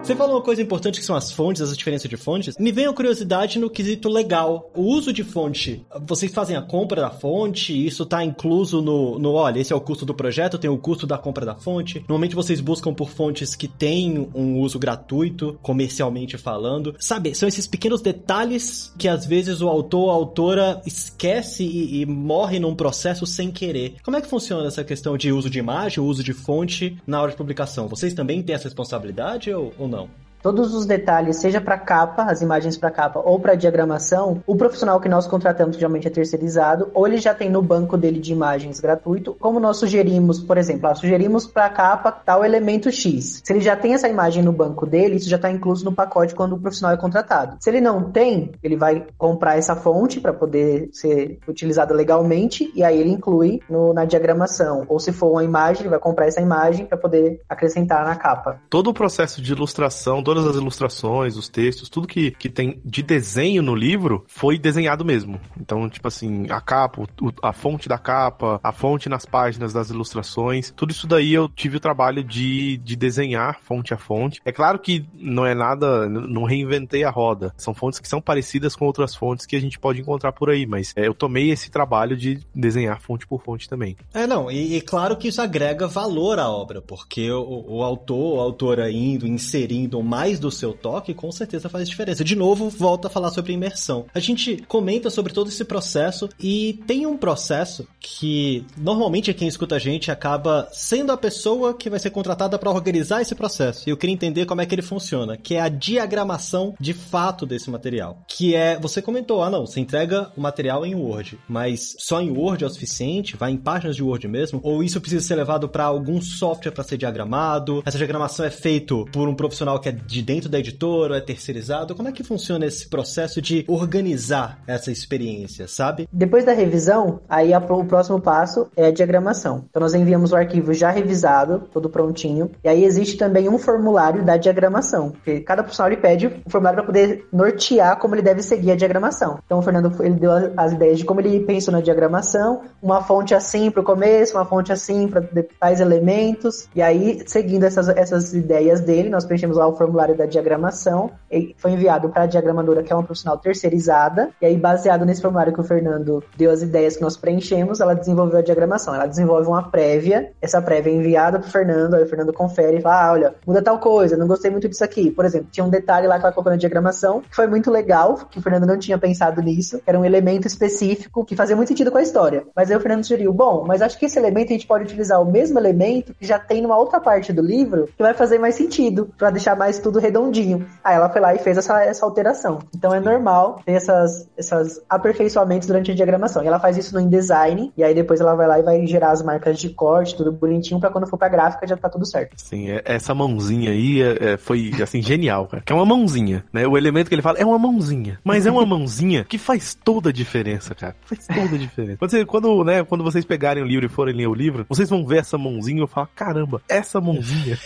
Você 0.07 0.15
falou 0.15 0.37
uma 0.37 0.41
coisa 0.41 0.61
importante 0.61 1.01
que 1.01 1.05
são 1.05 1.17
as 1.17 1.33
fontes, 1.33 1.61
as 1.61 1.75
diferenças 1.77 2.09
de 2.09 2.15
fontes. 2.15 2.55
Me 2.57 2.71
vem 2.71 2.85
a 2.85 2.93
curiosidade 2.93 3.59
no 3.59 3.69
quesito 3.69 4.07
legal. 4.07 4.71
O 4.73 4.83
uso 4.83 5.11
de 5.11 5.21
fonte, 5.21 5.85
vocês 6.05 6.33
fazem 6.33 6.55
a 6.55 6.61
compra 6.61 7.01
da 7.01 7.09
fonte, 7.09 7.85
isso 7.85 8.05
tá 8.05 8.23
incluso 8.23 8.81
no, 8.81 9.19
no 9.19 9.33
olha, 9.33 9.59
esse 9.59 9.73
é 9.73 9.75
o 9.75 9.81
custo 9.81 10.05
do 10.05 10.13
projeto, 10.13 10.57
tem 10.57 10.69
o 10.69 10.77
custo 10.77 11.05
da 11.05 11.17
compra 11.17 11.45
da 11.45 11.55
fonte. 11.55 11.99
Normalmente 12.07 12.35
vocês 12.35 12.61
buscam 12.61 12.93
por 12.93 13.09
fontes 13.09 13.53
que 13.53 13.67
têm 13.67 14.29
um 14.33 14.61
uso 14.61 14.79
gratuito, 14.79 15.59
comercialmente 15.61 16.37
falando. 16.37 16.95
Sabe, 16.97 17.35
são 17.35 17.49
esses 17.49 17.67
pequenos 17.67 17.99
detalhes 17.99 18.93
que 18.97 19.09
às 19.09 19.25
vezes 19.25 19.59
o 19.59 19.67
autor 19.67 20.03
ou 20.03 20.11
a 20.11 20.13
autora 20.13 20.81
esquece 20.85 21.65
e, 21.65 21.99
e 21.99 22.05
morre 22.05 22.61
num 22.61 22.73
processo 22.73 23.25
sem 23.25 23.51
querer. 23.51 23.95
Como 24.01 24.15
é 24.15 24.21
que 24.21 24.29
funciona 24.29 24.67
essa 24.69 24.85
questão 24.85 25.17
de 25.17 25.33
uso 25.33 25.49
de 25.49 25.59
imagem, 25.59 26.01
uso 26.01 26.23
de 26.23 26.31
fonte 26.31 26.97
na 27.05 27.21
hora 27.21 27.31
de 27.31 27.37
publicação? 27.37 27.89
Vocês 27.89 28.13
também 28.13 28.41
têm 28.41 28.55
essa 28.55 28.69
responsabilidade 28.69 29.53
ou, 29.53 29.73
ou 29.77 29.85
não? 29.85 29.96
Todos 30.41 30.73
os 30.73 30.85
detalhes, 30.85 31.37
seja 31.37 31.59
para 31.59 31.77
capa, 31.77 32.23
as 32.23 32.41
imagens 32.41 32.77
para 32.77 32.91
capa 32.91 33.21
ou 33.23 33.39
para 33.39 33.55
diagramação, 33.55 34.41
o 34.45 34.55
profissional 34.55 34.99
que 34.99 35.09
nós 35.09 35.27
contratamos, 35.27 35.75
geralmente 35.75 36.07
é 36.07 36.11
terceirizado, 36.11 36.89
ou 36.93 37.07
ele 37.07 37.17
já 37.17 37.33
tem 37.33 37.49
no 37.49 37.61
banco 37.61 37.97
dele 37.97 38.19
de 38.19 38.31
imagens 38.31 38.79
gratuito, 38.79 39.35
como 39.39 39.59
nós 39.59 39.77
sugerimos, 39.77 40.39
por 40.39 40.57
exemplo, 40.57 40.87
ah, 40.87 40.95
sugerimos 40.95 41.45
para 41.47 41.69
capa 41.69 42.11
tal 42.11 42.43
elemento 42.43 42.91
X. 42.91 43.41
Se 43.43 43.53
ele 43.53 43.61
já 43.61 43.75
tem 43.75 43.93
essa 43.93 44.07
imagem 44.07 44.43
no 44.43 44.51
banco 44.51 44.85
dele, 44.85 45.15
isso 45.15 45.29
já 45.29 45.35
está 45.35 45.49
incluso 45.49 45.83
no 45.85 45.91
pacote 45.91 46.35
quando 46.35 46.53
o 46.53 46.59
profissional 46.59 46.95
é 46.95 46.97
contratado. 46.97 47.57
Se 47.59 47.69
ele 47.69 47.81
não 47.81 48.11
tem, 48.11 48.51
ele 48.63 48.75
vai 48.75 49.05
comprar 49.17 49.57
essa 49.57 49.75
fonte 49.75 50.19
para 50.19 50.33
poder 50.33 50.89
ser 50.91 51.39
utilizada 51.47 51.93
legalmente 51.93 52.71
e 52.75 52.83
aí 52.83 52.99
ele 52.99 53.11
inclui 53.11 53.61
no, 53.69 53.93
na 53.93 54.05
diagramação. 54.05 54.85
Ou 54.87 54.99
se 54.99 55.11
for 55.11 55.31
uma 55.31 55.43
imagem, 55.43 55.83
ele 55.83 55.89
vai 55.89 55.99
comprar 55.99 56.27
essa 56.27 56.41
imagem 56.41 56.85
para 56.85 56.97
poder 56.97 57.41
acrescentar 57.49 58.05
na 58.05 58.15
capa. 58.15 58.59
Todo 58.69 58.89
o 58.89 58.93
processo 58.93 59.41
de 59.41 59.51
ilustração, 59.51 60.21
todas 60.27 60.45
as 60.45 60.57
ilustrações, 60.57 61.37
os 61.37 61.47
textos, 61.47 61.87
tudo 61.87 62.05
que, 62.05 62.31
que 62.31 62.49
tem 62.49 62.81
de 62.83 63.01
desenho 63.01 63.63
no 63.63 63.73
livro 63.73 64.25
foi 64.27 64.57
desenhado 64.57 65.05
mesmo. 65.05 65.39
Então, 65.57 65.89
tipo 65.89 66.05
assim, 66.05 66.47
a 66.49 66.59
capa, 66.59 67.07
a 67.41 67.53
fonte 67.53 67.87
da 67.87 67.97
capa, 67.97 68.59
a 68.61 68.73
fonte 68.73 69.07
nas 69.07 69.25
páginas 69.25 69.71
das 69.71 69.89
ilustrações, 69.89 70.73
tudo 70.75 70.91
isso 70.91 71.07
daí 71.07 71.33
eu 71.33 71.47
tive 71.47 71.77
o 71.77 71.79
trabalho 71.79 72.25
de, 72.25 72.75
de 72.79 72.97
desenhar 72.97 73.61
fonte 73.61 73.93
a 73.93 73.97
fonte. 73.97 74.41
É 74.43 74.51
claro 74.51 74.79
que 74.79 75.05
não 75.13 75.45
é 75.45 75.55
nada, 75.55 76.09
não 76.09 76.43
reinventei 76.43 77.05
a 77.05 77.09
roda. 77.09 77.53
São 77.55 77.73
fontes 77.73 77.97
que 77.97 78.09
são 78.09 78.19
parecidas 78.19 78.75
com 78.75 78.85
outras 78.85 79.15
fontes 79.15 79.45
que 79.45 79.55
a 79.55 79.61
gente 79.61 79.79
pode 79.79 80.01
encontrar 80.01 80.33
por 80.33 80.49
aí, 80.49 80.65
mas 80.65 80.91
é, 80.97 81.07
eu 81.07 81.13
tomei 81.13 81.51
esse 81.51 81.71
trabalho 81.71 82.17
de 82.17 82.41
desenhar 82.53 82.99
fonte 82.99 83.25
por 83.25 83.41
fonte 83.41 83.69
também. 83.69 83.95
É, 84.13 84.27
não, 84.27 84.51
e, 84.51 84.75
e 84.75 84.81
claro 84.81 85.15
que 85.15 85.29
isso 85.29 85.41
agrega 85.41 85.87
valor 85.87 86.37
à 86.37 86.49
obra, 86.49 86.81
porque 86.81 87.31
o, 87.31 87.77
o 87.77 87.81
autor, 87.81 88.39
a 88.39 88.43
autora 88.43 88.91
indo, 88.91 89.25
inserindo 89.25 89.97
mais 90.17 90.39
do 90.39 90.49
seu 90.49 90.73
toque, 90.73 91.13
com 91.13 91.31
certeza 91.31 91.69
faz 91.69 91.87
diferença. 91.87 92.23
De 92.23 92.35
novo, 92.35 92.71
volta 92.71 93.07
a 93.07 93.11
falar 93.11 93.29
sobre 93.29 93.53
imersão. 93.53 94.07
A 94.15 94.19
gente 94.19 94.57
comenta 94.67 95.11
sobre 95.11 95.31
todo 95.31 95.47
esse 95.47 95.63
processo 95.63 96.27
e 96.39 96.81
tem 96.87 97.05
um 97.05 97.15
processo 97.15 97.87
que 97.99 98.65
normalmente 98.75 99.31
quem 99.35 99.47
escuta 99.47 99.75
a 99.75 99.79
gente 99.79 100.09
acaba 100.09 100.67
sendo 100.71 101.11
a 101.11 101.17
pessoa 101.17 101.71
que 101.71 101.87
vai 101.87 101.99
ser 101.99 102.09
contratada 102.09 102.57
para 102.57 102.71
organizar 102.71 103.21
esse 103.21 103.35
processo. 103.35 103.87
E 103.87 103.91
eu 103.91 103.97
queria 103.97 104.15
entender 104.15 104.47
como 104.47 104.59
é 104.59 104.65
que 104.65 104.73
ele 104.73 104.81
funciona, 104.81 105.37
que 105.37 105.53
é 105.53 105.61
a 105.61 105.69
diagramação 105.69 106.73
de 106.79 106.95
fato 106.95 107.45
desse 107.45 107.69
material. 107.69 108.23
Que 108.27 108.55
é, 108.55 108.79
você 108.79 109.03
comentou, 109.03 109.43
ah 109.43 109.51
não, 109.51 109.67
você 109.67 109.79
entrega 109.79 110.31
o 110.35 110.41
material 110.41 110.83
em 110.83 110.95
Word, 110.95 111.37
mas 111.47 111.95
só 111.99 112.19
em 112.19 112.31
Word 112.31 112.63
é 112.63 112.67
o 112.67 112.71
suficiente? 112.71 113.37
Vai 113.37 113.51
em 113.51 113.57
páginas 113.57 113.95
de 113.95 114.01
Word 114.01 114.27
mesmo? 114.27 114.59
Ou 114.63 114.81
isso 114.81 114.99
precisa 114.99 115.23
ser 115.23 115.35
levado 115.35 115.69
para 115.69 115.83
algum 115.83 116.19
software 116.19 116.71
para 116.71 116.83
ser 116.83 116.97
diagramado? 116.97 117.83
Essa 117.85 117.99
diagramação 117.99 118.43
é 118.43 118.49
feito 118.49 119.05
por 119.11 119.29
um 119.29 119.35
profissional 119.35 119.79
que 119.79 119.89
é 119.89 120.06
de 120.07 120.21
dentro 120.21 120.49
da 120.49 120.57
editora, 120.57 121.17
é 121.17 121.21
terceirizado? 121.21 121.93
Como 121.93 122.07
é 122.07 122.11
que 122.11 122.23
funciona 122.23 122.65
esse 122.65 122.87
processo 122.87 123.41
de 123.41 123.65
organizar 123.67 124.59
essa 124.65 124.91
experiência, 124.91 125.67
sabe? 125.67 126.07
Depois 126.11 126.45
da 126.45 126.53
revisão, 126.53 127.19
aí 127.27 127.53
a, 127.53 127.59
o 127.59 127.85
próximo 127.85 128.19
passo 128.19 128.67
é 128.75 128.87
a 128.87 128.91
diagramação. 128.91 129.65
Então 129.69 129.81
nós 129.81 129.93
enviamos 129.93 130.31
o 130.31 130.35
arquivo 130.35 130.73
já 130.73 130.89
revisado, 130.89 131.63
todo 131.73 131.89
prontinho, 131.89 132.49
e 132.63 132.69
aí 132.69 132.85
existe 132.85 133.17
também 133.17 133.49
um 133.49 133.59
formulário 133.59 134.23
da 134.23 134.37
diagramação, 134.37 135.11
porque 135.11 135.41
cada 135.41 135.61
profissional 135.61 135.91
ele 135.91 136.01
pede 136.01 136.27
o 136.27 136.49
formulário 136.49 136.77
para 136.77 136.85
poder 136.85 137.27
nortear 137.31 137.99
como 137.99 138.15
ele 138.15 138.21
deve 138.21 138.41
seguir 138.41 138.71
a 138.71 138.75
diagramação. 138.75 139.39
Então 139.45 139.59
o 139.59 139.61
Fernando 139.61 139.93
ele 140.01 140.15
deu 140.15 140.31
as 140.55 140.71
ideias 140.71 140.99
de 140.99 141.05
como 141.05 141.19
ele 141.19 141.41
pensou 141.41 141.73
na 141.73 141.81
diagramação, 141.81 142.61
uma 142.81 143.03
fonte 143.03 143.35
assim 143.35 143.69
para 143.69 143.81
o 143.81 143.83
começo, 143.83 144.37
uma 144.37 144.45
fonte 144.45 144.71
assim 144.71 145.07
para 145.09 145.21
tais 145.59 145.81
elementos, 145.81 146.69
e 146.73 146.81
aí 146.81 147.21
seguindo 147.25 147.65
essas, 147.65 147.89
essas 147.89 148.33
ideias 148.33 148.79
dele, 148.79 149.09
nós 149.09 149.25
preenchemos 149.25 149.57
lá 149.57 149.67
o 149.67 149.75
formulário 149.75 149.96
da 150.15 150.25
diagramação, 150.25 151.11
foi 151.57 151.71
enviado 151.71 152.09
para 152.09 152.23
a 152.23 152.25
diagramadora, 152.25 152.83
que 152.83 152.91
é 152.91 152.95
uma 152.95 153.03
profissional 153.03 153.37
terceirizada, 153.37 154.29
e 154.41 154.45
aí 154.45 154.57
baseado 154.57 155.05
nesse 155.05 155.21
formulário 155.21 155.53
que 155.53 155.61
o 155.61 155.63
Fernando 155.63 156.23
deu 156.37 156.51
as 156.51 156.61
ideias 156.61 156.95
que 156.95 157.01
nós 157.01 157.17
preenchemos, 157.17 157.79
ela 157.79 157.93
desenvolveu 157.93 158.39
a 158.39 158.41
diagramação. 158.41 158.93
Ela 158.93 159.07
desenvolve 159.07 159.47
uma 159.47 159.69
prévia, 159.69 160.31
essa 160.41 160.61
prévia 160.61 160.91
é 160.91 160.95
enviada 160.95 161.39
para 161.39 161.47
o 161.47 161.51
Fernando, 161.51 161.95
aí 161.95 162.03
o 162.03 162.07
Fernando 162.07 162.33
confere 162.33 162.77
e 162.77 162.81
fala, 162.81 163.07
ah, 163.07 163.11
olha, 163.13 163.35
muda 163.45 163.61
tal 163.61 163.79
coisa, 163.79 164.17
não 164.17 164.27
gostei 164.27 164.51
muito 164.51 164.67
disso 164.67 164.83
aqui. 164.83 165.11
Por 165.11 165.25
exemplo, 165.25 165.47
tinha 165.51 165.65
um 165.65 165.69
detalhe 165.69 166.07
lá 166.07 166.17
que 166.17 166.25
ela 166.25 166.33
colocou 166.33 166.51
na 166.51 166.57
diagramação, 166.57 167.21
que 167.21 167.35
foi 167.35 167.47
muito 167.47 167.71
legal, 167.71 168.15
que 168.29 168.39
o 168.39 168.41
Fernando 168.41 168.65
não 168.65 168.77
tinha 168.77 168.97
pensado 168.97 169.41
nisso, 169.41 169.79
que 169.79 169.89
era 169.89 169.99
um 169.99 170.05
elemento 170.05 170.47
específico 170.47 171.25
que 171.25 171.35
fazia 171.35 171.55
muito 171.55 171.69
sentido 171.69 171.91
com 171.91 171.97
a 171.97 172.01
história. 172.01 172.45
Mas 172.55 172.69
aí 172.69 172.77
o 172.77 172.79
Fernando 172.79 173.03
sugeriu, 173.03 173.33
bom, 173.33 173.63
mas 173.65 173.81
acho 173.81 173.97
que 173.97 174.05
esse 174.05 174.17
elemento 174.17 174.49
a 174.49 174.53
gente 174.53 174.67
pode 174.67 174.83
utilizar 174.83 175.21
o 175.21 175.25
mesmo 175.25 175.57
elemento 175.59 176.13
que 176.13 176.25
já 176.25 176.39
tem 176.39 176.61
numa 176.61 176.77
outra 176.77 176.99
parte 176.99 177.31
do 177.33 177.41
livro, 177.41 177.87
que 177.95 178.03
vai 178.03 178.13
fazer 178.13 178.39
mais 178.39 178.55
sentido, 178.55 179.09
para 179.17 179.29
deixar 179.29 179.55
mais 179.55 179.79
tudo 179.87 179.99
redondinho. 179.99 180.67
Aí 180.83 180.95
ela 180.95 181.09
foi 181.09 181.21
lá 181.21 181.33
e 181.33 181.39
fez 181.39 181.57
essa, 181.57 181.81
essa 181.81 182.05
alteração. 182.05 182.59
Então 182.75 182.93
é 182.93 182.99
normal 182.99 183.61
ter 183.65 183.71
essas, 183.71 184.29
essas 184.37 184.81
aperfeiçoamentos 184.89 185.65
durante 185.65 185.91
a 185.91 185.95
diagramação. 185.95 186.43
E 186.43 186.47
ela 186.47 186.59
faz 186.59 186.77
isso 186.77 186.93
no 186.93 186.99
InDesign, 186.99 187.71
e 187.77 187.83
aí 187.83 187.95
depois 187.95 188.19
ela 188.19 188.35
vai 188.35 188.47
lá 188.47 188.59
e 188.59 188.63
vai 188.63 188.85
gerar 188.85 189.11
as 189.11 189.21
marcas 189.23 189.57
de 189.57 189.69
corte, 189.69 190.15
tudo 190.15 190.31
bonitinho, 190.31 190.79
para 190.79 190.89
quando 190.89 191.07
for 191.07 191.17
pra 191.17 191.29
gráfica 191.29 191.65
já 191.65 191.77
tá 191.77 191.87
tudo 191.87 192.05
certo. 192.05 192.35
Sim, 192.35 192.69
é, 192.69 192.81
essa 192.83 193.15
mãozinha 193.15 193.71
aí 193.71 194.01
é, 194.01 194.33
é, 194.33 194.37
foi, 194.37 194.71
assim, 194.83 195.01
genial, 195.01 195.47
cara. 195.47 195.63
Que 195.65 195.71
é 195.71 195.75
uma 195.75 195.85
mãozinha, 195.85 196.43
né? 196.51 196.67
O 196.67 196.77
elemento 196.77 197.07
que 197.07 197.15
ele 197.15 197.21
fala 197.21 197.37
é 197.37 197.45
uma 197.45 197.57
mãozinha. 197.57 198.19
Mas 198.25 198.45
é 198.45 198.51
uma 198.51 198.65
mãozinha 198.67 199.23
que 199.23 199.37
faz 199.37 199.73
toda 199.73 200.09
a 200.09 200.13
diferença, 200.13 200.75
cara. 200.75 200.95
Faz 201.05 201.27
toda 201.27 201.55
a 201.55 201.57
diferença. 201.57 201.97
Quando, 201.97 202.11
você, 202.11 202.25
quando, 202.25 202.63
né, 202.65 202.83
quando 202.83 203.03
vocês 203.05 203.23
pegarem 203.23 203.63
o 203.63 203.65
livro 203.65 203.85
e 203.85 203.89
forem 203.89 204.13
ler 204.13 204.27
o 204.27 204.33
livro, 204.33 204.65
vocês 204.67 204.89
vão 204.89 205.05
ver 205.05 205.19
essa 205.19 205.37
mãozinha 205.37 205.83
e 205.83 205.87
falar, 205.87 206.09
caramba, 206.13 206.61
essa 206.67 206.99
mãozinha. 206.99 207.57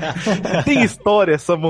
Tem 0.64 0.82
história 0.82 1.34
essa 1.34 1.54
mãozinha. 1.54 1.65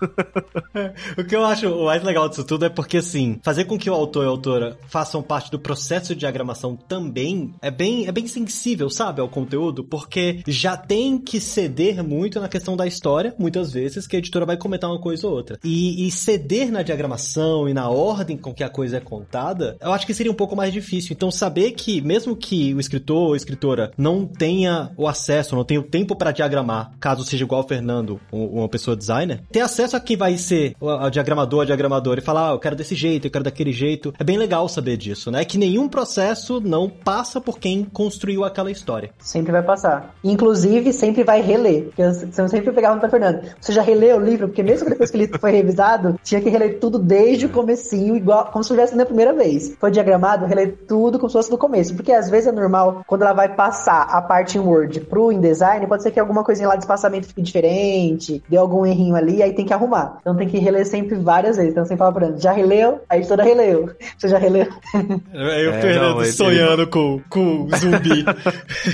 o 1.16 1.24
que 1.24 1.34
eu 1.34 1.44
acho 1.44 1.84
mais 1.84 2.02
legal 2.02 2.28
disso 2.28 2.44
tudo 2.44 2.64
é 2.64 2.68
porque, 2.68 2.98
assim, 2.98 3.38
fazer 3.42 3.64
com 3.64 3.78
que 3.78 3.90
o 3.90 3.94
autor 3.94 4.24
e 4.24 4.26
a 4.26 4.30
autora 4.30 4.78
façam 4.88 5.22
parte 5.22 5.50
do 5.50 5.58
processo 5.58 6.14
de 6.14 6.20
diagramação 6.20 6.76
também 6.76 7.52
é 7.60 7.70
bem, 7.70 8.06
é 8.06 8.12
bem 8.12 8.26
sensível, 8.26 8.90
sabe, 8.90 9.20
ao 9.20 9.28
conteúdo, 9.28 9.84
porque 9.84 10.42
já 10.46 10.76
tem 10.76 11.18
que 11.18 11.40
ceder 11.40 12.02
muito 12.02 12.40
na 12.40 12.48
questão 12.48 12.76
da 12.76 12.86
história, 12.86 13.34
muitas 13.38 13.72
vezes, 13.72 14.06
que 14.06 14.16
a 14.16 14.18
editora 14.18 14.46
vai 14.46 14.56
comentar 14.56 14.90
uma 14.90 15.00
coisa 15.00 15.26
ou 15.26 15.34
outra. 15.34 15.58
E, 15.62 16.06
e 16.06 16.10
ceder 16.10 16.72
na 16.72 16.82
diagramação 16.82 17.68
e 17.68 17.74
na 17.74 17.88
ordem 17.88 18.36
com 18.36 18.54
que 18.54 18.64
a 18.64 18.68
coisa 18.68 18.96
é 18.96 19.00
contada, 19.00 19.76
eu 19.80 19.92
acho 19.92 20.06
que 20.06 20.14
seria 20.14 20.32
um 20.32 20.34
pouco 20.34 20.56
mais 20.56 20.72
difícil. 20.72 21.14
Então, 21.14 21.30
saber 21.30 21.72
que, 21.72 22.00
mesmo 22.00 22.36
que 22.36 22.74
o 22.74 22.80
escritor 22.80 23.28
ou 23.28 23.36
escritora 23.36 23.92
não 23.96 24.26
tenha 24.26 24.90
o 24.96 25.06
acesso, 25.06 25.54
não 25.54 25.64
tenha 25.64 25.80
o 25.80 25.84
tempo 25.84 26.16
para 26.16 26.32
diagramar, 26.32 26.92
caso 27.00 27.24
seja 27.24 27.44
igual 27.44 27.62
o 27.62 27.68
Fernando, 27.68 28.20
uma 28.32 28.68
pessoa 28.68 28.96
designer, 28.96 29.27
ter 29.50 29.60
acesso 29.60 29.96
a 29.96 30.00
quem 30.00 30.16
vai 30.16 30.36
ser 30.38 30.74
o 30.80 31.10
diagramador, 31.10 31.62
a 31.62 31.66
diagramadora, 31.66 32.20
e 32.20 32.22
falar, 32.22 32.50
ah, 32.50 32.52
eu 32.52 32.58
quero 32.58 32.76
desse 32.76 32.94
jeito, 32.94 33.26
eu 33.26 33.30
quero 33.30 33.44
daquele 33.44 33.72
jeito. 33.72 34.12
É 34.18 34.24
bem 34.24 34.38
legal 34.38 34.68
saber 34.68 34.96
disso, 34.96 35.30
né? 35.30 35.44
Que 35.44 35.58
nenhum 35.58 35.88
processo 35.88 36.60
não 36.60 36.88
passa 36.88 37.40
por 37.40 37.58
quem 37.58 37.84
construiu 37.84 38.44
aquela 38.44 38.70
história. 38.70 39.10
Sempre 39.18 39.52
vai 39.52 39.62
passar. 39.62 40.14
Inclusive, 40.22 40.92
sempre 40.92 41.24
vai 41.24 41.40
reler. 41.40 41.84
Porque 41.84 42.02
eu 42.02 42.48
sempre 42.48 42.72
pegava 42.72 42.98
para 42.98 43.08
Fernando, 43.08 43.42
você 43.60 43.72
já 43.72 43.82
releu 43.82 44.16
o 44.16 44.24
livro? 44.24 44.48
Porque 44.48 44.62
mesmo 44.62 44.88
depois 44.88 45.10
que 45.10 45.16
ele 45.16 45.38
foi 45.38 45.50
revisado, 45.50 46.18
tinha 46.22 46.40
que 46.40 46.48
reler 46.48 46.78
tudo 46.78 46.98
desde 46.98 47.46
o 47.46 47.48
comecinho, 47.48 48.16
igual 48.16 48.46
como 48.46 48.62
se 48.62 48.70
tivesse 48.70 48.96
na 48.96 49.04
primeira 49.04 49.32
vez. 49.32 49.74
Foi 49.78 49.90
diagramado, 49.90 50.46
reler 50.46 50.78
tudo 50.86 51.18
como 51.18 51.28
se 51.28 51.34
fosse 51.34 51.50
do 51.50 51.58
começo. 51.58 51.94
Porque 51.94 52.12
às 52.12 52.30
vezes 52.30 52.48
é 52.48 52.52
normal, 52.52 53.02
quando 53.06 53.22
ela 53.22 53.32
vai 53.32 53.54
passar 53.54 54.02
a 54.02 54.20
parte 54.22 54.58
em 54.58 54.60
Word 54.60 55.00
pro 55.00 55.32
InDesign, 55.32 55.86
pode 55.86 56.02
ser 56.02 56.10
que 56.10 56.20
alguma 56.20 56.44
coisinha 56.44 56.68
lá 56.68 56.76
de 56.76 56.82
espaçamento 56.82 57.26
fique 57.26 57.42
diferente, 57.42 58.42
dê 58.48 58.56
algum 58.56 58.84
errinho 58.84 59.16
ali, 59.18 59.42
aí 59.42 59.52
tem 59.52 59.64
que 59.64 59.72
arrumar. 59.72 60.18
Então 60.20 60.36
tem 60.36 60.48
que 60.48 60.58
reler 60.58 60.86
sempre 60.86 61.16
várias 61.16 61.56
vezes. 61.56 61.72
Então 61.72 61.84
sempre 61.84 61.98
fala 61.98 62.12
pra 62.12 62.36
já 62.36 62.52
releu? 62.52 63.00
A 63.08 63.16
editora 63.16 63.44
releu. 63.44 63.90
Você 64.16 64.28
já 64.28 64.38
releu? 64.38 64.66
Aí 64.94 65.66
o 65.66 65.70
é, 65.70 65.80
Fernando 65.80 66.18
não, 66.18 66.24
sonhando 66.24 66.82
ele... 66.82 66.90
com, 66.90 67.20
com 67.28 67.68
zumbi. 67.76 68.24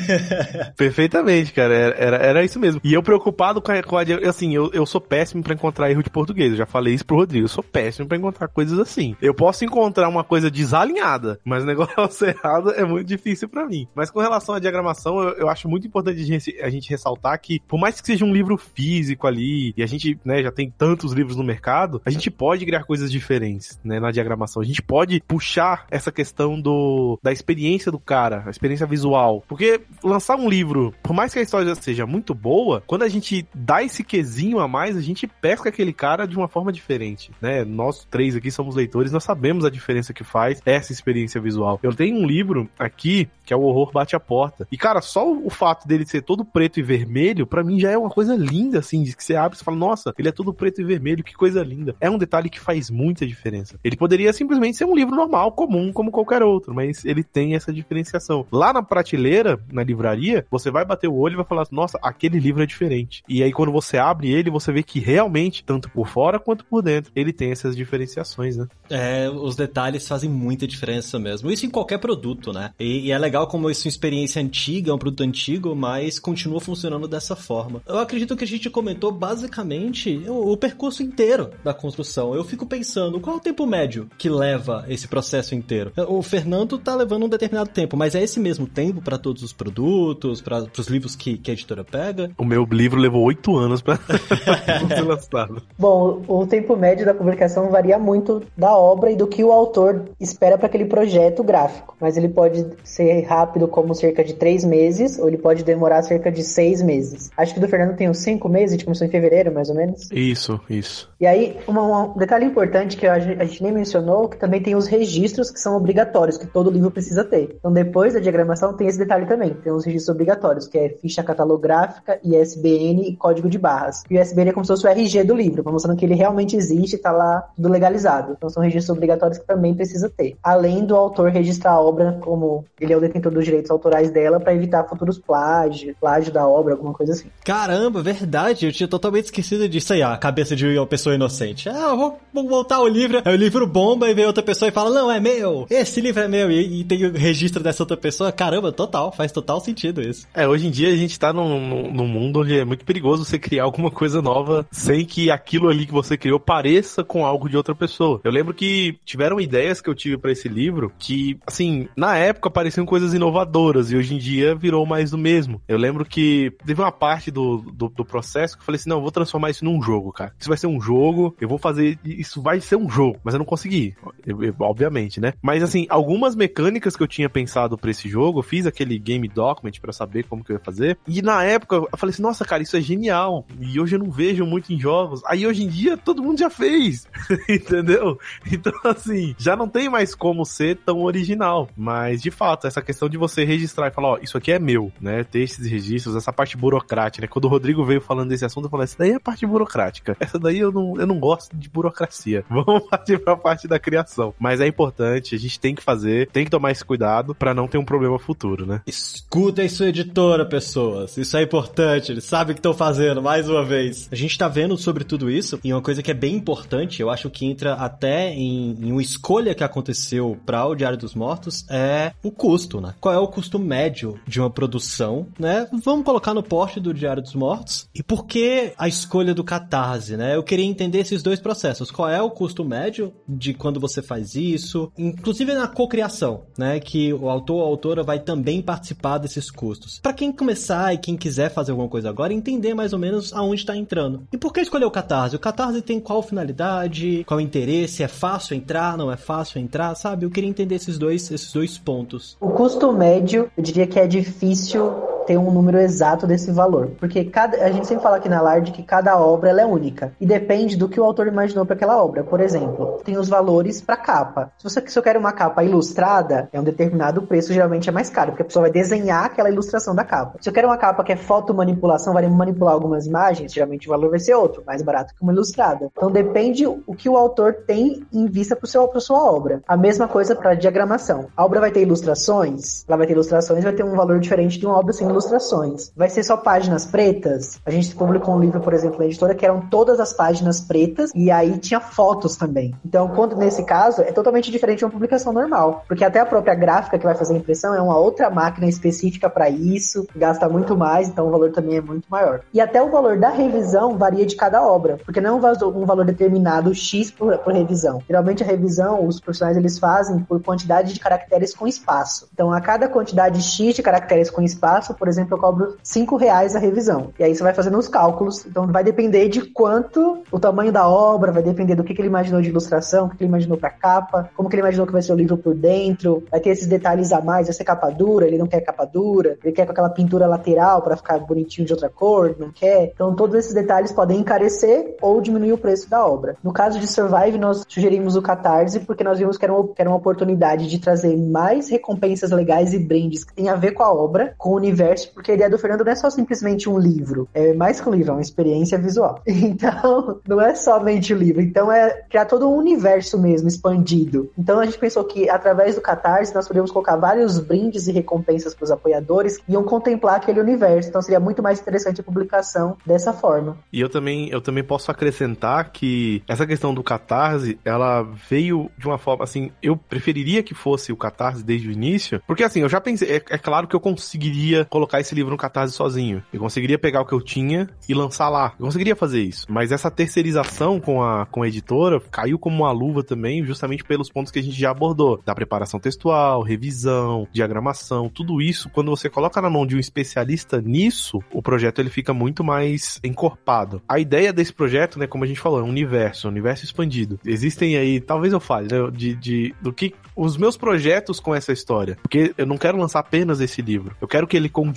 Perfeitamente, 0.77 1.53
cara. 1.53 1.75
Era, 1.75 2.17
era 2.17 2.45
isso 2.45 2.59
mesmo. 2.59 2.81
E 2.83 2.93
eu 2.93 3.03
preocupado 3.03 3.61
com 3.61 3.73
a, 3.73 3.83
com 3.83 3.97
a 3.97 4.03
assim, 4.29 4.55
eu, 4.55 4.71
eu 4.73 4.87
sou 4.87 5.01
péssimo 5.01 5.43
para 5.43 5.55
encontrar 5.55 5.91
erro 5.91 6.03
de 6.03 6.11
português. 6.11 6.53
Eu 6.53 6.59
já 6.59 6.67
falei 6.67 6.95
isso 6.95 7.07
pro 7.07 7.17
Rodrigo. 7.17 7.45
Eu 7.45 7.49
sou 7.49 7.63
péssimo 7.63 8.09
para 8.09 8.17
encontrar 8.17 8.49
coisas 8.49 8.79
assim. 8.79 9.17
Eu 9.21 9.35
posso 9.35 9.65
encontrar 9.65 10.09
uma 10.09 10.25
coisa 10.25 10.51
desalinhada, 10.51 11.39
mas 11.45 11.63
o 11.63 11.67
negócio 11.75 12.27
errado 12.27 12.71
é 12.71 12.85
muito 12.85 13.07
difícil 13.07 13.49
para 13.49 13.67
mim. 13.67 13.87
Mas 13.95 14.11
com 14.11 14.21
relação 14.21 14.55
à 14.55 14.59
diagramação, 14.59 15.21
eu, 15.21 15.31
eu 15.35 15.49
acho 15.49 15.69
muito 15.69 15.87
importante 15.87 16.21
a 16.21 16.25
gente, 16.25 16.61
a 16.61 16.71
gente 16.71 16.91
ressaltar 16.91 17.41
que, 17.41 17.61
por 17.61 17.79
mais 17.79 18.01
que 18.01 18.07
seja 18.07 18.25
um 18.25 18.33
livro 18.33 18.57
físico 18.57 19.27
ali, 19.27 19.75
e 19.77 19.83
a 19.83 19.87
gente, 19.87 20.14
né, 20.25 20.43
já 20.43 20.51
tem 20.51 20.71
tantos 20.71 21.13
livros 21.13 21.37
no 21.37 21.45
mercado, 21.45 22.01
a 22.05 22.11
gente 22.11 22.31
pode 22.31 22.65
criar 22.65 22.85
coisas 22.85 23.11
diferentes, 23.11 23.79
né, 23.85 24.01
na 24.01 24.11
diagramação. 24.11 24.63
A 24.63 24.67
gente 24.67 24.83
pode 24.83 25.23
puxar 25.27 25.87
essa 25.91 26.13
questão 26.13 26.61
do 26.61 27.19
da 27.23 27.33
experiência 27.33 27.91
do 27.91 27.99
cara, 27.99 28.43
a 28.47 28.51
experiência 28.51 28.87
visual. 28.87 29.45
Porque 29.49 29.81
lançar 30.03 30.37
um 30.37 30.49
livro, 30.49 30.95
por 31.03 31.15
mais 31.15 31.33
que 31.33 31.39
a 31.39 31.43
história 31.43 31.75
seja 31.75 32.07
muito 32.07 32.35
boa, 32.35 32.83
quando 32.87 33.03
a 33.03 33.09
gente 33.09 33.47
dá 33.55 33.83
esse 33.83 34.03
quesinho 34.05 34.59
a 34.61 34.69
mais, 34.69 34.97
a 34.97 35.01
gente 35.01 35.27
pesca 35.27 35.69
aquele 35.69 35.93
cara 35.93 36.27
de 36.27 36.37
uma 36.37 36.49
forma 36.49 36.73
diferente, 36.73 37.31
né? 37.41 37.65
Nós 37.65 38.07
três 38.11 38.37
aqui 38.37 38.51
somos 38.51 38.75
leitores, 38.75 39.13
nós 39.13 39.25
sabemos 39.25 39.65
a 39.65 39.71
diferença 39.71 40.13
que 40.13 40.25
faz 40.25 40.61
essa 40.65 40.93
experiência 40.93 41.41
visual. 41.41 41.79
Eu 41.83 41.95
tenho 41.95 42.17
um 42.17 42.27
livro 42.27 42.69
aqui 42.79 43.29
que 43.45 43.53
é 43.53 43.57
o 43.57 43.63
Horror 43.63 43.93
Bate 43.93 44.17
a 44.17 44.21
Porta. 44.21 44.67
E 44.73 44.77
cara, 44.77 45.01
só 45.01 45.31
o 45.31 45.51
fato 45.51 45.87
dele 45.87 46.07
ser 46.07 46.23
todo 46.23 46.45
preto 46.45 46.81
e 46.81 46.83
vermelho, 46.83 47.47
para 47.47 47.63
mim 47.63 47.79
já 47.79 47.91
é 47.91 47.99
uma 47.99 48.11
coisa 48.11 48.35
linda 48.35 48.79
assim, 48.79 49.03
de 49.03 49.15
que 49.15 49.23
você 49.23 49.37
abre 49.37 49.59
e 49.59 49.65
fala, 49.65 49.77
nossa, 49.77 49.94
nossa, 49.95 50.13
ele 50.19 50.29
é 50.29 50.33
tudo 50.33 50.53
preto 50.53 50.81
e 50.81 50.85
vermelho, 50.85 51.23
que 51.23 51.35
coisa 51.35 51.63
linda. 51.63 51.95
É 52.01 52.11
um 52.11 52.19
detalhe 52.19 52.51
que 52.51 52.59
faz 52.59 52.91
muita 52.91 53.25
diferença. 53.25 53.79
Ele 53.85 53.97
poderia 53.97 54.33
simplesmente 54.33 54.77
ser 54.77 54.85
um 54.85 54.95
livro 54.95 55.15
normal, 55.15 55.53
comum, 55.53 55.93
como 55.93 56.11
qualquer 56.11 56.43
outro, 56.43 56.75
mas 56.75 57.05
ele 57.05 57.23
tem 57.23 57.55
essa 57.55 57.73
diferenciação. 57.73 58.45
Lá 58.51 58.73
na 58.73 58.83
prateleira, 58.83 59.61
na 59.73 59.85
livraria, 59.85 60.45
você 60.51 60.69
vai 60.69 60.85
bater 60.85 61.07
o 61.07 61.15
olho 61.15 61.35
e 61.35 61.37
vai 61.37 61.45
falar, 61.45 61.65
nossa, 61.71 61.97
aquele 62.03 62.41
livro 62.41 62.63
é 62.63 62.67
diferente. 62.67 63.23
E 63.29 63.41
aí 63.41 63.53
quando 63.53 63.71
você 63.71 63.97
abre 63.97 64.33
ele, 64.33 64.51
você 64.51 64.73
vê 64.73 64.83
que 64.83 64.99
realmente, 64.99 65.63
tanto 65.65 65.89
por 65.89 66.09
fora 66.09 66.41
quanto 66.41 66.65
por 66.65 66.83
dentro, 66.83 67.13
ele 67.15 67.33
tem 67.33 67.53
essas 67.53 67.77
diferenciações, 67.77 68.57
né? 68.57 68.67
É, 68.91 69.31
os 69.31 69.55
detalhes 69.55 70.09
fazem 70.09 70.29
muita 70.29 70.67
diferença 70.67 71.21
mesmo. 71.21 71.51
Isso 71.53 71.67
em 71.67 71.71
qualquer 71.71 71.99
produto, 71.99 72.53
né? 72.53 72.73
E, 72.81 73.07
e 73.07 73.13
é 73.13 73.19
legal 73.19 73.47
como 73.47 73.71
isso 73.71 73.83
é 73.83 73.85
uma 73.87 73.91
experiência 73.91 74.43
antiga, 74.43 74.91
é 74.91 74.95
um 74.95 74.99
produto 74.99 75.23
antigo, 75.23 75.77
mas 75.77 76.19
continua 76.19 76.61
funcionando 76.61 77.07
dessa 77.07 77.37
forma. 77.37 77.81
Eu 77.87 77.99
acredito 77.99 78.37
que 78.37 78.43
a 78.43 78.47
gente 78.47 78.69
comentou 78.69 79.13
basicamente 79.13 79.84
o, 80.29 80.53
o 80.53 80.57
percurso 80.57 81.03
inteiro 81.03 81.51
da 81.63 81.75
construção. 81.75 82.35
Eu 82.35 82.45
fico 82.45 82.67
pensando, 82.67 83.21
qual 83.21 83.37
é 83.37 83.39
o 83.39 83.43
tempo 83.43 83.67
médio 83.67 84.09
que 84.19 84.29
leva 84.29 84.85
esse 84.89 85.09
processo 85.09 85.55
inteiro? 85.55 85.93
O 86.09 86.23
Fernando 86.23 86.79
tá 86.79 86.95
levando 86.95 87.27
um 87.27 87.29
determinado 87.29 87.71
tempo, 87.71 87.97
mas 87.97 88.15
é 88.15 88.23
esse 88.23 88.41
mesmo 88.41 88.67
tempo 88.67 89.01
para 89.01 89.19
todos 89.19 89.43
os 89.43 89.53
produtos, 89.53 90.41
para 90.41 90.67
os 90.79 90.89
livros 90.89 91.17
que, 91.17 91.39
que 91.39 91.51
a 91.51 91.55
editora 91.55 91.85
pega? 91.85 92.31
O 92.39 92.45
meu 92.45 92.65
livro 92.71 93.01
levou 93.01 93.23
oito 93.25 93.57
anos 93.57 93.83
para 93.83 93.99
ser 94.89 95.03
lançado. 95.03 95.63
Bom, 95.79 96.23
o 96.27 96.47
tempo 96.47 96.77
médio 96.77 97.07
da 97.07 97.15
publicação 97.15 97.71
varia 97.71 97.99
muito 97.99 98.43
da 98.57 98.77
obra 98.77 99.11
e 99.11 99.17
do 99.17 99.27
que 99.27 99.43
o 99.43 99.53
autor 99.53 100.05
espera 100.21 100.57
para 100.57 100.67
aquele 100.67 100.87
projeto 100.87 101.43
gráfico. 101.43 101.97
Mas 102.01 102.17
ele 102.17 102.29
pode 102.29 102.67
ser 102.83 103.23
rápido, 103.23 103.69
como 103.69 103.95
cerca 103.95 104.25
de 104.25 104.35
três 104.35 104.65
meses, 104.65 105.19
ou 105.19 105.29
ele 105.29 105.39
pode 105.39 105.65
demorar 105.65 106.03
cerca 106.03 106.31
de 106.31 106.43
seis 106.43 106.83
meses. 106.83 107.31
Acho 107.37 107.55
que 107.55 107.61
do 107.61 107.69
Fernando 107.69 107.97
tem 107.97 108.09
uns 108.09 108.19
cinco 108.19 108.49
meses, 108.49 108.71
a 108.71 108.73
gente 108.73 108.85
começou 108.85 109.07
em 109.07 109.11
fevereiro, 109.11 109.53
mais 109.53 109.69
ou 109.69 109.74
menos. 109.75 110.09
Isso, 110.11 110.61
isso. 110.69 111.13
E 111.21 111.27
aí, 111.27 111.57
uma, 111.67 112.05
um 112.05 112.19
detalhe 112.19 112.45
importante 112.45 112.97
que 112.97 113.07
a 113.07 113.19
gente 113.19 113.63
nem 113.63 113.73
mencionou, 113.73 114.29
que 114.29 114.37
também 114.37 114.63
tem 114.63 114.75
os 114.75 114.87
registros 114.87 115.51
que 115.51 115.59
são 115.59 115.77
obrigatórios, 115.77 116.37
que 116.37 116.47
todo 116.47 116.71
livro 116.71 116.91
precisa 116.91 117.25
ter. 117.25 117.57
Então, 117.59 117.73
depois 117.73 118.13
da 118.13 118.21
diagramação, 118.21 118.75
tem 118.75 118.87
esse 118.87 118.99
detalhe 118.99 119.27
também. 119.27 119.55
Tem 119.55 119.73
os 119.73 119.85
registros 119.85 120.15
obrigatórios, 120.15 120.67
que 120.67 120.79
é 120.79 120.89
ficha 120.91 121.23
catalográfica, 121.23 122.21
ISBN 122.23 123.09
e 123.09 123.17
código 123.17 123.49
de 123.49 123.59
barras. 123.59 124.03
E 124.11 124.19
o 124.19 124.21
ISBN 124.21 124.51
é 124.51 124.53
como 124.53 124.65
se 124.65 124.73
fosse 124.73 124.87
o 124.87 124.91
RG 124.91 125.25
do 125.25 125.35
livro, 125.35 125.65
mostrando 125.65 125.97
que 125.97 126.05
ele 126.05 126.15
realmente 126.15 126.57
existe 126.57 126.93
e 126.93 126.97
está 126.97 127.11
lá 127.11 127.49
tudo 127.57 127.69
legalizado. 127.69 128.35
Então, 128.37 128.51
são 128.51 128.63
registros 128.63 128.95
obrigatórios 128.95 129.39
que 129.39 129.47
também 129.47 129.75
precisa 129.75 130.11
ter. 130.11 130.37
Além 130.43 130.85
do 130.85 130.95
autor 130.95 131.31
registrar 131.31 131.73
a 131.73 131.81
obra 131.81 132.19
como 132.21 132.65
ele 132.81 132.93
é 132.93 132.97
o 132.97 133.01
detentor 133.01 133.33
dos 133.33 133.45
direitos 133.45 133.71
autorais 133.71 134.11
dela, 134.11 134.39
para 134.39 134.55
evitar 134.55 134.85
futuros 134.85 135.19
plágios, 135.19 135.95
plágio 135.99 136.33
da 136.33 136.47
obra, 136.47 136.75
alguma 136.75 136.93
coisa 136.93 137.13
assim. 137.13 137.29
Caramba, 137.45 138.03
verdade. 138.03 138.67
Eu 138.67 138.73
tinha 138.73 138.89
totalmente 138.89 139.27
esquecido 139.27 139.64
disso 139.69 139.93
aí, 139.93 140.03
a 140.03 140.17
cabeça 140.17 140.55
de 140.55 140.67
uma 140.67 140.87
pessoa 140.87 141.15
inocente. 141.15 141.69
Ah, 141.69 141.95
vou, 141.95 142.21
vou 142.33 142.49
voltar 142.49 142.81
o 142.81 142.89
livro. 142.89 143.23
Aí 143.25 143.35
o 143.35 143.39
livro 143.39 143.67
bomba 143.67 144.09
e 144.09 144.15
vem 144.15 144.27
outra 144.27 144.43
pessoa 144.43 144.69
e 144.69 144.73
fala: 144.73 144.91
Não, 144.91 145.11
é 145.11 145.21
meu. 145.21 145.67
Esse 145.71 146.01
livro 146.01 146.23
é 146.23 146.29
meu. 146.29 146.51
E, 146.51 146.81
e 146.81 146.85
tem 146.85 147.05
o 147.05 147.13
registro 147.13 147.63
dessa 147.63 147.83
outra 147.83 147.97
pessoa. 147.97 148.33
Caramba, 148.33 148.73
total. 148.73 149.13
Faz 149.13 149.33
total 149.33 149.61
sentido 149.61 150.01
isso. 150.01 150.27
É, 150.35 150.47
hoje 150.47 150.67
em 150.67 150.71
dia 150.71 150.89
a 150.89 150.97
gente 150.97 151.19
tá 151.19 151.33
num, 151.33 151.91
num 151.93 152.07
mundo 152.07 152.41
onde 152.41 152.59
é 152.59 152.65
muito 152.65 152.85
perigoso 152.85 153.25
você 153.25 153.39
criar 153.39 153.65
alguma 153.65 153.91
coisa 153.91 154.21
nova 154.21 154.67
sem 154.71 155.05
que 155.05 155.31
aquilo 155.31 155.69
ali 155.69 155.87
que 155.87 155.93
você 155.93 156.17
criou 156.17 156.39
pareça 156.39 157.05
com 157.05 157.25
algo 157.25 157.49
de 157.49 157.57
outra 157.57 157.75
pessoa. 157.75 158.21
Eu 158.25 158.31
lembro 158.31 158.55
que 158.55 158.99
tiveram 159.05 159.41
ideias 159.41 159.81
que 159.81 159.89
eu 159.89 159.95
tive 159.95 160.17
para 160.17 160.33
esse 160.33 160.49
livro 160.49 160.93
que, 160.99 161.39
assim, 161.47 161.89
na 161.97 162.17
época 162.17 162.51
pareciam 162.51 162.87
coisas 162.87 163.15
inovadoras 163.15 163.91
e 163.91 163.97
hoje 163.97 164.15
em 164.15 164.19
dia 164.19 164.55
virou 164.55 164.85
mais 164.87 165.11
do 165.11 165.19
mesmo. 165.19 165.61
Eu 165.69 165.79
lembro 165.79 166.05
que 166.05 166.53
teve 166.65 166.81
uma 166.81 166.93
parte 166.93 167.31
do, 167.31 167.59
do, 167.59 167.89
do 167.89 168.05
processo 168.05 168.57
que 168.57 168.63
eu 168.63 168.67
falei 168.67 168.77
assim: 168.77 168.89
não, 168.89 169.01
vou 169.01 169.11
transformar 169.11 169.51
isso 169.55 169.65
num 169.65 169.83
jogo, 169.83 170.13
cara. 170.13 170.33
Isso 170.39 170.49
vai 170.49 170.59
ser 170.59 170.67
um 170.67 170.81
jogo, 170.81 171.35
eu 171.41 171.49
vou 171.49 171.59
fazer. 171.59 171.99
Isso 172.05 172.43
vai 172.43 172.61
ser 172.61 172.77
um 172.77 172.89
jogo, 172.89 173.19
mas 173.25 173.35
eu 173.35 173.39
não 173.39 173.45
consegui, 173.45 173.95
eu, 174.27 174.43
eu, 174.43 174.55
obviamente, 174.61 175.21
né? 175.21 175.35
Mas 175.43 175.63
assim, 175.63 175.87
algumas 175.89 176.35
mecânicas 176.35 176.97
que 176.97 177.03
eu 177.03 177.09
tinha 177.09 177.29
pensado 177.29 177.79
para 177.79 177.91
esse 177.91 178.09
jogo, 178.09 178.41
eu 178.41 178.43
fiz 178.43 178.67
aquele 178.67 178.99
game 178.99 179.29
document 179.29 179.81
para 179.81 179.93
saber 179.93 180.25
como 180.25 180.45
que 180.45 180.53
eu 180.53 180.57
ia 180.57 180.63
fazer. 180.63 180.99
E 181.07 181.23
na 181.23 181.43
época 181.45 181.77
eu 181.77 181.89
falei 181.97 182.13
assim: 182.13 182.23
nossa, 182.23 182.45
cara, 182.45 182.63
isso 182.63 182.77
é 182.77 182.81
genial. 182.81 183.47
E 183.61 183.79
hoje 183.81 183.97
eu 183.97 183.99
não 183.99 184.11
vejo 184.11 184.45
muito 184.45 184.73
em 184.73 184.79
jogos. 184.79 185.23
Aí 185.27 185.47
hoje 185.47 185.65
em 185.65 185.69
dia 185.69 185.97
todo 185.97 186.23
mundo 186.23 186.39
já 186.39 186.51
fez, 186.51 187.07
entendeu? 187.49 188.19
Então 188.51 188.73
assim, 188.85 189.35
já 189.39 189.57
não 189.57 189.69
tem 189.69 189.89
mais 189.89 190.15
como 190.15 190.45
ser 190.45 190.77
tão 190.85 191.03
original. 191.03 191.69
Mas 191.77 192.23
de 192.23 192.31
fato, 192.31 192.67
essa 192.67 192.83
questão 192.83 193.09
de 193.09 193.17
você 193.17 193.45
registrar 193.45 193.89
e 193.89 193.93
falar: 193.93 194.09
ó, 194.13 194.19
isso 194.21 194.37
aqui 194.37 194.53
é 194.53 194.59
meu, 194.59 194.93
né? 195.01 195.25
Ter 195.25 195.41
esses 195.41 195.71
registros, 195.71 196.17
essa 196.17 196.33
parte 196.33 196.57
burocrática, 196.57 197.23
né? 197.23 197.29
Quando 197.29 197.45
o 197.47 197.49
Rodrigo 197.49 197.85
veio 197.85 198.01
falando 198.01 198.29
desse 198.29 198.45
assunto, 198.45 198.65
eu 198.67 198.71
falei: 198.71 198.85
essa 198.85 198.97
daí 198.99 199.11
é 199.13 199.15
a 199.15 199.21
parte 199.21 199.44
burocrática. 199.47 200.17
Essa 200.21 200.39
daí 200.39 200.59
eu 200.59 200.73
não, 200.73 200.95
eu 200.99 201.07
não 201.07 201.19
gosto 201.19 201.57
de 201.57 201.69
burocracia. 201.69 202.45
Vamos 202.51 202.89
partir 202.89 203.19
pra 203.19 203.37
parte 203.37 203.69
da 203.69 203.79
criação. 203.79 204.35
Mas 204.39 204.61
é 204.61 204.67
importante, 204.67 205.35
a 205.35 205.39
gente 205.39 205.59
tem 205.59 205.75
que 205.75 205.83
fazer, 205.83 206.29
tem 206.31 206.45
que 206.45 206.51
tomar 206.51 206.71
esse 206.71 206.85
cuidado 206.85 207.35
para 207.35 207.55
não 207.55 207.69
ter 207.69 207.79
um 207.79 207.85
problema 207.85 208.19
futuro, 208.19 208.67
né? 208.67 208.81
Escutem 208.87 209.69
sua 209.69 209.89
editora, 209.89 210.45
pessoas. 210.45 211.17
Isso 211.17 211.37
é 211.37 211.43
importante. 211.43 212.13
Eles 212.13 212.25
sabem 212.25 212.53
o 212.53 212.55
que 212.55 212.61
estão 212.61 212.75
fazendo, 212.75 213.23
mais 213.23 213.49
uma 213.49 213.65
vez. 213.65 214.09
A 214.11 214.17
gente 214.17 214.37
tá 214.39 214.49
vendo 214.49 214.77
sobre 214.77 215.05
tudo 215.05 215.31
isso 215.31 215.59
e 215.63 215.73
uma 215.73 215.83
coisa 215.83 216.03
que 216.03 216.11
é 216.11 216.15
bem 216.15 216.35
importante, 216.35 217.01
eu 217.01 217.11
acho 217.11 217.31
que 217.31 217.47
entra 217.47 217.75
até 217.75 218.31
em, 218.31 218.77
em 218.81 218.93
uma 218.93 219.03
escolha 219.03 219.55
que 219.55 219.65
aconteceu 219.65 220.39
para 220.45 220.67
o 220.67 220.75
Diário 220.75 220.99
dos 220.99 221.15
Mortos, 221.15 221.65
é 221.69 222.13
o 222.23 222.31
custo, 222.31 222.81
né? 222.81 222.95
Qual 223.01 223.15
é 223.15 223.19
o 223.19 223.29
custo 223.29 223.59
médio 223.59 224.19
de 224.27 224.41
uma 224.41 224.51
produção, 224.51 225.27
né? 225.39 225.69
Vamos 225.83 226.05
colocar 226.05 226.35
no 226.35 226.43
poste 226.43 226.81
do 226.81 226.95
Diário 226.95 227.23
dos 227.23 227.35
Mortos. 227.35 227.89
E 227.95 228.03
por 228.03 228.27
que 228.27 228.73
a 228.79 228.89
escolha 228.89 229.34
do 229.35 229.45
Catarse, 229.45 230.17
né? 230.17 230.37
Eu 230.37 230.43
queria 230.43 230.65
entender 230.65 230.99
esses 230.99 231.23
dois 231.23 231.41
processos. 231.41 231.91
Qual 231.91 232.09
é 232.09 232.21
o 232.21 232.31
custo 232.31 232.65
médio 232.65 233.13
de 233.29 233.53
quando 233.55 233.81
você 233.81 234.01
faz 234.01 234.35
isso, 234.35 234.91
inclusive 234.97 235.53
na 235.55 235.69
cocriação, 235.69 236.43
né? 236.57 236.81
Que 236.81 237.13
o 237.13 237.29
autor 237.29 237.57
ou 237.57 237.63
autora 237.63 238.03
vai 238.03 238.21
também 238.21 238.63
participar 238.63 239.19
desses 239.19 239.51
custos. 239.51 239.99
Para 240.01 240.13
quem 240.13 240.33
começar 240.33 240.95
e 240.95 240.99
quem 240.99 241.17
quiser 241.17 241.51
fazer 241.51 241.73
alguma 241.73 241.89
coisa 241.89 242.09
agora, 242.09 242.33
entender 242.33 242.75
mais 242.75 242.93
ou 242.93 242.99
menos 242.99 243.33
aonde 243.33 243.61
está 243.61 243.77
entrando. 243.77 244.27
E 244.33 244.39
por 244.39 244.53
que 244.53 244.61
escolher 244.61 244.85
o 244.85 244.91
Catarse? 244.91 245.37
O 245.37 245.41
Catarse 245.41 245.83
tem 245.83 246.01
qual 246.01 246.23
finalidade, 246.23 247.25
qual 247.27 247.41
interesse? 247.41 248.03
É 248.03 248.09
fácil 248.09 248.57
entrar, 248.57 248.97
não 248.97 249.11
é 249.11 249.17
fácil 249.17 249.61
entrar, 249.61 249.95
sabe? 249.95 250.25
Eu 250.25 250.31
queria 250.31 250.51
entender 250.51 250.77
esses 250.77 250.99
dois, 250.99 251.31
esses 251.31 251.53
dois 251.53 251.79
pontos. 251.79 252.37
O 252.41 252.51
custo 252.51 252.93
médio, 252.93 253.51
eu 253.57 253.63
diria 253.63 253.87
que 253.87 253.99
é 253.99 254.07
difícil 254.07 255.14
ter 255.27 255.39
um 255.39 255.51
número 255.51 255.79
exato 255.79 256.27
desse 256.27 256.51
valor, 256.51 256.93
porque 256.99 257.25
cada, 257.25 257.57
a 257.65 257.71
gente 257.71 257.87
sempre 257.87 258.03
fala 258.03 258.17
aqui 258.17 258.29
na 258.29 258.41
Lard 258.41 258.73
que 258.73 258.83
cada 258.83 259.19
obra 259.19 259.51
é 259.51 259.67
única 259.67 260.13
e 260.21 260.27
depende 260.27 260.77
do 260.77 260.89
que 260.89 261.01
o 261.01 261.05
autor 261.05 261.27
imaginou 261.27 261.65
para 261.65 261.75
aquela 261.75 262.03
obra. 262.03 262.23
Por 262.23 262.41
exemplo, 262.41 263.01
tem 263.05 263.17
os 263.17 263.29
valores 263.29 263.81
para 263.81 263.97
capa. 263.97 264.53
Se 264.59 264.65
você 264.65 264.83
se 264.87 264.99
eu 264.99 265.03
quero 265.03 265.19
uma 265.19 265.33
capa 265.33 265.65
ilustrada, 265.65 266.49
é 266.53 266.61
um 266.61 266.65
determinado 266.65 267.23
preço, 267.23 267.53
geralmente 267.53 267.89
é 267.89 267.93
mais 267.93 268.11
caro, 268.11 268.33
porque 268.33 268.43
a 268.43 268.45
pessoa 268.45 268.63
vai 268.63 268.71
desenhar 268.71 269.25
aquela 269.25 269.51
ilustração 269.51 269.95
da 269.95 270.05
capa. 270.05 270.39
Se 270.41 270.49
eu 270.49 270.53
quero 270.53 270.69
uma 270.69 270.77
capa 270.77 271.03
que 271.03 271.13
é 271.13 271.17
fotomanipulação, 271.17 272.13
vai 272.13 272.27
manipular 272.29 272.75
algumas 272.75 273.07
imagens, 273.07 273.53
geralmente 273.53 273.89
o 273.89 273.91
valor 273.91 274.11
vai 274.11 274.19
ser 274.19 274.35
outro, 274.35 274.63
mais 274.67 274.83
barato 274.83 275.15
que 275.15 275.23
uma 275.23 275.33
ilustrada. 275.33 275.91
Então 275.97 276.11
depende 276.11 276.67
o 276.67 276.95
que 276.95 277.09
o 277.09 277.17
autor 277.17 277.55
tem 277.67 278.05
em 278.13 278.27
vista 278.27 278.57
para 278.57 279.01
sua 279.01 279.23
obra. 279.23 279.63
A 279.67 279.77
mesma 279.77 280.09
coisa 280.09 280.35
para 280.35 280.55
diagramação. 280.55 281.27
A 281.37 281.45
obra 281.45 281.61
vai 281.61 281.71
ter 281.71 281.83
ilustrações, 281.83 282.85
ela 282.87 282.97
vai 282.97 283.07
ter 283.07 283.13
ilustrações, 283.13 283.65
vai 283.65 283.73
ter 283.73 283.85
um 283.85 283.97
valor 283.97 284.19
diferente 284.19 284.59
de 284.59 284.67
uma 284.67 284.79
obra 284.79 284.93
sem 284.93 285.07
ilustrações. 285.15 285.93
Vai 285.97 286.11
ser 286.11 286.23
só 286.23 286.37
páginas 286.37 286.85
pretas? 286.85 287.61
A 287.65 287.71
gente 287.71 287.95
publicou 287.95 288.35
um 288.35 288.41
livro, 288.41 288.61
por 288.61 288.75
exemplo, 288.75 288.99
na 288.99 289.07
editora, 289.07 289.35
que 289.35 289.45
eram 289.45 289.61
todas 289.69 290.01
as 290.01 290.13
páginas 290.13 290.61
pretas 290.61 291.11
e 291.15 291.31
aí 291.31 291.59
tinha 291.59 291.81
fotos 291.81 292.37
também. 292.37 292.75
Então, 292.85 293.09
quando 293.09 293.37
nesse 293.37 293.65
caso, 293.65 294.03
é 294.03 294.13
totalmente 294.13 294.51
diferente 294.51 294.79
de 294.79 294.85
uma 294.85 294.91
publicação 294.91 295.33
normal. 295.33 295.85
Porque 295.87 296.05
até 296.05 296.21
a 296.21 296.27
própria 296.27 296.55
gráfica 296.55 296.99
que 296.99 297.05
vai 297.05 297.15
fazer 297.15 297.35
a 297.35 297.39
impressão 297.39 297.75
é 297.75 297.81
uma 297.81 297.97
outra 297.97 298.29
máquina 298.29 298.67
específica 298.67 299.31
para 299.31 299.49
isso, 299.49 300.07
gasta 300.15 300.49
muito 300.49 300.77
mais, 300.77 301.09
então 301.09 301.27
o 301.27 301.31
valor 301.31 301.53
também 301.53 301.77
é 301.77 301.81
muito 301.81 302.07
maior. 302.11 302.41
E 302.53 302.61
até 302.61 302.83
o 302.83 302.91
valor 302.91 303.19
da 303.19 303.31
revisão 303.31 303.97
varia 303.97 304.27
de 304.27 304.37
cada 304.37 304.63
obra, 304.63 304.99
porque 305.05 305.21
não 305.21 305.31
é 305.31 305.65
um 305.65 305.87
valor 305.87 306.05
determinado 306.05 306.75
X 306.75 307.11
por, 307.11 307.37
por 307.39 307.53
revisão. 307.53 308.03
Geralmente 308.07 308.43
a 308.43 308.47
revisão, 308.47 309.07
os 309.07 309.21
profissionais 309.21 309.57
eles 309.57 309.79
fazem 309.79 310.21
por 310.21 310.43
quantidade 310.43 310.93
de 310.93 311.01
caracteres 311.01 311.55
com 311.55 311.67
espaço. 311.67 312.29
Então, 312.33 312.53
a 312.53 312.61
cada 312.61 312.89
quantidade 312.89 313.43
X 313.43 313.75
de 313.75 313.83
caracteres 313.83 314.31
com 314.31 314.43
espaço, 314.43 314.95
por 315.05 315.09
exemplo, 315.11 315.37
eu 315.37 315.39
cobro 315.39 315.77
5 315.83 316.17
reais 316.17 316.57
a 316.57 316.59
revisão. 316.59 317.11
E 317.19 317.25
aí 317.25 317.35
você 317.35 317.43
vai 317.43 317.53
fazendo 317.53 317.77
os 317.77 317.89
cálculos. 317.89 318.47
Então 318.47 318.67
vai 318.69 318.83
depender 318.83 319.29
de 319.29 319.43
quanto 319.43 320.23
o 320.33 320.41
tamanho 320.41 320.73
da 320.73 320.89
obra, 320.89 321.31
vai 321.31 321.43
depender 321.43 321.75
do 321.75 321.85
que, 321.85 321.93
que 321.93 322.01
ele 322.01 322.09
imaginou 322.09 322.41
de 322.41 322.49
ilustração, 322.49 323.05
o 323.05 323.11
que, 323.11 323.19
que 323.19 323.25
ele 323.25 323.29
imaginou 323.29 323.59
para 323.59 323.69
capa, 323.69 324.31
como 324.35 324.49
que 324.49 324.57
ele 324.57 324.63
imaginou 324.63 324.87
que 324.87 324.95
vai 324.95 325.03
ser 325.03 325.13
o 325.13 325.15
livro 325.15 325.37
por 325.37 325.55
dentro. 325.55 326.25
Vai 326.31 326.41
ter 326.41 326.49
esses 326.49 326.67
detalhes 326.67 327.13
a 327.13 327.21
mais, 327.21 327.49
vai 327.49 327.55
ser 327.55 327.65
capa 327.65 327.91
dura, 327.91 328.27
ele 328.27 328.39
não 328.39 328.47
quer 328.47 328.63
capa 328.63 328.87
dura, 328.87 329.37
ele 329.45 329.53
quer 329.53 329.67
com 329.67 329.73
aquela 329.73 329.91
pintura 329.91 330.27
lateral 330.27 330.81
para 330.81 330.97
ficar 330.97 331.19
bonitinho 331.19 331.67
de 331.67 331.75
outra 331.75 331.91
cor, 331.91 332.35
não 332.39 332.51
quer. 332.51 332.93
Então 332.95 333.15
todos 333.15 333.37
esses 333.37 333.53
detalhes 333.53 333.93
podem 333.93 334.21
encarecer 334.21 334.97
ou 335.03 335.21
diminuir 335.21 335.53
o 335.53 335.59
preço 335.59 335.91
da 335.91 336.03
obra. 336.03 336.35
No 336.43 336.51
caso 336.51 336.81
de 336.81 336.87
Survive, 336.87 337.37
nós 337.37 337.63
sugerimos 337.69 338.17
o 338.17 338.23
Catarse 338.23 338.81
porque 338.81 339.05
nós 339.05 339.19
vimos 339.19 339.37
que 339.37 339.45
era 339.45 339.53
uma, 339.53 339.69
que 339.69 339.83
era 339.83 339.91
uma 339.91 339.99
oportunidade 339.99 340.67
de 340.67 340.79
trazer 340.79 341.15
mais 341.15 341.69
recompensas 341.69 342.31
legais 342.31 342.73
e 342.73 342.79
brindes 342.79 343.23
que 343.23 343.35
tem 343.35 343.51
a 343.51 343.55
ver 343.55 343.73
com 343.73 343.83
a 343.83 343.93
obra, 343.93 344.35
com 344.39 344.55
o 344.55 344.57
universo 344.57 344.94
universo, 344.95 345.13
porque 345.13 345.33
a 345.33 345.35
ideia 345.35 345.51
do 345.51 345.59
Fernando 345.59 345.85
não 345.85 345.93
é 345.93 345.97
só 345.97 346.09
simplesmente 346.09 346.69
um 346.69 346.79
livro, 346.79 347.29
é 347.35 347.53
mais 347.53 347.81
que 347.81 347.89
um 347.89 347.95
livro, 347.95 348.13
é 348.13 348.15
uma 348.15 348.23
experiência 348.23 348.79
visual. 348.79 349.23
Então, 349.55 350.21
não 350.27 350.41
é 350.41 350.55
somente 350.55 351.13
o 351.13 351.17
livro, 351.17 351.43
então 351.43 351.71
é 351.71 352.03
criar 352.09 352.25
todo 352.25 352.49
um 352.49 352.57
universo 352.57 353.21
mesmo, 353.21 353.47
expandido. 353.47 354.31
Então 354.39 354.59
a 354.59 354.65
gente 354.65 354.79
pensou 354.79 355.05
que 355.05 355.29
através 355.29 355.75
do 355.75 355.81
Catarse 355.81 356.35
nós 356.35 356.49
podemos 356.49 356.71
colocar 356.71 356.97
vários 356.97 357.39
brindes 357.39 357.87
e 357.87 357.93
recompensas 357.93 358.55
para 358.55 358.65
os 358.65 358.71
apoiadores 358.71 359.39
que 359.39 359.53
iam 359.53 359.63
contemplar 359.63 360.17
aquele 360.17 360.41
universo. 360.41 360.89
Então 360.89 361.03
seria 361.03 361.21
muito 361.21 361.43
mais 361.43 361.61
interessante 361.61 362.01
a 362.01 362.05
publicação 362.05 362.77
dessa 362.87 363.13
forma. 363.13 363.57
E 363.73 363.81
eu 363.81 363.89
também, 363.89 364.29
eu 364.31 364.41
também 364.41 364.65
posso 364.65 364.91
acrescentar 364.91 365.71
que 365.71 366.23
essa 366.27 366.47
questão 366.47 366.73
do 366.73 366.83
Catarse, 366.83 367.59
ela 367.65 368.03
veio 368.03 368.71
de 368.79 368.87
uma 368.87 368.99
forma 368.99 369.25
assim, 369.25 369.51
eu 369.63 369.77
preferiria 369.77 370.43
que 370.43 370.55
fosse 370.55 370.93
o 370.93 370.97
Catarse 370.97 371.45
desde 371.45 371.69
o 371.69 371.73
início, 371.73 372.21
porque 372.27 372.43
assim, 372.43 372.61
eu 372.61 372.69
já 372.69 372.81
pensei, 372.81 373.17
é, 373.17 373.17
é 373.17 373.39
claro 373.39 373.67
que 373.67 373.77
eu 373.77 373.81
conseguiria 373.81 374.65
colocar 374.65 374.84
esse 375.01 375.15
livro 375.15 375.31
no 375.31 375.37
Catarse 375.37 375.75
sozinho. 375.75 376.23
Eu 376.33 376.41
conseguiria 376.41 376.79
pegar 376.79 377.01
o 377.01 377.07
que 377.07 377.13
eu 377.13 377.21
tinha 377.21 377.69
e 377.89 377.95
lançar 377.95 378.29
lá. 378.29 378.55
Eu 378.59 378.67
conseguiria 378.67 378.97
fazer 378.97 379.23
isso. 379.23 379.47
Mas 379.49 379.73
essa 379.73 379.91
terceirização 379.91 380.81
com 380.81 381.03
a, 381.03 381.27
com 381.27 381.43
a 381.43 381.49
editora 381.49 382.01
caiu 382.11 382.39
como 382.39 382.63
uma 382.63 382.73
luva 382.73 383.03
também, 383.03 383.45
justamente 383.45 383.85
pelos 383.85 384.11
pontos 384.11 384.33
que 384.33 384.39
a 384.39 384.43
gente 384.43 384.59
já 384.59 384.71
abordou. 384.71 385.21
Da 385.25 385.35
preparação 385.35 385.81
textual, 385.81 386.43
revisão, 386.43 387.27
diagramação, 387.33 388.09
tudo 388.09 388.41
isso, 388.41 388.69
quando 388.71 388.91
você 388.91 389.09
coloca 389.09 389.41
na 389.41 389.51
mão 389.51 389.67
de 389.67 389.77
um 389.77 389.79
especialista 389.79 390.61
nisso, 390.61 391.19
o 391.33 391.43
projeto 391.43 391.81
ele 391.81 391.91
fica 391.91 392.13
muito 392.13 392.43
mais 392.43 393.01
encorpado. 393.03 393.83
A 393.89 393.99
ideia 393.99 394.33
desse 394.33 394.53
projeto, 394.53 394.99
né, 394.99 395.07
como 395.07 395.25
a 395.25 395.27
gente 395.27 395.41
falou, 395.41 395.61
é 395.61 395.63
um 395.63 395.69
universo, 395.69 396.29
um 396.29 396.31
universo 396.31 396.65
expandido. 396.65 397.19
Existem 397.25 397.77
aí, 397.77 398.01
talvez 398.01 398.33
eu 398.33 398.41
fale, 398.41 398.69
né, 398.73 398.91
de, 398.93 399.15
de 399.15 399.55
do 399.61 399.73
que 399.73 399.95
os 400.17 400.37
meus 400.37 400.57
projetos 400.57 401.19
com 401.21 401.35
essa 401.35 401.53
história. 401.53 401.97
Porque 402.03 402.35
eu 402.37 402.47
não 402.47 402.57
quero 402.57 402.79
lançar 402.79 403.01
apenas 403.01 403.41
esse 403.41 403.61
livro. 403.61 403.97
Eu 404.01 404.09
quero 404.09 404.27
que 404.27 404.37
ele 404.37 404.49
continue. 404.49 404.74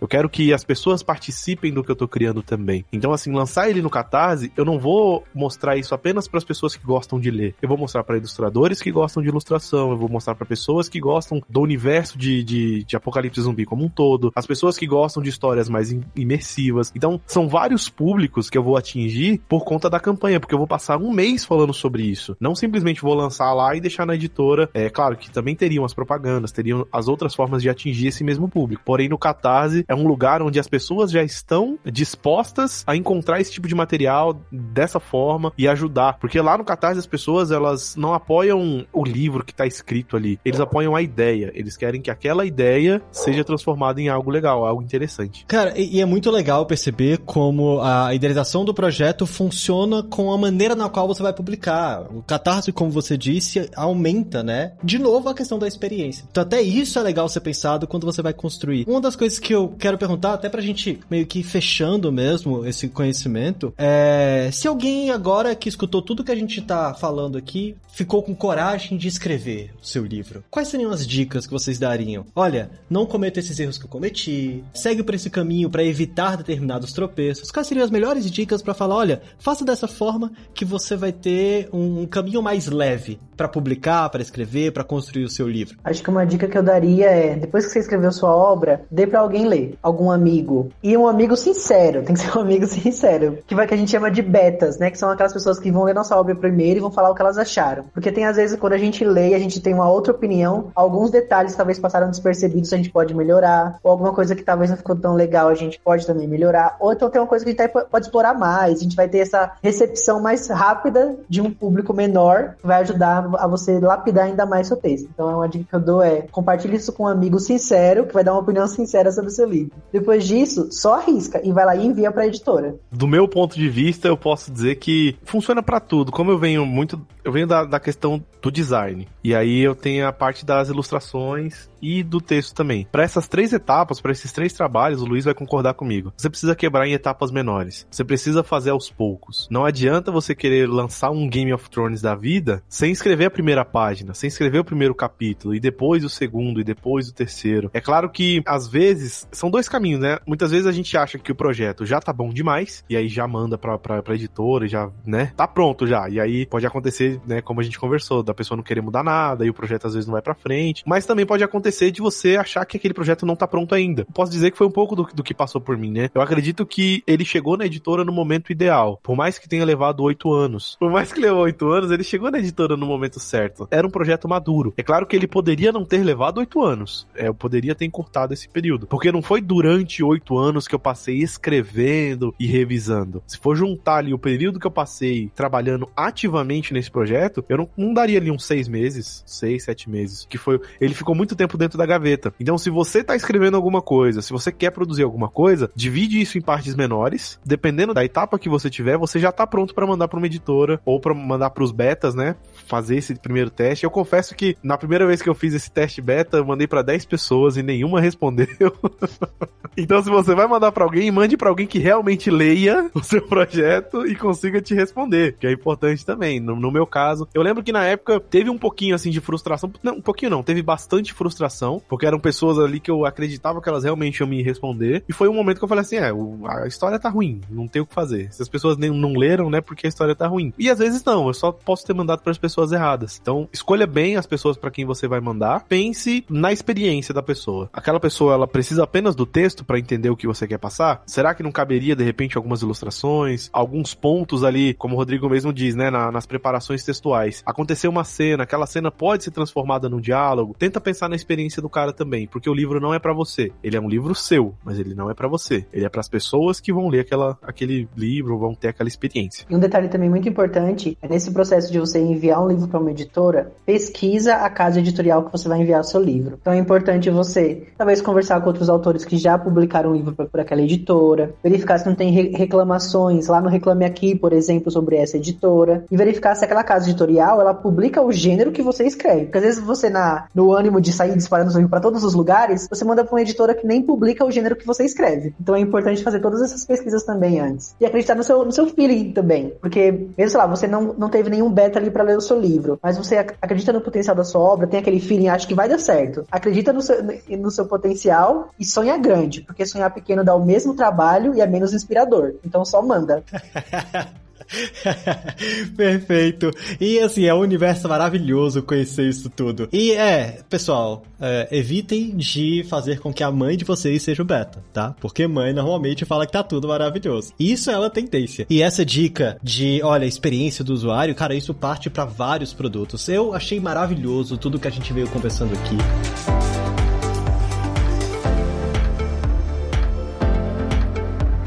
Eu 0.00 0.08
quero 0.08 0.28
que 0.28 0.52
as 0.52 0.64
pessoas 0.64 1.02
participem 1.02 1.72
do 1.72 1.82
que 1.82 1.90
eu 1.90 1.96
tô 1.96 2.08
criando 2.08 2.42
também. 2.42 2.84
Então, 2.92 3.12
assim, 3.12 3.32
lançar 3.32 3.68
ele 3.68 3.82
no 3.82 3.90
Catarse, 3.90 4.52
eu 4.56 4.64
não 4.64 4.78
vou 4.78 5.24
mostrar 5.34 5.76
isso 5.76 5.94
apenas 5.94 6.28
para 6.28 6.38
as 6.38 6.44
pessoas 6.44 6.76
que 6.76 6.84
gostam 6.84 7.18
de 7.18 7.30
ler. 7.30 7.54
Eu 7.60 7.68
vou 7.68 7.78
mostrar 7.78 8.04
para 8.04 8.16
ilustradores 8.16 8.80
que 8.80 8.90
gostam 8.90 9.22
de 9.22 9.28
ilustração. 9.28 9.90
Eu 9.90 9.96
vou 9.96 10.08
mostrar 10.08 10.34
para 10.34 10.46
pessoas 10.46 10.88
que 10.88 11.00
gostam 11.00 11.42
do 11.48 11.60
universo 11.60 12.18
de, 12.18 12.42
de, 12.42 12.84
de 12.84 12.96
Apocalipse 12.96 13.40
Zumbi 13.40 13.64
como 13.64 13.84
um 13.84 13.88
todo. 13.88 14.32
As 14.34 14.46
pessoas 14.46 14.76
que 14.76 14.86
gostam 14.86 15.22
de 15.22 15.28
histórias 15.28 15.68
mais 15.68 15.94
imersivas. 16.14 16.92
Então, 16.94 17.20
são 17.26 17.48
vários 17.48 17.88
públicos 17.88 18.50
que 18.50 18.58
eu 18.58 18.62
vou 18.62 18.76
atingir 18.76 19.40
por 19.48 19.64
conta 19.64 19.88
da 19.88 20.00
campanha, 20.00 20.40
porque 20.40 20.54
eu 20.54 20.58
vou 20.58 20.66
passar 20.66 20.98
um 20.98 21.12
mês 21.12 21.44
falando 21.44 21.72
sobre 21.72 22.02
isso. 22.02 22.36
Não 22.40 22.54
simplesmente 22.54 23.02
vou 23.02 23.14
lançar 23.14 23.52
lá 23.52 23.74
e 23.74 23.80
deixar 23.80 24.06
na 24.06 24.14
editora 24.14 24.68
é 24.72 24.90
claro 24.90 25.16
que 25.16 25.30
também 25.30 25.54
teriam 25.54 25.84
as 25.84 25.94
propagandas, 25.94 26.52
teriam 26.52 26.86
as 26.92 27.08
outras 27.08 27.34
formas 27.34 27.62
de 27.62 27.68
atingir 27.68 28.08
esse 28.08 28.24
mesmo 28.24 28.48
público. 28.48 28.82
Porém, 28.84 29.08
no 29.08 29.18
Catarse 29.24 29.86
é 29.88 29.94
um 29.94 30.06
lugar 30.06 30.42
onde 30.42 30.60
as 30.60 30.68
pessoas 30.68 31.10
já 31.10 31.22
estão 31.22 31.78
dispostas 31.90 32.84
a 32.86 32.94
encontrar 32.94 33.40
esse 33.40 33.50
tipo 33.50 33.66
de 33.66 33.74
material 33.74 34.38
dessa 34.52 35.00
forma 35.00 35.50
e 35.56 35.66
ajudar. 35.66 36.18
Porque 36.18 36.38
lá 36.40 36.58
no 36.58 36.64
Catarse 36.64 36.98
as 36.98 37.06
pessoas 37.06 37.50
elas 37.50 37.96
não 37.96 38.12
apoiam 38.12 38.86
o 38.92 39.02
livro 39.02 39.42
que 39.42 39.52
está 39.52 39.66
escrito 39.66 40.14
ali, 40.14 40.38
eles 40.44 40.60
apoiam 40.60 40.94
a 40.94 41.00
ideia. 41.00 41.50
Eles 41.54 41.74
querem 41.74 42.02
que 42.02 42.10
aquela 42.10 42.44
ideia 42.44 43.00
seja 43.10 43.42
transformada 43.42 43.98
em 43.98 44.08
algo 44.08 44.30
legal, 44.30 44.66
algo 44.66 44.82
interessante. 44.82 45.46
Cara, 45.48 45.72
e, 45.78 46.00
é 46.00 46.04
muito 46.04 46.30
legal 46.30 46.66
perceber 46.66 47.18
como 47.18 47.80
a 47.80 48.14
idealização 48.14 48.62
do 48.62 48.74
projeto 48.74 49.26
funciona 49.26 50.02
com 50.02 50.32
a 50.32 50.36
maneira 50.36 50.74
na 50.74 50.90
qual 50.90 51.08
você 51.08 51.22
vai 51.22 51.32
publicar. 51.32 52.02
O 52.14 52.22
Catarse, 52.22 52.72
como 52.72 52.90
você 52.90 53.16
disse, 53.16 53.70
aumenta, 53.74 54.42
né? 54.42 54.72
De 54.82 54.98
novo, 54.98 55.30
a 55.30 55.34
questão 55.34 55.58
da 55.58 55.66
experiência. 55.66 56.26
Então, 56.30 56.42
até 56.42 56.60
isso 56.60 56.98
é 56.98 57.02
legal 57.02 57.28
ser 57.28 57.40
pensado 57.40 57.86
quando 57.86 58.04
você 58.04 58.20
vai 58.20 58.34
construir. 58.34 58.84
Uma 58.86 59.00
das 59.00 59.13
coisas 59.16 59.38
que 59.38 59.54
eu 59.54 59.74
quero 59.78 59.98
perguntar, 59.98 60.34
até 60.34 60.48
pra 60.48 60.62
gente 60.62 61.00
meio 61.10 61.26
que 61.26 61.42
fechando 61.42 62.12
mesmo 62.12 62.64
esse 62.66 62.88
conhecimento, 62.88 63.74
é 63.76 64.48
se 64.52 64.68
alguém 64.68 65.10
agora 65.10 65.54
que 65.54 65.68
escutou 65.68 66.02
tudo 66.02 66.24
que 66.24 66.32
a 66.32 66.36
gente 66.36 66.60
tá 66.62 66.94
falando 66.94 67.36
aqui, 67.36 67.76
ficou 67.92 68.22
com 68.22 68.34
coragem 68.34 68.96
de 68.98 69.08
escrever 69.08 69.72
o 69.80 69.86
seu 69.86 70.04
livro, 70.04 70.44
quais 70.50 70.68
seriam 70.68 70.90
as 70.90 71.06
dicas 71.06 71.46
que 71.46 71.52
vocês 71.52 71.78
dariam? 71.78 72.26
Olha, 72.34 72.70
não 72.88 73.06
cometa 73.06 73.40
esses 73.40 73.58
erros 73.58 73.78
que 73.78 73.84
eu 73.84 73.90
cometi, 73.90 74.62
segue 74.72 75.02
por 75.02 75.14
esse 75.14 75.30
caminho 75.30 75.70
para 75.70 75.84
evitar 75.84 76.36
determinados 76.36 76.92
tropeços. 76.92 77.50
Quais 77.50 77.66
seriam 77.66 77.84
as 77.84 77.90
melhores 77.90 78.30
dicas 78.30 78.62
para 78.62 78.74
falar, 78.74 78.96
olha, 78.96 79.22
faça 79.38 79.64
dessa 79.64 79.88
forma 79.88 80.32
que 80.52 80.64
você 80.64 80.96
vai 80.96 81.12
ter 81.12 81.68
um 81.72 82.06
caminho 82.06 82.42
mais 82.42 82.66
leve 82.66 83.18
para 83.36 83.48
publicar, 83.48 84.08
para 84.10 84.22
escrever 84.22 84.44
escrever, 84.44 84.72
para 84.72 84.84
construir 84.84 85.24
o 85.24 85.28
seu 85.28 85.48
livro? 85.48 85.76
Acho 85.82 86.02
que 86.02 86.10
uma 86.10 86.24
dica 86.24 86.46
que 86.46 86.56
eu 86.56 86.62
daria 86.62 87.06
é, 87.06 87.36
depois 87.36 87.66
que 87.66 87.72
você 87.72 87.78
escreveu 87.80 88.12
sua 88.12 88.34
obra, 88.34 88.84
dê 88.90 89.03
para 89.06 89.20
alguém 89.20 89.46
ler, 89.46 89.78
algum 89.82 90.10
amigo. 90.10 90.70
E 90.82 90.96
um 90.96 91.06
amigo 91.06 91.36
sincero, 91.36 92.02
tem 92.02 92.14
que 92.14 92.20
ser 92.20 92.36
um 92.36 92.40
amigo 92.40 92.66
sincero, 92.68 93.38
que 93.46 93.54
vai 93.54 93.66
que 93.66 93.74
a 93.74 93.76
gente 93.76 93.90
chama 93.90 94.10
de 94.10 94.22
betas, 94.22 94.78
né, 94.78 94.90
que 94.90 94.98
são 94.98 95.10
aquelas 95.10 95.32
pessoas 95.32 95.58
que 95.58 95.70
vão 95.70 95.84
ler 95.84 95.94
nossa 95.94 96.16
obra 96.16 96.34
primeiro 96.34 96.78
e 96.78 96.80
vão 96.80 96.90
falar 96.90 97.10
o 97.10 97.14
que 97.14 97.22
elas 97.22 97.38
acharam. 97.38 97.84
Porque 97.92 98.12
tem 98.12 98.24
às 98.24 98.36
vezes 98.36 98.58
quando 98.58 98.72
a 98.72 98.78
gente 98.78 99.04
lê 99.04 99.30
e 99.30 99.34
a 99.34 99.38
gente 99.38 99.60
tem 99.60 99.74
uma 99.74 99.88
outra 99.88 100.12
opinião, 100.12 100.70
alguns 100.74 101.10
detalhes 101.10 101.54
talvez 101.54 101.78
passaram 101.78 102.10
despercebidos, 102.10 102.72
a 102.72 102.76
gente 102.76 102.90
pode 102.90 103.14
melhorar, 103.14 103.78
ou 103.82 103.90
alguma 103.90 104.12
coisa 104.12 104.34
que 104.34 104.42
talvez 104.42 104.70
não 104.70 104.76
ficou 104.76 104.96
tão 104.96 105.14
legal, 105.14 105.48
a 105.48 105.54
gente 105.54 105.80
pode 105.80 106.06
também 106.06 106.26
melhorar, 106.26 106.76
ou 106.80 106.92
então 106.92 107.10
tem 107.10 107.20
uma 107.20 107.26
coisa 107.26 107.44
que 107.44 107.50
a 107.50 107.66
gente 107.66 107.88
pode 107.90 108.06
explorar 108.06 108.34
mais, 108.34 108.78
a 108.78 108.82
gente 108.82 108.96
vai 108.96 109.08
ter 109.08 109.18
essa 109.18 109.52
recepção 109.62 110.20
mais 110.20 110.48
rápida 110.48 111.16
de 111.28 111.40
um 111.40 111.50
público 111.50 111.92
menor, 111.92 112.54
que 112.60 112.66
vai 112.66 112.80
ajudar 112.80 113.28
a 113.38 113.46
você 113.46 113.78
lapidar 113.78 114.26
ainda 114.26 114.46
mais 114.46 114.66
seu 114.66 114.76
texto. 114.76 115.08
Então 115.12 115.30
é 115.30 115.36
uma 115.36 115.48
dica 115.48 115.64
que 115.68 115.74
eu 115.74 115.80
dou 115.80 116.02
é 116.02 116.22
compartilhe 116.30 116.76
isso 116.76 116.92
com 116.92 117.04
um 117.04 117.08
amigo 117.08 117.38
sincero, 117.38 118.06
que 118.06 118.14
vai 118.14 118.24
dar 118.24 118.32
uma 118.32 118.40
opinião 118.40 118.66
sincera 118.66 118.93
sobre 119.12 119.30
o 119.30 119.32
seu 119.32 119.48
livro. 119.48 119.72
Depois 119.92 120.26
disso, 120.26 120.68
só 120.70 120.94
arrisca 120.94 121.40
e 121.44 121.52
vai 121.52 121.64
lá 121.64 121.76
e 121.76 121.86
envia 121.86 122.10
para 122.10 122.22
a 122.22 122.26
editora. 122.26 122.76
Do 122.90 123.06
meu 123.06 123.26
ponto 123.28 123.54
de 123.54 123.68
vista, 123.68 124.08
eu 124.08 124.16
posso 124.16 124.50
dizer 124.50 124.76
que 124.76 125.16
funciona 125.24 125.62
para 125.62 125.80
tudo. 125.80 126.12
Como 126.12 126.30
eu 126.30 126.38
venho 126.38 126.64
muito, 126.64 127.00
eu 127.24 127.32
venho 127.32 127.46
da, 127.46 127.64
da 127.64 127.80
questão 127.80 128.22
do 128.40 128.50
design. 128.50 129.08
E 129.22 129.34
aí 129.34 129.60
eu 129.60 129.74
tenho 129.74 130.06
a 130.06 130.12
parte 130.12 130.44
das 130.44 130.68
ilustrações 130.68 131.68
e 131.84 132.02
do 132.02 132.18
texto 132.18 132.54
também. 132.54 132.88
Para 132.90 133.02
essas 133.02 133.28
três 133.28 133.52
etapas, 133.52 134.00
para 134.00 134.12
esses 134.12 134.32
três 134.32 134.54
trabalhos, 134.54 135.02
o 135.02 135.04
Luiz 135.04 135.26
vai 135.26 135.34
concordar 135.34 135.74
comigo. 135.74 136.12
Você 136.16 136.30
precisa 136.30 136.56
quebrar 136.56 136.88
em 136.88 136.94
etapas 136.94 137.30
menores. 137.30 137.86
Você 137.90 138.02
precisa 138.02 138.42
fazer 138.42 138.70
aos 138.70 138.90
poucos. 138.90 139.46
Não 139.50 139.66
adianta 139.66 140.10
você 140.10 140.34
querer 140.34 140.66
lançar 140.66 141.10
um 141.10 141.28
Game 141.28 141.52
of 141.52 141.68
Thrones 141.68 142.00
da 142.00 142.14
vida 142.14 142.62
sem 142.68 142.90
escrever 142.90 143.26
a 143.26 143.30
primeira 143.30 143.64
página, 143.64 144.14
sem 144.14 144.28
escrever 144.28 144.60
o 144.60 144.64
primeiro 144.64 144.94
capítulo 144.94 145.54
e 145.54 145.60
depois 145.60 146.04
o 146.04 146.08
segundo 146.08 146.60
e 146.60 146.64
depois 146.64 147.08
o 147.08 147.14
terceiro. 147.14 147.70
É 147.74 147.80
claro 147.80 148.08
que 148.08 148.42
às 148.46 148.66
vezes 148.66 149.28
são 149.30 149.50
dois 149.50 149.68
caminhos, 149.68 150.00
né? 150.00 150.18
Muitas 150.26 150.50
vezes 150.50 150.66
a 150.66 150.72
gente 150.72 150.96
acha 150.96 151.18
que 151.18 151.32
o 151.32 151.34
projeto 151.34 151.84
já 151.84 152.00
tá 152.00 152.12
bom 152.12 152.30
demais 152.30 152.82
e 152.88 152.96
aí 152.96 153.08
já 153.08 153.28
manda 153.28 153.58
pra, 153.58 153.78
pra 153.78 154.14
editora, 154.14 154.66
já, 154.66 154.90
né? 155.04 155.32
Tá 155.36 155.46
pronto 155.46 155.86
já. 155.86 156.08
E 156.08 156.18
aí 156.18 156.46
pode 156.46 156.66
acontecer, 156.66 157.20
né? 157.26 157.42
Como 157.42 157.60
a 157.60 157.62
gente 157.62 157.78
conversou, 157.78 158.22
da 158.22 158.32
pessoa 158.32 158.56
não 158.56 158.64
querer 158.64 158.80
mudar 158.80 159.02
nada 159.02 159.44
e 159.44 159.50
o 159.50 159.54
projeto 159.54 159.86
às 159.86 159.94
vezes 159.94 160.06
não 160.06 160.12
vai 160.14 160.22
pra 160.22 160.34
frente. 160.34 160.82
Mas 160.86 161.04
também 161.04 161.26
pode 161.26 161.44
acontecer 161.44 161.73
acontecer 161.74 161.90
de 161.90 162.00
você 162.00 162.36
achar 162.36 162.64
que 162.64 162.76
aquele 162.76 162.94
projeto 162.94 163.26
não 163.26 163.34
tá 163.34 163.46
pronto 163.46 163.74
ainda. 163.74 164.06
Posso 164.14 164.30
dizer 164.30 164.50
que 164.50 164.58
foi 164.58 164.66
um 164.66 164.70
pouco 164.70 164.94
do, 164.94 165.02
do 165.14 165.22
que 165.22 165.34
passou 165.34 165.60
por 165.60 165.76
mim, 165.76 165.90
né? 165.90 166.08
Eu 166.14 166.22
acredito 166.22 166.64
que 166.64 167.02
ele 167.06 167.24
chegou 167.24 167.56
na 167.56 167.66
editora 167.66 168.04
no 168.04 168.12
momento 168.12 168.52
ideal. 168.52 169.00
Por 169.02 169.16
mais 169.16 169.38
que 169.38 169.48
tenha 169.48 169.64
levado 169.64 170.02
oito 170.02 170.32
anos. 170.32 170.76
Por 170.78 170.90
mais 170.90 171.12
que 171.12 171.20
levou 171.20 171.42
oito 171.42 171.68
anos, 171.68 171.90
ele 171.90 172.04
chegou 172.04 172.30
na 172.30 172.38
editora 172.38 172.76
no 172.76 172.86
momento 172.86 173.18
certo. 173.18 173.66
Era 173.70 173.86
um 173.86 173.90
projeto 173.90 174.28
maduro. 174.28 174.72
É 174.76 174.82
claro 174.82 175.06
que 175.06 175.16
ele 175.16 175.26
poderia 175.26 175.72
não 175.72 175.84
ter 175.84 176.04
levado 176.04 176.38
oito 176.38 176.62
anos. 176.62 177.06
É, 177.14 177.28
eu 177.28 177.34
poderia 177.34 177.74
ter 177.74 177.84
encurtado 177.84 178.32
esse 178.32 178.48
período. 178.48 178.86
Porque 178.86 179.10
não 179.10 179.22
foi 179.22 179.40
durante 179.40 180.02
oito 180.02 180.38
anos 180.38 180.68
que 180.68 180.74
eu 180.74 180.78
passei 180.78 181.18
escrevendo 181.18 182.34
e 182.38 182.46
revisando. 182.46 183.22
Se 183.26 183.38
for 183.38 183.56
juntar 183.56 183.96
ali 183.96 184.14
o 184.14 184.18
período 184.18 184.60
que 184.60 184.66
eu 184.66 184.70
passei 184.70 185.30
trabalhando 185.34 185.88
ativamente 185.96 186.72
nesse 186.72 186.90
projeto, 186.90 187.44
eu 187.48 187.58
não, 187.58 187.68
não 187.76 187.94
daria 187.94 188.18
ali 188.18 188.30
uns 188.30 188.44
seis 188.44 188.68
meses, 188.68 189.24
seis, 189.26 189.64
sete 189.64 189.90
meses. 189.90 190.26
Que 190.28 190.38
foi. 190.38 190.60
Ele 190.80 190.94
ficou 190.94 191.14
muito 191.14 191.34
tempo 191.34 191.58
dentro 191.64 191.78
da 191.78 191.86
gaveta. 191.86 192.32
Então, 192.38 192.56
se 192.58 192.70
você 192.70 193.02
tá 193.02 193.16
escrevendo 193.16 193.56
alguma 193.56 193.80
coisa, 193.80 194.22
se 194.22 194.32
você 194.32 194.52
quer 194.52 194.70
produzir 194.70 195.02
alguma 195.02 195.28
coisa, 195.28 195.70
divide 195.74 196.20
isso 196.20 196.38
em 196.38 196.42
partes 196.42 196.74
menores. 196.74 197.38
Dependendo 197.44 197.94
da 197.94 198.04
etapa 198.04 198.38
que 198.38 198.48
você 198.48 198.68
tiver, 198.68 198.98
você 198.98 199.18
já 199.18 199.32
tá 199.32 199.46
pronto 199.46 199.74
para 199.74 199.86
mandar 199.86 200.08
para 200.08 200.18
uma 200.18 200.26
editora 200.26 200.80
ou 200.84 201.00
para 201.00 201.14
mandar 201.14 201.50
para 201.50 201.64
os 201.64 201.72
betas, 201.72 202.14
né? 202.14 202.36
Fazer 202.66 202.96
esse 202.96 203.14
primeiro 203.14 203.50
teste. 203.50 203.84
Eu 203.84 203.90
confesso 203.90 204.34
que 204.34 204.56
na 204.62 204.76
primeira 204.76 205.06
vez 205.06 205.22
que 205.22 205.28
eu 205.28 205.34
fiz 205.34 205.54
esse 205.54 205.70
teste 205.70 206.00
beta, 206.00 206.36
eu 206.36 206.44
mandei 206.44 206.66
para 206.66 206.82
10 206.82 207.06
pessoas 207.06 207.56
e 207.56 207.62
nenhuma 207.62 208.00
respondeu. 208.02 208.46
então, 209.76 210.02
se 210.02 210.10
você 210.10 210.34
vai 210.34 210.46
mandar 210.46 210.72
para 210.72 210.84
alguém, 210.84 211.10
mande 211.10 211.36
para 211.36 211.48
alguém 211.48 211.66
que 211.66 211.78
realmente 211.78 212.30
leia 212.30 212.90
o 212.94 213.02
seu 213.02 213.22
projeto 213.22 214.06
e 214.06 214.14
consiga 214.14 214.60
te 214.60 214.74
responder, 214.74 215.36
que 215.38 215.46
é 215.46 215.52
importante 215.52 216.04
também. 216.04 216.40
No, 216.40 216.54
no 216.56 216.70
meu 216.70 216.86
caso, 216.86 217.26
eu 217.32 217.42
lembro 217.42 217.62
que 217.62 217.72
na 217.72 217.84
época 217.84 218.20
teve 218.20 218.50
um 218.50 218.58
pouquinho 218.58 218.94
assim 218.94 219.10
de 219.10 219.20
frustração, 219.20 219.72
não, 219.82 219.94
um 219.94 220.02
pouquinho 220.02 220.30
não, 220.30 220.42
teve 220.42 220.62
bastante 220.62 221.12
frustração 221.12 221.43
ilustração, 221.44 221.82
porque 221.88 222.06
eram 222.06 222.18
pessoas 222.18 222.58
ali 222.58 222.80
que 222.80 222.90
eu 222.90 223.04
acreditava 223.04 223.60
que 223.60 223.68
elas 223.68 223.84
realmente 223.84 224.18
iam 224.18 224.28
me 224.28 224.42
responder. 224.42 225.04
E 225.08 225.12
foi 225.12 225.28
um 225.28 225.34
momento 225.34 225.58
que 225.58 225.64
eu 225.64 225.68
falei 225.68 225.82
assim: 225.82 225.96
é, 225.96 226.10
a 226.48 226.66
história 226.66 226.98
tá 226.98 227.08
ruim, 227.08 227.40
não 227.50 227.68
tem 227.68 227.82
o 227.82 227.86
que 227.86 227.94
fazer. 227.94 228.32
Se 228.32 228.42
as 228.42 228.48
pessoas 228.48 228.76
nem, 228.76 228.90
não 228.90 229.12
leram, 229.12 229.50
né, 229.50 229.60
porque 229.60 229.86
a 229.86 229.88
história 229.88 230.14
tá 230.14 230.26
ruim. 230.26 230.52
E 230.58 230.70
às 230.70 230.78
vezes 230.78 231.04
não, 231.04 231.28
eu 231.28 231.34
só 231.34 231.52
posso 231.52 231.86
ter 231.86 231.94
mandado 231.94 232.22
para 232.22 232.30
as 232.30 232.38
pessoas 232.38 232.72
erradas. 232.72 233.18
Então, 233.20 233.48
escolha 233.52 233.86
bem 233.86 234.16
as 234.16 234.26
pessoas 234.26 234.56
para 234.56 234.70
quem 234.70 234.84
você 234.84 235.06
vai 235.06 235.20
mandar. 235.20 235.64
Pense 235.68 236.24
na 236.28 236.52
experiência 236.52 237.12
da 237.12 237.22
pessoa. 237.22 237.68
Aquela 237.72 238.00
pessoa, 238.00 238.34
ela 238.34 238.46
precisa 238.46 238.84
apenas 238.84 239.14
do 239.14 239.26
texto 239.26 239.64
para 239.64 239.78
entender 239.78 240.10
o 240.10 240.16
que 240.16 240.26
você 240.26 240.46
quer 240.46 240.58
passar? 240.58 241.02
Será 241.06 241.34
que 241.34 241.42
não 241.42 241.52
caberia, 241.52 241.96
de 241.96 242.04
repente, 242.04 242.36
algumas 242.36 242.62
ilustrações, 242.62 243.50
alguns 243.52 243.94
pontos 243.94 244.44
ali, 244.44 244.74
como 244.74 244.94
o 244.94 244.98
Rodrigo 244.98 245.28
mesmo 245.28 245.52
diz, 245.52 245.74
né, 245.74 245.90
na, 245.90 246.10
nas 246.10 246.26
preparações 246.26 246.84
textuais? 246.84 247.42
Aconteceu 247.44 247.90
uma 247.90 248.04
cena, 248.04 248.44
aquela 248.44 248.66
cena 248.66 248.90
pode 248.90 249.24
ser 249.24 249.30
transformada 249.30 249.88
num 249.88 250.00
diálogo. 250.00 250.54
Tenta 250.58 250.80
pensar 250.80 251.08
na 251.08 251.16
experiência 251.16 251.33
do 251.60 251.68
cara 251.68 251.92
também, 251.92 252.26
porque 252.26 252.48
o 252.48 252.54
livro 252.54 252.80
não 252.80 252.92
é 252.94 252.98
para 252.98 253.12
você. 253.12 253.50
Ele 253.62 253.76
é 253.76 253.80
um 253.80 253.88
livro 253.88 254.14
seu, 254.14 254.54
mas 254.64 254.78
ele 254.78 254.94
não 254.94 255.10
é 255.10 255.14
para 255.14 255.28
você. 255.28 255.66
Ele 255.72 255.84
é 255.84 255.88
para 255.88 256.00
as 256.00 256.08
pessoas 256.08 256.60
que 256.60 256.72
vão 256.72 256.88
ler 256.88 257.00
aquela, 257.00 257.38
aquele 257.42 257.88
livro, 257.96 258.38
vão 258.38 258.54
ter 258.54 258.68
aquela 258.68 258.88
experiência. 258.88 259.46
E 259.48 259.54
um 259.54 259.58
detalhe 259.58 259.88
também 259.88 260.08
muito 260.08 260.28
importante 260.28 260.96
é 261.00 261.08
nesse 261.08 261.30
processo 261.32 261.70
de 261.70 261.78
você 261.78 261.98
enviar 262.00 262.42
um 262.42 262.48
livro 262.48 262.68
para 262.68 262.80
uma 262.80 262.90
editora, 262.90 263.52
pesquisa 263.66 264.34
a 264.36 264.50
casa 264.50 264.80
editorial 264.80 265.24
que 265.24 265.32
você 265.32 265.48
vai 265.48 265.60
enviar 265.60 265.80
o 265.80 265.84
seu 265.84 266.00
livro. 266.00 266.38
Então 266.40 266.52
é 266.52 266.58
importante 266.58 267.10
você, 267.10 267.68
talvez, 267.76 268.00
conversar 268.00 268.40
com 268.40 268.48
outros 268.48 268.68
autores 268.68 269.04
que 269.04 269.16
já 269.16 269.38
publicaram 269.38 269.90
um 269.90 269.94
livro 269.94 270.14
por 270.14 270.40
aquela 270.40 270.62
editora, 270.62 271.34
verificar 271.42 271.78
se 271.78 271.86
não 271.86 271.94
tem 271.94 272.10
reclamações 272.10 273.26
lá 273.26 273.40
no 273.40 273.48
Reclame 273.48 273.84
Aqui, 273.84 274.14
por 274.14 274.32
exemplo, 274.32 274.70
sobre 274.70 274.96
essa 274.96 275.16
editora, 275.16 275.84
e 275.90 275.96
verificar 275.96 276.34
se 276.34 276.44
aquela 276.44 276.64
casa 276.64 276.88
editorial 276.88 277.40
ela 277.40 277.54
publica 277.54 278.02
o 278.02 278.12
gênero 278.12 278.52
que 278.52 278.62
você 278.62 278.84
escreve. 278.86 279.24
Porque 279.24 279.38
às 279.38 279.44
vezes 279.44 279.60
você, 279.60 279.90
na, 279.90 280.26
no 280.34 280.52
ânimo 280.52 280.80
de 280.80 280.92
sair 280.92 281.14
disparando 281.24 281.50
seu 281.50 281.58
livro 281.58 281.70
para 281.70 281.80
todos 281.80 282.04
os 282.04 282.14
lugares, 282.14 282.68
você 282.68 282.84
manda 282.84 283.04
para 283.04 283.14
uma 283.14 283.22
editora 283.22 283.54
que 283.54 283.66
nem 283.66 283.82
publica 283.82 284.24
o 284.24 284.30
gênero 284.30 284.56
que 284.56 284.66
você 284.66 284.84
escreve. 284.84 285.34
Então 285.40 285.54
é 285.54 285.60
importante 285.60 286.02
fazer 286.02 286.20
todas 286.20 286.40
essas 286.42 286.64
pesquisas 286.64 287.02
também 287.02 287.40
antes. 287.40 287.74
E 287.80 287.86
acreditar 287.86 288.14
no 288.14 288.22
seu, 288.22 288.44
no 288.44 288.52
seu 288.52 288.66
feeling 288.68 289.12
também. 289.12 289.52
Porque, 289.60 289.90
mesmo, 290.16 290.30
sei 290.30 290.38
lá, 290.38 290.46
você 290.46 290.66
não, 290.66 290.94
não 290.94 291.08
teve 291.08 291.30
nenhum 291.30 291.50
beta 291.50 291.78
ali 291.78 291.90
para 291.90 292.04
ler 292.04 292.16
o 292.16 292.20
seu 292.20 292.38
livro, 292.38 292.78
mas 292.82 292.96
você 292.96 293.16
acredita 293.16 293.72
no 293.72 293.80
potencial 293.80 294.14
da 294.14 294.24
sua 294.24 294.40
obra, 294.40 294.66
tem 294.66 294.80
aquele 294.80 295.00
feeling, 295.00 295.28
acha 295.28 295.46
que 295.46 295.54
vai 295.54 295.68
dar 295.68 295.78
certo. 295.78 296.24
Acredita 296.30 296.72
no 296.72 296.80
seu, 296.80 296.98
no 297.02 297.50
seu 297.50 297.66
potencial 297.66 298.50
e 298.58 298.64
sonha 298.64 298.96
grande, 298.96 299.42
porque 299.42 299.66
sonhar 299.66 299.92
pequeno 299.92 300.24
dá 300.24 300.34
o 300.34 300.44
mesmo 300.44 300.74
trabalho 300.74 301.34
e 301.34 301.40
é 301.40 301.46
menos 301.46 301.72
inspirador. 301.72 302.34
Então 302.44 302.64
só 302.64 302.82
manda. 302.82 303.22
Perfeito. 305.76 306.50
E 306.80 306.98
assim, 306.98 307.24
é 307.24 307.34
um 307.34 307.40
universo 307.40 307.88
maravilhoso 307.88 308.62
conhecer 308.62 309.08
isso 309.08 309.30
tudo. 309.30 309.68
E 309.72 309.92
é, 309.92 310.40
pessoal, 310.48 311.04
é, 311.20 311.48
evitem 311.50 312.16
de 312.16 312.64
fazer 312.68 313.00
com 313.00 313.12
que 313.12 313.22
a 313.22 313.30
mãe 313.30 313.56
de 313.56 313.64
vocês 313.64 314.02
seja 314.02 314.22
o 314.22 314.26
beta, 314.26 314.62
tá? 314.72 314.94
Porque 315.00 315.26
mãe 315.26 315.52
normalmente 315.52 316.04
fala 316.04 316.26
que 316.26 316.32
tá 316.32 316.42
tudo 316.42 316.68
maravilhoso. 316.68 317.32
Isso 317.38 317.70
é 317.70 317.78
uma 317.78 317.90
tendência. 317.90 318.46
E 318.48 318.62
essa 318.62 318.84
dica 318.84 319.38
de, 319.42 319.80
olha, 319.82 320.04
experiência 320.04 320.64
do 320.64 320.72
usuário, 320.72 321.14
cara, 321.14 321.34
isso 321.34 321.54
parte 321.54 321.88
para 321.88 322.04
vários 322.04 322.52
produtos. 322.52 323.08
Eu 323.08 323.34
achei 323.34 323.58
maravilhoso 323.60 324.36
tudo 324.36 324.58
que 324.58 324.68
a 324.68 324.72
gente 324.72 324.92
veio 324.92 325.08
conversando 325.08 325.54
aqui. 325.54 326.43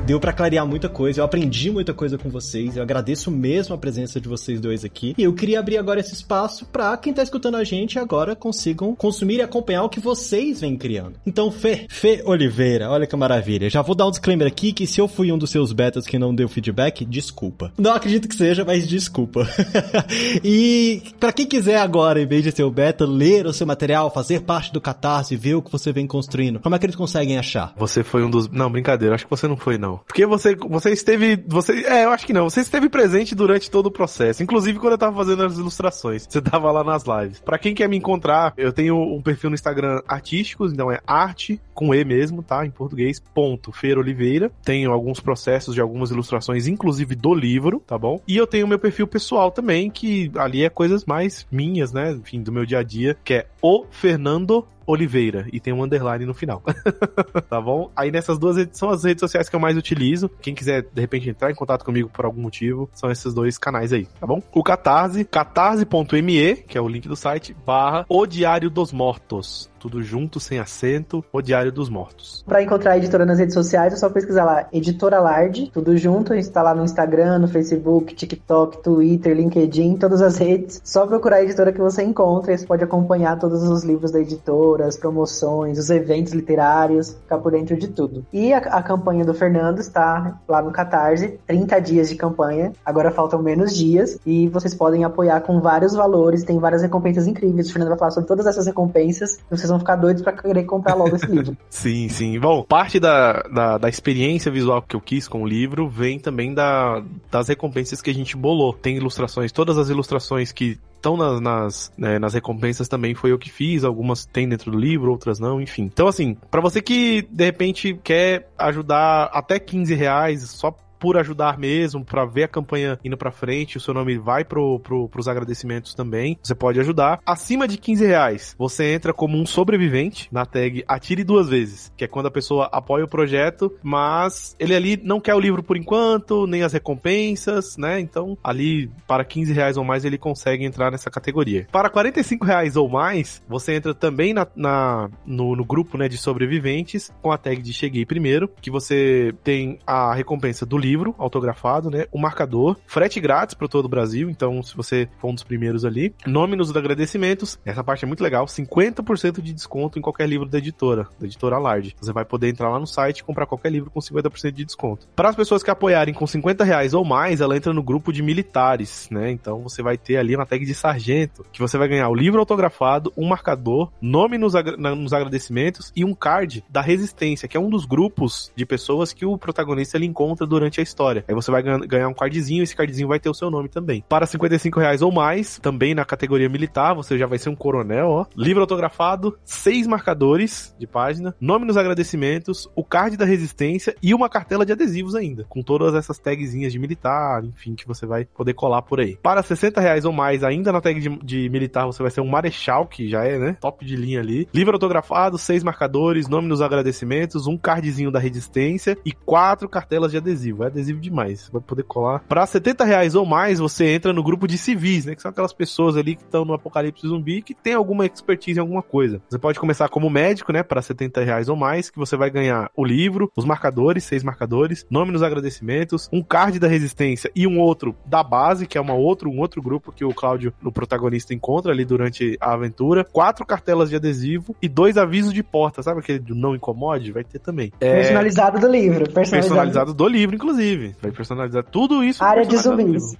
Deu 0.08 0.22
para 0.22 0.32
clarear 0.32 0.66
muita 0.66 0.88
coisa, 0.88 1.20
eu 1.20 1.26
aprendi 1.26 1.70
muita 1.70 1.94
coisa 1.94 2.18
com 2.18 2.30
vocês, 2.30 2.78
eu 2.78 2.82
agradeço 2.82 3.30
mesmo 3.30 3.76
a 3.76 3.78
presença 3.78 4.22
de 4.22 4.30
vocês 4.30 4.62
dois 4.62 4.86
aqui. 4.86 5.14
E 5.18 5.24
eu 5.24 5.34
queria 5.34 5.60
abrir 5.60 5.78
agora 5.78 6.00
esse 6.00 6.14
espaço 6.14 6.66
para 6.66 6.96
quem 6.96 7.14
tá 7.14 7.22
escutando 7.22 7.56
a 7.56 7.64
gente 7.66 8.00
agora 8.00 8.34
consigam 8.34 8.96
consumir 8.96 9.40
e 9.40 9.42
acompanhar 9.42 9.84
o 9.84 9.90
que 9.90 10.00
vocês 10.00 10.62
vêm 10.62 10.78
criando. 10.78 11.16
Então, 11.26 11.52
Fê, 11.52 11.88
Fê 11.90 12.24
Oliveira, 12.26 12.90
olha 12.90 13.06
que 13.06 13.18
maravilha. 13.18 13.70
Já 13.70 13.82
vou 13.82 13.94
dar 13.94 14.08
um 14.08 14.10
disclaimer 14.10 14.48
aqui 14.48 14.72
que 14.72 14.88
se 14.88 15.02
eu 15.02 15.10
fui 15.10 15.30
um 15.30 15.38
dos 15.38 15.50
seus 15.50 15.74
betas 15.74 16.08
que 16.08 16.18
não 16.18 16.34
deu 16.34 16.48
feedback, 16.48 17.04
desculpa. 17.04 17.74
Não 17.78 17.92
acredito 17.92 18.30
que 18.30 18.36
seja, 18.36 18.64
mas 18.64 18.88
desculpa. 18.88 19.46
e 20.42 21.02
para 21.20 21.34
quem 21.34 21.46
quiser 21.46 21.80
agora, 21.80 22.22
em 22.22 22.26
vez 22.26 22.46
de 22.46 22.54
ser 22.54 22.64
o 22.64 22.72
beta, 22.72 23.06
ler 23.06 23.46
o 23.46 23.52
seu 23.52 23.68
material, 23.68 24.10
fazer 24.10 24.40
parte 24.40 24.72
do 24.72 24.80
Catarse, 24.80 25.36
ver 25.36 25.56
o 25.56 25.62
que 25.62 25.70
você 25.70 25.92
vem 25.92 26.08
construindo, 26.08 26.62
como 26.62 26.74
é 26.74 26.80
que 26.80 26.86
eles 26.86 26.96
conseguem 26.96 27.38
achar? 27.38 27.74
Você 27.76 28.06
foi 28.06 28.24
um 28.24 28.30
dos. 28.30 28.48
Não, 28.48 28.72
brincadeira, 28.72 29.14
acho 29.14 29.26
que 29.26 29.30
você 29.30 29.50
não 29.50 29.58
foi, 29.58 29.78
não. 29.78 29.97
Porque 30.06 30.26
você, 30.26 30.56
você 30.56 30.92
esteve. 30.92 31.44
Você, 31.48 31.86
é, 31.86 32.06
eu 32.06 32.12
acho 32.12 32.26
que 32.26 32.34
não. 32.34 32.50
Você 32.50 32.62
esteve 32.62 32.90
presente 32.90 33.36
durante 33.36 33.70
todo 33.70 33.88
o 33.88 33.92
processo. 33.92 34.44
Inclusive 34.44 34.80
quando 34.80 34.94
eu 34.94 34.98
tava 34.98 35.16
fazendo 35.16 35.44
as 35.44 35.58
ilustrações. 35.58 36.26
Você 36.28 36.42
tava 36.42 36.72
lá 36.72 36.84
nas 36.84 37.04
lives. 37.04 37.40
Pra 37.40 37.58
quem 37.58 37.74
quer 37.74 37.88
me 37.88 37.98
encontrar, 37.98 38.54
eu 38.58 38.74
tenho 38.74 38.98
um 38.98 39.22
perfil 39.22 39.50
no 39.50 39.56
Instagram 39.56 40.02
artísticos, 40.08 40.72
então 40.72 40.92
é 40.92 41.00
arte 41.06 41.60
com 41.74 41.94
E 41.94 42.04
mesmo, 42.04 42.42
tá? 42.42 42.66
Em 42.66 42.72
português, 42.72 43.20
ponto, 43.20 43.72
Feira 43.72 44.00
Oliveira. 44.00 44.52
Tenho 44.64 44.92
alguns 44.92 45.20
processos 45.20 45.76
de 45.76 45.82
algumas 45.82 46.10
ilustrações, 46.10 46.68
inclusive 46.68 47.16
do 47.16 47.36
livro, 47.36 47.82
tá 47.86 47.98
bom? 47.98 48.20
E 48.28 48.36
eu 48.36 48.48
tenho 48.48 48.68
meu 48.68 48.80
perfil 48.80 49.08
pessoal 49.08 49.52
também, 49.52 49.90
que 49.90 50.32
ali 50.36 50.64
é 50.64 50.70
coisas 50.70 51.06
mais 51.06 51.46
minhas, 51.52 51.94
né? 51.94 52.12
Enfim, 52.12 52.42
do 52.42 52.52
meu 52.52 52.66
dia 52.66 52.80
a 52.80 52.84
dia, 52.84 53.16
que 53.24 53.36
é 53.36 53.48
o 53.62 53.86
Fernando 53.92 54.66
Oliveira 54.88 55.46
e 55.52 55.60
tem 55.60 55.74
um 55.74 55.84
underline 55.84 56.26
no 56.26 56.34
final. 56.34 56.64
tá 57.50 57.62
bom? 57.62 57.92
Aí 57.96 58.10
nessas 58.10 58.40
duas 58.40 58.56
redes 58.56 58.80
são 58.80 58.90
as 58.90 59.04
redes 59.04 59.20
sociais 59.20 59.50
que 59.50 59.56
eu 59.56 59.60
mais 59.60 59.78
utilizo. 59.78 60.30
Quem 60.42 60.56
quiser 60.56 60.82
de 60.82 61.02
repente 61.02 61.30
entrar 61.30 61.52
em 61.52 61.56
contato 61.56 61.84
comigo 61.84 62.10
por 62.10 62.26
algum 62.26 62.42
motivo, 62.42 62.90
são 62.94 63.12
esses 63.12 63.34
dois 63.34 63.58
canais 63.58 63.92
aí, 63.92 64.08
tá 64.20 64.26
bom? 64.26 64.42
O 64.54 64.64
Catarse, 64.64 65.26
catarse.me, 65.26 66.56
que 66.56 66.78
é 66.78 66.82
o 66.82 66.88
link 66.88 67.08
do 67.08 67.16
site, 67.16 67.56
barra 67.66 68.06
O 68.08 68.26
Diário 68.26 68.70
dos 68.70 68.94
Mortos 68.94 69.70
tudo 69.78 70.02
junto, 70.02 70.40
sem 70.40 70.60
acento, 70.60 71.24
O 71.32 71.42
Diário 71.42 71.72
dos 71.72 71.90
Mortos. 71.90 72.44
Para 72.48 72.62
encontrar 72.62 72.94
a 72.94 72.98
editora 72.98 73.26
nas 73.26 73.40
redes 73.40 73.54
sociais, 73.54 73.94
é 73.94 73.96
só 73.96 74.10
pesquisar 74.10 74.44
lá, 74.44 74.68
Editora 74.72 75.20
Lard, 75.20 75.72
tudo 75.74 75.96
junto, 75.98 76.34
a 76.34 76.36
gente 76.36 76.50
tá 76.50 76.62
lá 76.62 76.74
no 76.74 76.84
Instagram, 76.84 77.40
no 77.40 77.48
Facebook, 77.48 78.16
TikTok, 78.16 78.84
Twitter, 78.84 79.36
LinkedIn, 79.36 79.98
todas 79.98 80.22
as 80.22 80.38
redes. 80.38 80.82
Só 80.84 81.06
procurar 81.06 81.38
a 81.38 81.44
editora 81.44 81.72
que 81.72 81.80
você 81.80 82.04
encontra, 82.04 82.54
e 82.54 82.58
você 82.58 82.66
pode 82.66 82.84
acompanhar 82.84 83.40
todos 83.40 83.64
os 83.64 83.84
livros 83.84 84.12
da 84.12 84.20
editora, 84.20 84.86
as 84.86 84.98
promoções, 84.98 85.78
os 85.78 85.90
eventos 85.90 86.34
literários, 86.34 87.14
ficar 87.14 87.38
por 87.38 87.52
dentro 87.52 87.78
de 87.78 87.88
tudo. 87.88 88.26
E 88.32 88.54
a, 88.54 88.58
a 88.58 88.84
campanha 88.84 89.24
do 89.24 89.34
Fernando 89.34 89.80
está 89.80 90.40
lá 90.48 90.62
no 90.62 90.72
Catarse, 90.72 91.40
30 91.46 91.80
dias 91.80 92.10
de 92.10 92.16
campanha, 92.16 92.74
agora 92.86 93.12
faltam 93.12 93.42
menos 93.42 93.76
dias, 93.76 94.20
e 94.26 94.48
vocês 94.50 94.74
podem 94.74 95.04
apoiar 95.04 95.42
com 95.42 95.60
vários 95.60 95.94
valores, 95.94 96.44
tem 96.44 96.60
várias 96.60 96.82
recompensas 96.82 97.28
incríveis. 97.28 97.70
O 97.70 97.74
Fernando 97.74 97.90
vai 97.90 97.98
falar 97.98 98.12
sobre 98.12 98.28
todas 98.28 98.46
essas 98.46 98.66
recompensas, 98.66 99.38
vocês 99.50 99.67
vão 99.70 99.78
vão 99.78 99.80
ficar 99.80 99.96
doidos 99.96 100.24
para 100.24 100.34
querer 100.34 100.64
comprar 100.64 100.96
logo 100.96 101.16
esse 101.16 101.28
livro. 101.28 101.56
sim, 101.70 102.10
sim. 102.10 102.40
Bom, 102.40 102.64
parte 102.64 103.00
da, 103.00 103.44
da, 103.44 103.78
da, 103.78 103.90
experiência 103.90 104.52
visual 104.52 104.82
que 104.82 104.96
eu 104.96 105.02
quis 105.02 105.28
com 105.28 105.44
o 105.44 105.48
livro 105.48 105.88
vem 105.88 106.20
também 106.20 106.54
da, 106.54 107.02
das 107.32 107.48
recompensas 107.48 108.02
que 108.02 108.10
a 108.10 108.14
gente 108.14 108.36
bolou. 108.36 108.74
Tem 108.74 108.98
ilustrações, 108.98 109.52
todas 109.52 109.78
as 109.78 109.90
ilustrações 109.90 110.52
que 110.52 110.80
estão 110.96 111.16
nas, 111.16 111.40
nas, 111.40 111.92
né, 111.98 112.18
nas 112.20 112.34
recompensas 112.34 112.88
também 112.88 113.14
foi 113.14 113.32
eu 113.32 113.38
que 113.38 113.52
fiz, 113.52 113.84
algumas 113.84 114.26
tem 114.26 114.50
dentro 114.50 114.72
do 114.72 114.78
livro, 114.78 115.12
outras 115.12 115.40
não, 115.40 115.62
enfim. 115.62 115.84
Então, 115.84 116.08
assim, 116.08 116.36
para 116.50 116.60
você 116.60 116.82
que 116.82 117.28
de 117.32 117.46
repente 117.46 118.00
quer 118.04 118.50
ajudar 118.58 119.30
até 119.32 119.60
15 119.60 119.94
reais 119.94 120.50
só 120.50 120.76
por 121.00 121.18
ajudar 121.18 121.58
mesmo, 121.58 122.04
para 122.04 122.26
ver 122.26 122.44
a 122.44 122.48
campanha 122.48 123.00
indo 123.04 123.18
para 123.18 123.32
frente, 123.32 123.78
o 123.78 123.80
seu 123.80 123.94
nome 123.94 124.18
vai 124.18 124.44
pro, 124.44 124.80
pro, 124.80 125.08
pros 125.10 125.28
agradecimentos 125.28 125.94
também. 125.94 126.38
Você 126.42 126.56
pode 126.56 126.80
ajudar. 126.80 127.20
Acima 127.26 127.68
de 127.68 127.78
15 127.78 128.06
reais, 128.06 128.56
você 128.58 128.94
entra 128.94 129.14
como 129.14 129.38
um 129.38 129.46
sobrevivente 129.46 130.28
na 130.32 130.46
tag 130.46 130.84
Atire 130.88 131.24
Duas 131.24 131.50
Vezes, 131.50 131.92
que 131.96 132.04
é 132.04 132.08
quando 132.08 132.28
a 132.28 132.32
pessoa 132.32 132.70
apoia 132.72 133.06
o 133.06 133.08
projeto, 133.08 133.74
mas 133.84 134.56
ele 134.60 134.76
ali 134.76 135.00
não 135.02 135.20
quer 135.20 135.36
o 135.36 135.40
livro 135.40 135.64
por 135.64 135.78
enquanto, 135.78 136.48
nem 136.48 136.64
as 136.64 136.74
recompensas, 136.74 137.78
né? 137.78 138.00
Então, 138.00 138.38
ali, 138.44 138.90
para 139.08 139.24
15 139.24 139.54
reais 139.54 139.78
ou 139.78 139.84
mais, 139.84 140.06
ele 140.06 140.18
consegue 140.18 140.66
entrar 140.66 140.92
nessa 140.92 141.10
categoria. 141.10 141.68
Para 141.72 141.90
45 141.90 142.46
reais 142.46 142.76
ou 142.76 142.90
mais, 142.90 143.44
você 143.48 143.74
entra 143.74 143.94
também 143.94 144.34
na, 144.34 144.48
na 144.56 145.10
no, 145.26 145.56
no 145.56 145.66
grupo 145.66 145.98
né, 145.98 146.08
de 146.08 146.18
sobreviventes 146.18 147.12
com 147.22 147.32
a 147.32 147.38
tag 147.38 147.62
de 147.62 147.74
Cheguei 147.74 148.06
Primeiro, 148.06 148.50
que 148.62 148.72
você 148.72 149.34
tem 149.44 149.80
a 149.86 150.14
recompensa 150.14 150.66
do 150.66 150.78
livro 150.78 150.87
livro 150.88 151.14
autografado, 151.18 151.90
né? 151.90 152.06
O 152.12 152.20
marcador, 152.20 152.78
frete 152.86 153.20
grátis 153.20 153.54
para 153.54 153.68
todo 153.68 153.86
o 153.86 153.90
Brasil, 153.90 154.30
então 154.30 154.64
se 154.64 154.76
você 154.76 155.10
for 155.20 155.30
um 155.30 155.34
dos 155.34 155.44
primeiros 155.44 155.84
ali, 155.84 156.14
nome 156.26 156.56
nos 156.56 156.76
agradecimentos, 156.76 157.60
essa 157.66 157.84
parte 157.84 158.06
é 158.06 158.08
muito 158.08 158.24
legal, 158.24 158.46
50% 158.46 159.42
de 159.42 159.54
desconto 159.54 160.00
em 160.00 160.02
qualquer 160.02 160.28
livro 160.30 160.48
da 160.48 160.58
editora, 160.58 161.08
da 161.20 161.26
editora 161.26 161.58
Large. 161.58 161.96
Você 162.00 162.14
vai 162.14 162.24
poder 162.24 162.50
entrar 162.50 162.70
lá 162.70 162.80
no 162.80 162.88
site 162.88 163.20
e 163.20 163.24
comprar 163.24 163.46
qualquer 163.46 163.72
livro 163.72 163.92
com 163.92 164.00
50% 164.00 164.52
de 164.52 164.66
desconto. 164.66 165.08
Para 165.16 165.30
as 165.30 165.36
pessoas 165.36 165.62
que 165.62 165.70
apoiarem 165.70 166.14
com 166.14 166.26
50 166.26 166.64
reais 166.64 166.94
ou 166.94 167.04
mais, 167.04 167.42
ela 167.42 167.58
entra 167.58 167.74
no 167.74 167.84
grupo 167.84 168.14
de 168.14 168.24
militares, 168.24 169.10
né? 169.12 169.32
Então 169.32 169.62
você 169.62 169.82
vai 169.82 169.98
ter 169.98 170.18
ali 170.18 170.36
uma 170.36 170.46
tag 170.46 170.66
de 170.66 170.74
sargento, 170.74 171.46
que 171.52 171.60
você 171.60 171.78
vai 171.78 171.88
ganhar 171.88 172.10
o 172.10 172.16
livro 172.16 172.40
autografado, 172.40 173.12
um 173.18 173.28
marcador, 173.28 173.92
nome 174.02 174.38
nos, 174.38 174.56
agra 174.56 174.78
nos 174.78 175.14
agradecimentos 175.14 175.92
e 175.96 176.06
um 176.06 176.14
card 176.14 176.64
da 176.70 176.82
resistência, 176.82 177.48
que 177.48 177.58
é 177.58 177.60
um 177.60 177.70
dos 177.70 177.86
grupos 177.86 178.52
de 178.56 178.66
pessoas 178.66 179.12
que 179.14 179.26
o 179.26 179.38
protagonista 179.38 179.98
ele 179.98 180.06
encontra 180.06 180.46
durante 180.46 180.77
durante 180.78 180.80
a 180.80 180.84
história. 180.84 181.26
Aí 181.28 181.34
você 181.34 181.52
vai 181.52 181.64
ganhar 181.64 182.08
um 182.08 182.14
cardzinho, 182.14 182.64
esse 182.64 182.76
cardzinho 182.76 183.08
vai 183.08 183.20
ter 183.20 183.30
o 183.30 183.34
seu 183.34 183.50
nome 183.50 183.70
também. 183.70 184.04
Para 184.08 184.26
55 184.26 184.80
reais 184.80 185.02
ou 185.02 185.12
mais, 185.12 185.60
também 185.60 185.96
na 185.96 186.06
categoria 186.06 186.50
militar, 186.50 186.94
você 186.94 187.18
já 187.18 187.26
vai 187.26 187.38
ser 187.38 187.50
um 187.50 187.56
coronel, 187.56 188.08
ó. 188.08 188.26
Livro 188.36 188.62
autografado, 188.62 189.38
seis 189.44 189.88
marcadores 189.88 190.76
de 190.80 190.86
página, 190.86 191.36
nome 191.40 191.66
nos 191.66 191.78
agradecimentos, 191.78 192.70
o 192.76 192.84
card 192.84 193.18
da 193.18 193.26
resistência 193.26 193.96
e 194.02 194.14
uma 194.14 194.30
cartela 194.30 194.66
de 194.66 194.72
adesivos 194.72 195.16
ainda, 195.16 195.46
com 195.50 195.62
todas 195.62 195.96
essas 195.96 196.20
tagzinhas 196.20 196.72
de 196.72 196.80
militar, 196.80 197.44
enfim, 197.44 197.76
que 197.76 197.88
você 197.88 198.06
vai 198.06 198.26
poder 198.26 198.54
colar 198.54 198.82
por 198.82 199.00
aí. 199.00 199.18
Para 199.18 199.42
60 199.42 199.82
reais 199.82 200.06
ou 200.06 200.14
mais, 200.14 200.44
ainda 200.44 200.72
na 200.72 200.82
tag 200.82 201.00
de, 201.00 201.10
de 201.24 201.50
militar, 201.50 201.86
você 201.86 202.02
vai 202.02 202.12
ser 202.12 202.22
um 202.22 202.28
marechal, 202.28 202.86
que 202.86 203.10
já 203.10 203.24
é, 203.24 203.38
né, 203.38 203.58
top 203.60 203.86
de 203.86 203.96
linha 203.96 204.20
ali. 204.20 204.48
Livro 204.54 204.74
autografado, 204.74 205.38
seis 205.38 205.64
marcadores, 205.64 206.28
nome 206.28 206.48
nos 206.48 206.62
agradecimentos, 206.62 207.48
um 207.48 207.58
cardzinho 207.58 208.12
da 208.12 208.20
resistência 208.20 208.98
e 209.06 209.12
quatro 209.12 209.68
cartelas 209.70 210.12
de 210.12 210.18
adesivo. 210.18 210.67
É 210.68 210.70
adesivo 210.70 211.00
demais, 211.00 211.42
você 211.42 211.52
vai 211.52 211.62
poder 211.62 211.84
colar. 211.84 212.20
Para 212.28 212.46
70 212.46 212.84
reais 212.84 213.16
ou 213.16 213.26
mais, 213.26 213.60
você 213.60 213.88
entra 213.88 214.12
no 214.12 214.22
grupo 214.22 214.48
de 214.48 214.58
civis, 214.58 215.06
né, 215.06 215.16
que 215.16 215.22
são 215.22 215.32
aquelas 215.32 215.54
pessoas 215.54 215.96
ali 215.96 216.16
que 216.16 216.24
estão 216.24 216.44
no 216.44 216.54
apocalipse 216.54 217.08
zumbi 217.08 217.42
que 217.42 217.54
tem 217.54 217.74
alguma 217.74 218.06
expertise 218.06 218.60
em 218.60 218.62
alguma 218.62 218.82
coisa. 218.82 219.22
Você 219.30 219.40
pode 219.40 219.60
começar 219.60 219.88
como 219.88 220.10
médico, 220.10 220.52
né, 220.52 220.64
para 220.64 220.82
70 220.82 221.24
reais 221.24 221.48
ou 221.48 221.56
mais, 221.56 221.90
que 221.90 221.98
você 221.98 222.18
vai 222.18 222.30
ganhar 222.30 222.70
o 222.76 222.84
livro, 222.84 223.32
os 223.36 223.46
marcadores, 223.46 224.04
seis 224.04 224.24
marcadores, 224.24 224.86
nome 224.90 225.12
nos 225.12 225.24
agradecimentos, 225.24 226.10
um 226.12 226.22
card 226.22 226.60
da 226.60 226.68
resistência 226.68 227.32
e 227.36 227.48
um 227.48 227.60
outro 227.60 227.96
da 228.06 228.22
base, 228.22 228.68
que 228.68 228.78
é 228.78 228.82
uma 228.82 228.94
outro, 228.94 229.30
um 229.30 229.40
outro 229.40 229.62
grupo 229.62 229.92
que 229.92 230.04
o 230.04 230.14
Cláudio, 230.14 230.54
o 230.64 230.72
protagonista, 230.72 231.34
encontra 231.34 231.72
ali 231.72 231.86
durante 231.86 232.38
a 232.42 232.54
aventura, 232.54 233.06
quatro 233.06 233.46
cartelas 233.46 233.90
de 233.90 233.96
adesivo 233.96 234.56
e 234.62 234.68
dois 234.68 234.98
avisos 234.98 235.34
de 235.34 235.44
porta, 235.44 235.82
sabe 235.82 236.02
aquele 236.02 236.20
do 236.20 236.36
não 236.36 236.56
incomode? 236.56 237.12
Vai 237.12 237.24
ter 237.24 237.40
também. 237.40 237.72
É... 237.80 237.96
Personalizado 237.96 238.60
do 238.60 238.68
livro. 238.68 239.06
Personalizado. 239.06 239.32
personalizado 239.32 239.94
do 239.94 240.08
livro, 240.08 240.36
inclusive. 240.36 240.57
Vai 241.02 241.12
personalizar 241.12 241.64
tudo 241.64 242.04
isso. 242.04 242.24
Área 242.24 242.46
de 242.46 242.58
zumbis. 242.58 243.16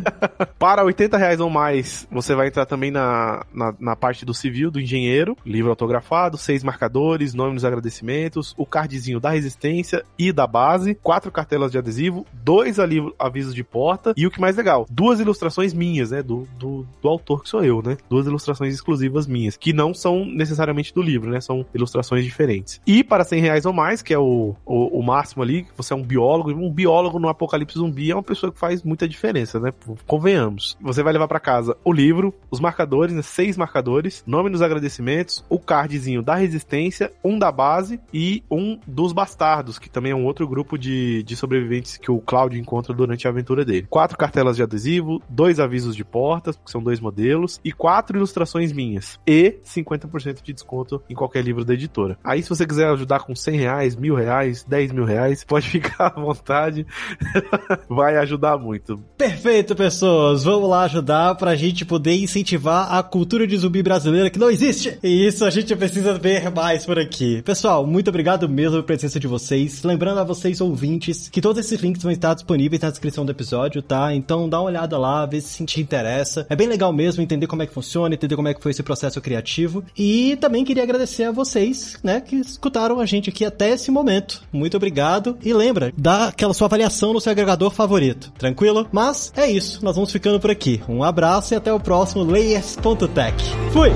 Para 0.58 0.84
80 0.84 1.16
reais 1.16 1.40
ou 1.40 1.50
mais, 1.50 2.06
você 2.10 2.34
vai 2.34 2.48
entrar 2.48 2.66
também 2.66 2.90
na, 2.90 3.44
na, 3.52 3.74
na 3.78 3.96
parte 3.96 4.24
do 4.24 4.34
civil, 4.34 4.70
do 4.70 4.80
engenheiro, 4.80 5.36
livro 5.44 5.70
autografado, 5.70 6.36
seis 6.36 6.62
marcadores, 6.62 7.34
nome 7.34 7.54
nos 7.54 7.64
agradecimentos, 7.64 8.54
o 8.56 8.66
cardzinho 8.66 9.20
da 9.20 9.30
resistência 9.30 10.04
e 10.18 10.32
da 10.32 10.46
base, 10.46 10.94
quatro 10.94 11.30
cartelas 11.30 11.72
de 11.72 11.78
adesivo, 11.78 12.26
dois 12.32 12.78
avisos 13.18 13.54
de 13.54 13.64
porta 13.64 14.12
e 14.16 14.26
o 14.26 14.30
que 14.30 14.40
mais 14.40 14.56
legal, 14.56 14.86
duas 14.90 15.20
ilustrações 15.20 15.72
minhas, 15.72 16.10
né, 16.10 16.22
do, 16.22 16.46
do, 16.58 16.86
do 17.00 17.08
autor 17.08 17.42
que 17.42 17.48
sou 17.48 17.64
eu, 17.64 17.82
né, 17.82 17.96
duas 18.08 18.26
ilustrações 18.26 18.74
exclusivas 18.74 19.26
minhas, 19.26 19.56
que 19.56 19.72
não 19.72 19.94
são 19.94 20.24
necessariamente 20.24 20.94
do 20.94 21.02
livro, 21.02 21.30
né, 21.30 21.40
são 21.40 21.64
ilustrações 21.74 22.24
diferentes. 22.24 22.80
E 22.86 23.02
para 23.02 23.24
100 23.24 23.40
reais 23.40 23.66
ou 23.66 23.72
mais, 23.72 24.02
que 24.02 24.12
é 24.12 24.18
o, 24.18 24.54
o, 24.64 24.98
o 24.98 25.02
máximo 25.02 25.42
ali, 25.42 25.66
você 25.76 25.92
é 25.92 25.96
um 25.96 26.02
biólogo, 26.02 26.50
um 26.50 26.70
biólogo 26.80 27.18
no 27.18 27.28
apocalipse 27.28 27.78
zumbi 27.78 28.10
é 28.10 28.14
uma 28.14 28.22
pessoa 28.22 28.50
que 28.50 28.58
faz 28.58 28.82
muita 28.82 29.06
diferença, 29.06 29.60
né, 29.60 29.70
convenhamos. 30.06 30.78
Você 30.80 31.02
vai 31.02 31.12
levar 31.12 31.28
para 31.28 31.38
casa 31.38 31.76
o 31.84 31.92
livro, 31.92 32.34
os 32.50 32.58
marcadores, 32.58 33.14
né, 33.14 33.20
seis 33.20 33.54
marcadores, 33.56 34.24
nome 34.26 34.48
nos 34.48 34.62
agradecimentos, 34.62 35.44
o 35.48 35.58
cardzinho 35.58 36.22
da 36.22 36.34
resistência, 36.34 37.12
um 37.22 37.38
da 37.38 37.52
base 37.52 38.00
e 38.14 38.42
um 38.50 38.78
dos 38.86 39.12
bastardos, 39.12 39.78
que 39.78 39.90
também 39.90 40.12
é 40.12 40.14
um 40.14 40.24
outro 40.24 40.48
grupo 40.48 40.78
de, 40.78 41.22
de 41.22 41.36
sobreviventes 41.36 41.98
que 41.98 42.10
o 42.10 42.18
Cláudio 42.18 42.58
encontra 42.58 42.94
durante 42.94 43.26
a 43.26 43.30
aventura 43.30 43.62
dele. 43.62 43.86
Quatro 43.90 44.16
cartelas 44.16 44.56
de 44.56 44.62
adesivo, 44.62 45.22
dois 45.28 45.60
avisos 45.60 45.94
de 45.94 46.04
portas, 46.04 46.56
que 46.56 46.70
são 46.70 46.82
dois 46.82 46.98
modelos, 46.98 47.60
e 47.62 47.72
quatro 47.72 48.16
ilustrações 48.16 48.72
minhas. 48.72 49.20
E 49.26 49.58
50% 49.66 50.42
de 50.42 50.52
desconto 50.54 51.02
em 51.10 51.14
qualquer 51.14 51.44
livro 51.44 51.62
da 51.62 51.74
editora. 51.74 52.16
Aí, 52.24 52.42
se 52.42 52.48
você 52.48 52.66
quiser 52.66 52.88
ajudar 52.88 53.20
com 53.20 53.34
100 53.34 53.58
reais, 53.58 53.96
mil 53.96 54.14
reais, 54.14 54.64
10 54.64 54.92
mil 54.92 55.04
reais, 55.04 55.44
pode 55.44 55.68
ficar 55.70 56.06
à 56.06 56.20
vontade. 56.20 56.69
Vai 57.88 58.16
ajudar 58.16 58.58
muito. 58.58 58.98
Perfeito, 59.16 59.74
pessoas. 59.74 60.44
Vamos 60.44 60.68
lá 60.68 60.82
ajudar 60.82 61.34
pra 61.34 61.54
gente 61.56 61.84
poder 61.84 62.14
incentivar 62.14 62.92
a 62.92 63.02
cultura 63.02 63.46
de 63.46 63.56
zumbi 63.56 63.82
brasileira 63.82 64.30
que 64.30 64.38
não 64.38 64.50
existe. 64.50 64.98
E 65.02 65.26
isso 65.26 65.44
a 65.44 65.50
gente 65.50 65.74
precisa 65.76 66.14
ver 66.14 66.50
mais 66.50 66.84
por 66.86 66.98
aqui. 66.98 67.42
Pessoal, 67.42 67.86
muito 67.86 68.08
obrigado 68.08 68.48
mesmo 68.48 68.72
pela 68.72 68.82
presença 68.82 69.18
de 69.18 69.26
vocês. 69.26 69.82
Lembrando 69.82 70.20
a 70.20 70.24
vocês, 70.24 70.60
ouvintes, 70.60 71.28
que 71.28 71.40
todos 71.40 71.64
esses 71.64 71.80
links 71.80 72.02
vão 72.02 72.12
estar 72.12 72.34
disponíveis 72.34 72.82
na 72.82 72.90
descrição 72.90 73.24
do 73.24 73.32
episódio, 73.32 73.82
tá? 73.82 74.14
Então 74.14 74.48
dá 74.48 74.60
uma 74.60 74.68
olhada 74.68 74.98
lá, 74.98 75.26
vê 75.26 75.40
se 75.40 75.64
te 75.64 75.80
interessa. 75.80 76.46
É 76.48 76.56
bem 76.56 76.68
legal 76.68 76.92
mesmo 76.92 77.22
entender 77.22 77.46
como 77.46 77.62
é 77.62 77.66
que 77.66 77.74
funciona, 77.74 78.14
entender 78.14 78.36
como 78.36 78.48
é 78.48 78.54
que 78.54 78.62
foi 78.62 78.70
esse 78.70 78.82
processo 78.82 79.20
criativo. 79.20 79.84
E 79.96 80.36
também 80.40 80.64
queria 80.64 80.82
agradecer 80.82 81.24
a 81.24 81.32
vocês, 81.32 81.98
né, 82.02 82.20
que 82.20 82.36
escutaram 82.36 83.00
a 83.00 83.06
gente 83.06 83.30
aqui 83.30 83.44
até 83.44 83.70
esse 83.70 83.90
momento. 83.90 84.42
Muito 84.52 84.76
obrigado. 84.76 85.36
E 85.42 85.52
lembra, 85.52 85.92
dá 85.96 86.28
aquela 86.28 86.54
sua 86.60 86.66
avaliação 86.66 87.14
no 87.14 87.20
seu 87.22 87.32
agregador 87.32 87.70
favorito. 87.70 88.30
Tranquilo? 88.32 88.86
Mas 88.92 89.32
é 89.34 89.50
isso, 89.50 89.82
nós 89.82 89.94
vamos 89.94 90.12
ficando 90.12 90.38
por 90.38 90.50
aqui. 90.50 90.82
Um 90.86 91.02
abraço 91.02 91.54
e 91.54 91.56
até 91.56 91.72
o 91.72 91.80
próximo 91.80 92.22
Layers.tech. 92.22 93.34
Fui! 93.72 93.90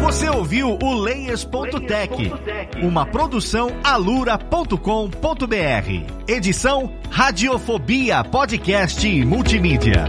Você 0.00 0.30
ouviu 0.30 0.78
o 0.82 0.94
Layers.tech, 0.94 2.32
uma 2.82 3.04
produção 3.04 3.70
alura.com.br. 3.84 4.76
Edição 6.26 6.90
Radiofobia 7.10 8.24
Podcast 8.24 9.06
e 9.06 9.26
Multimídia. 9.26 10.06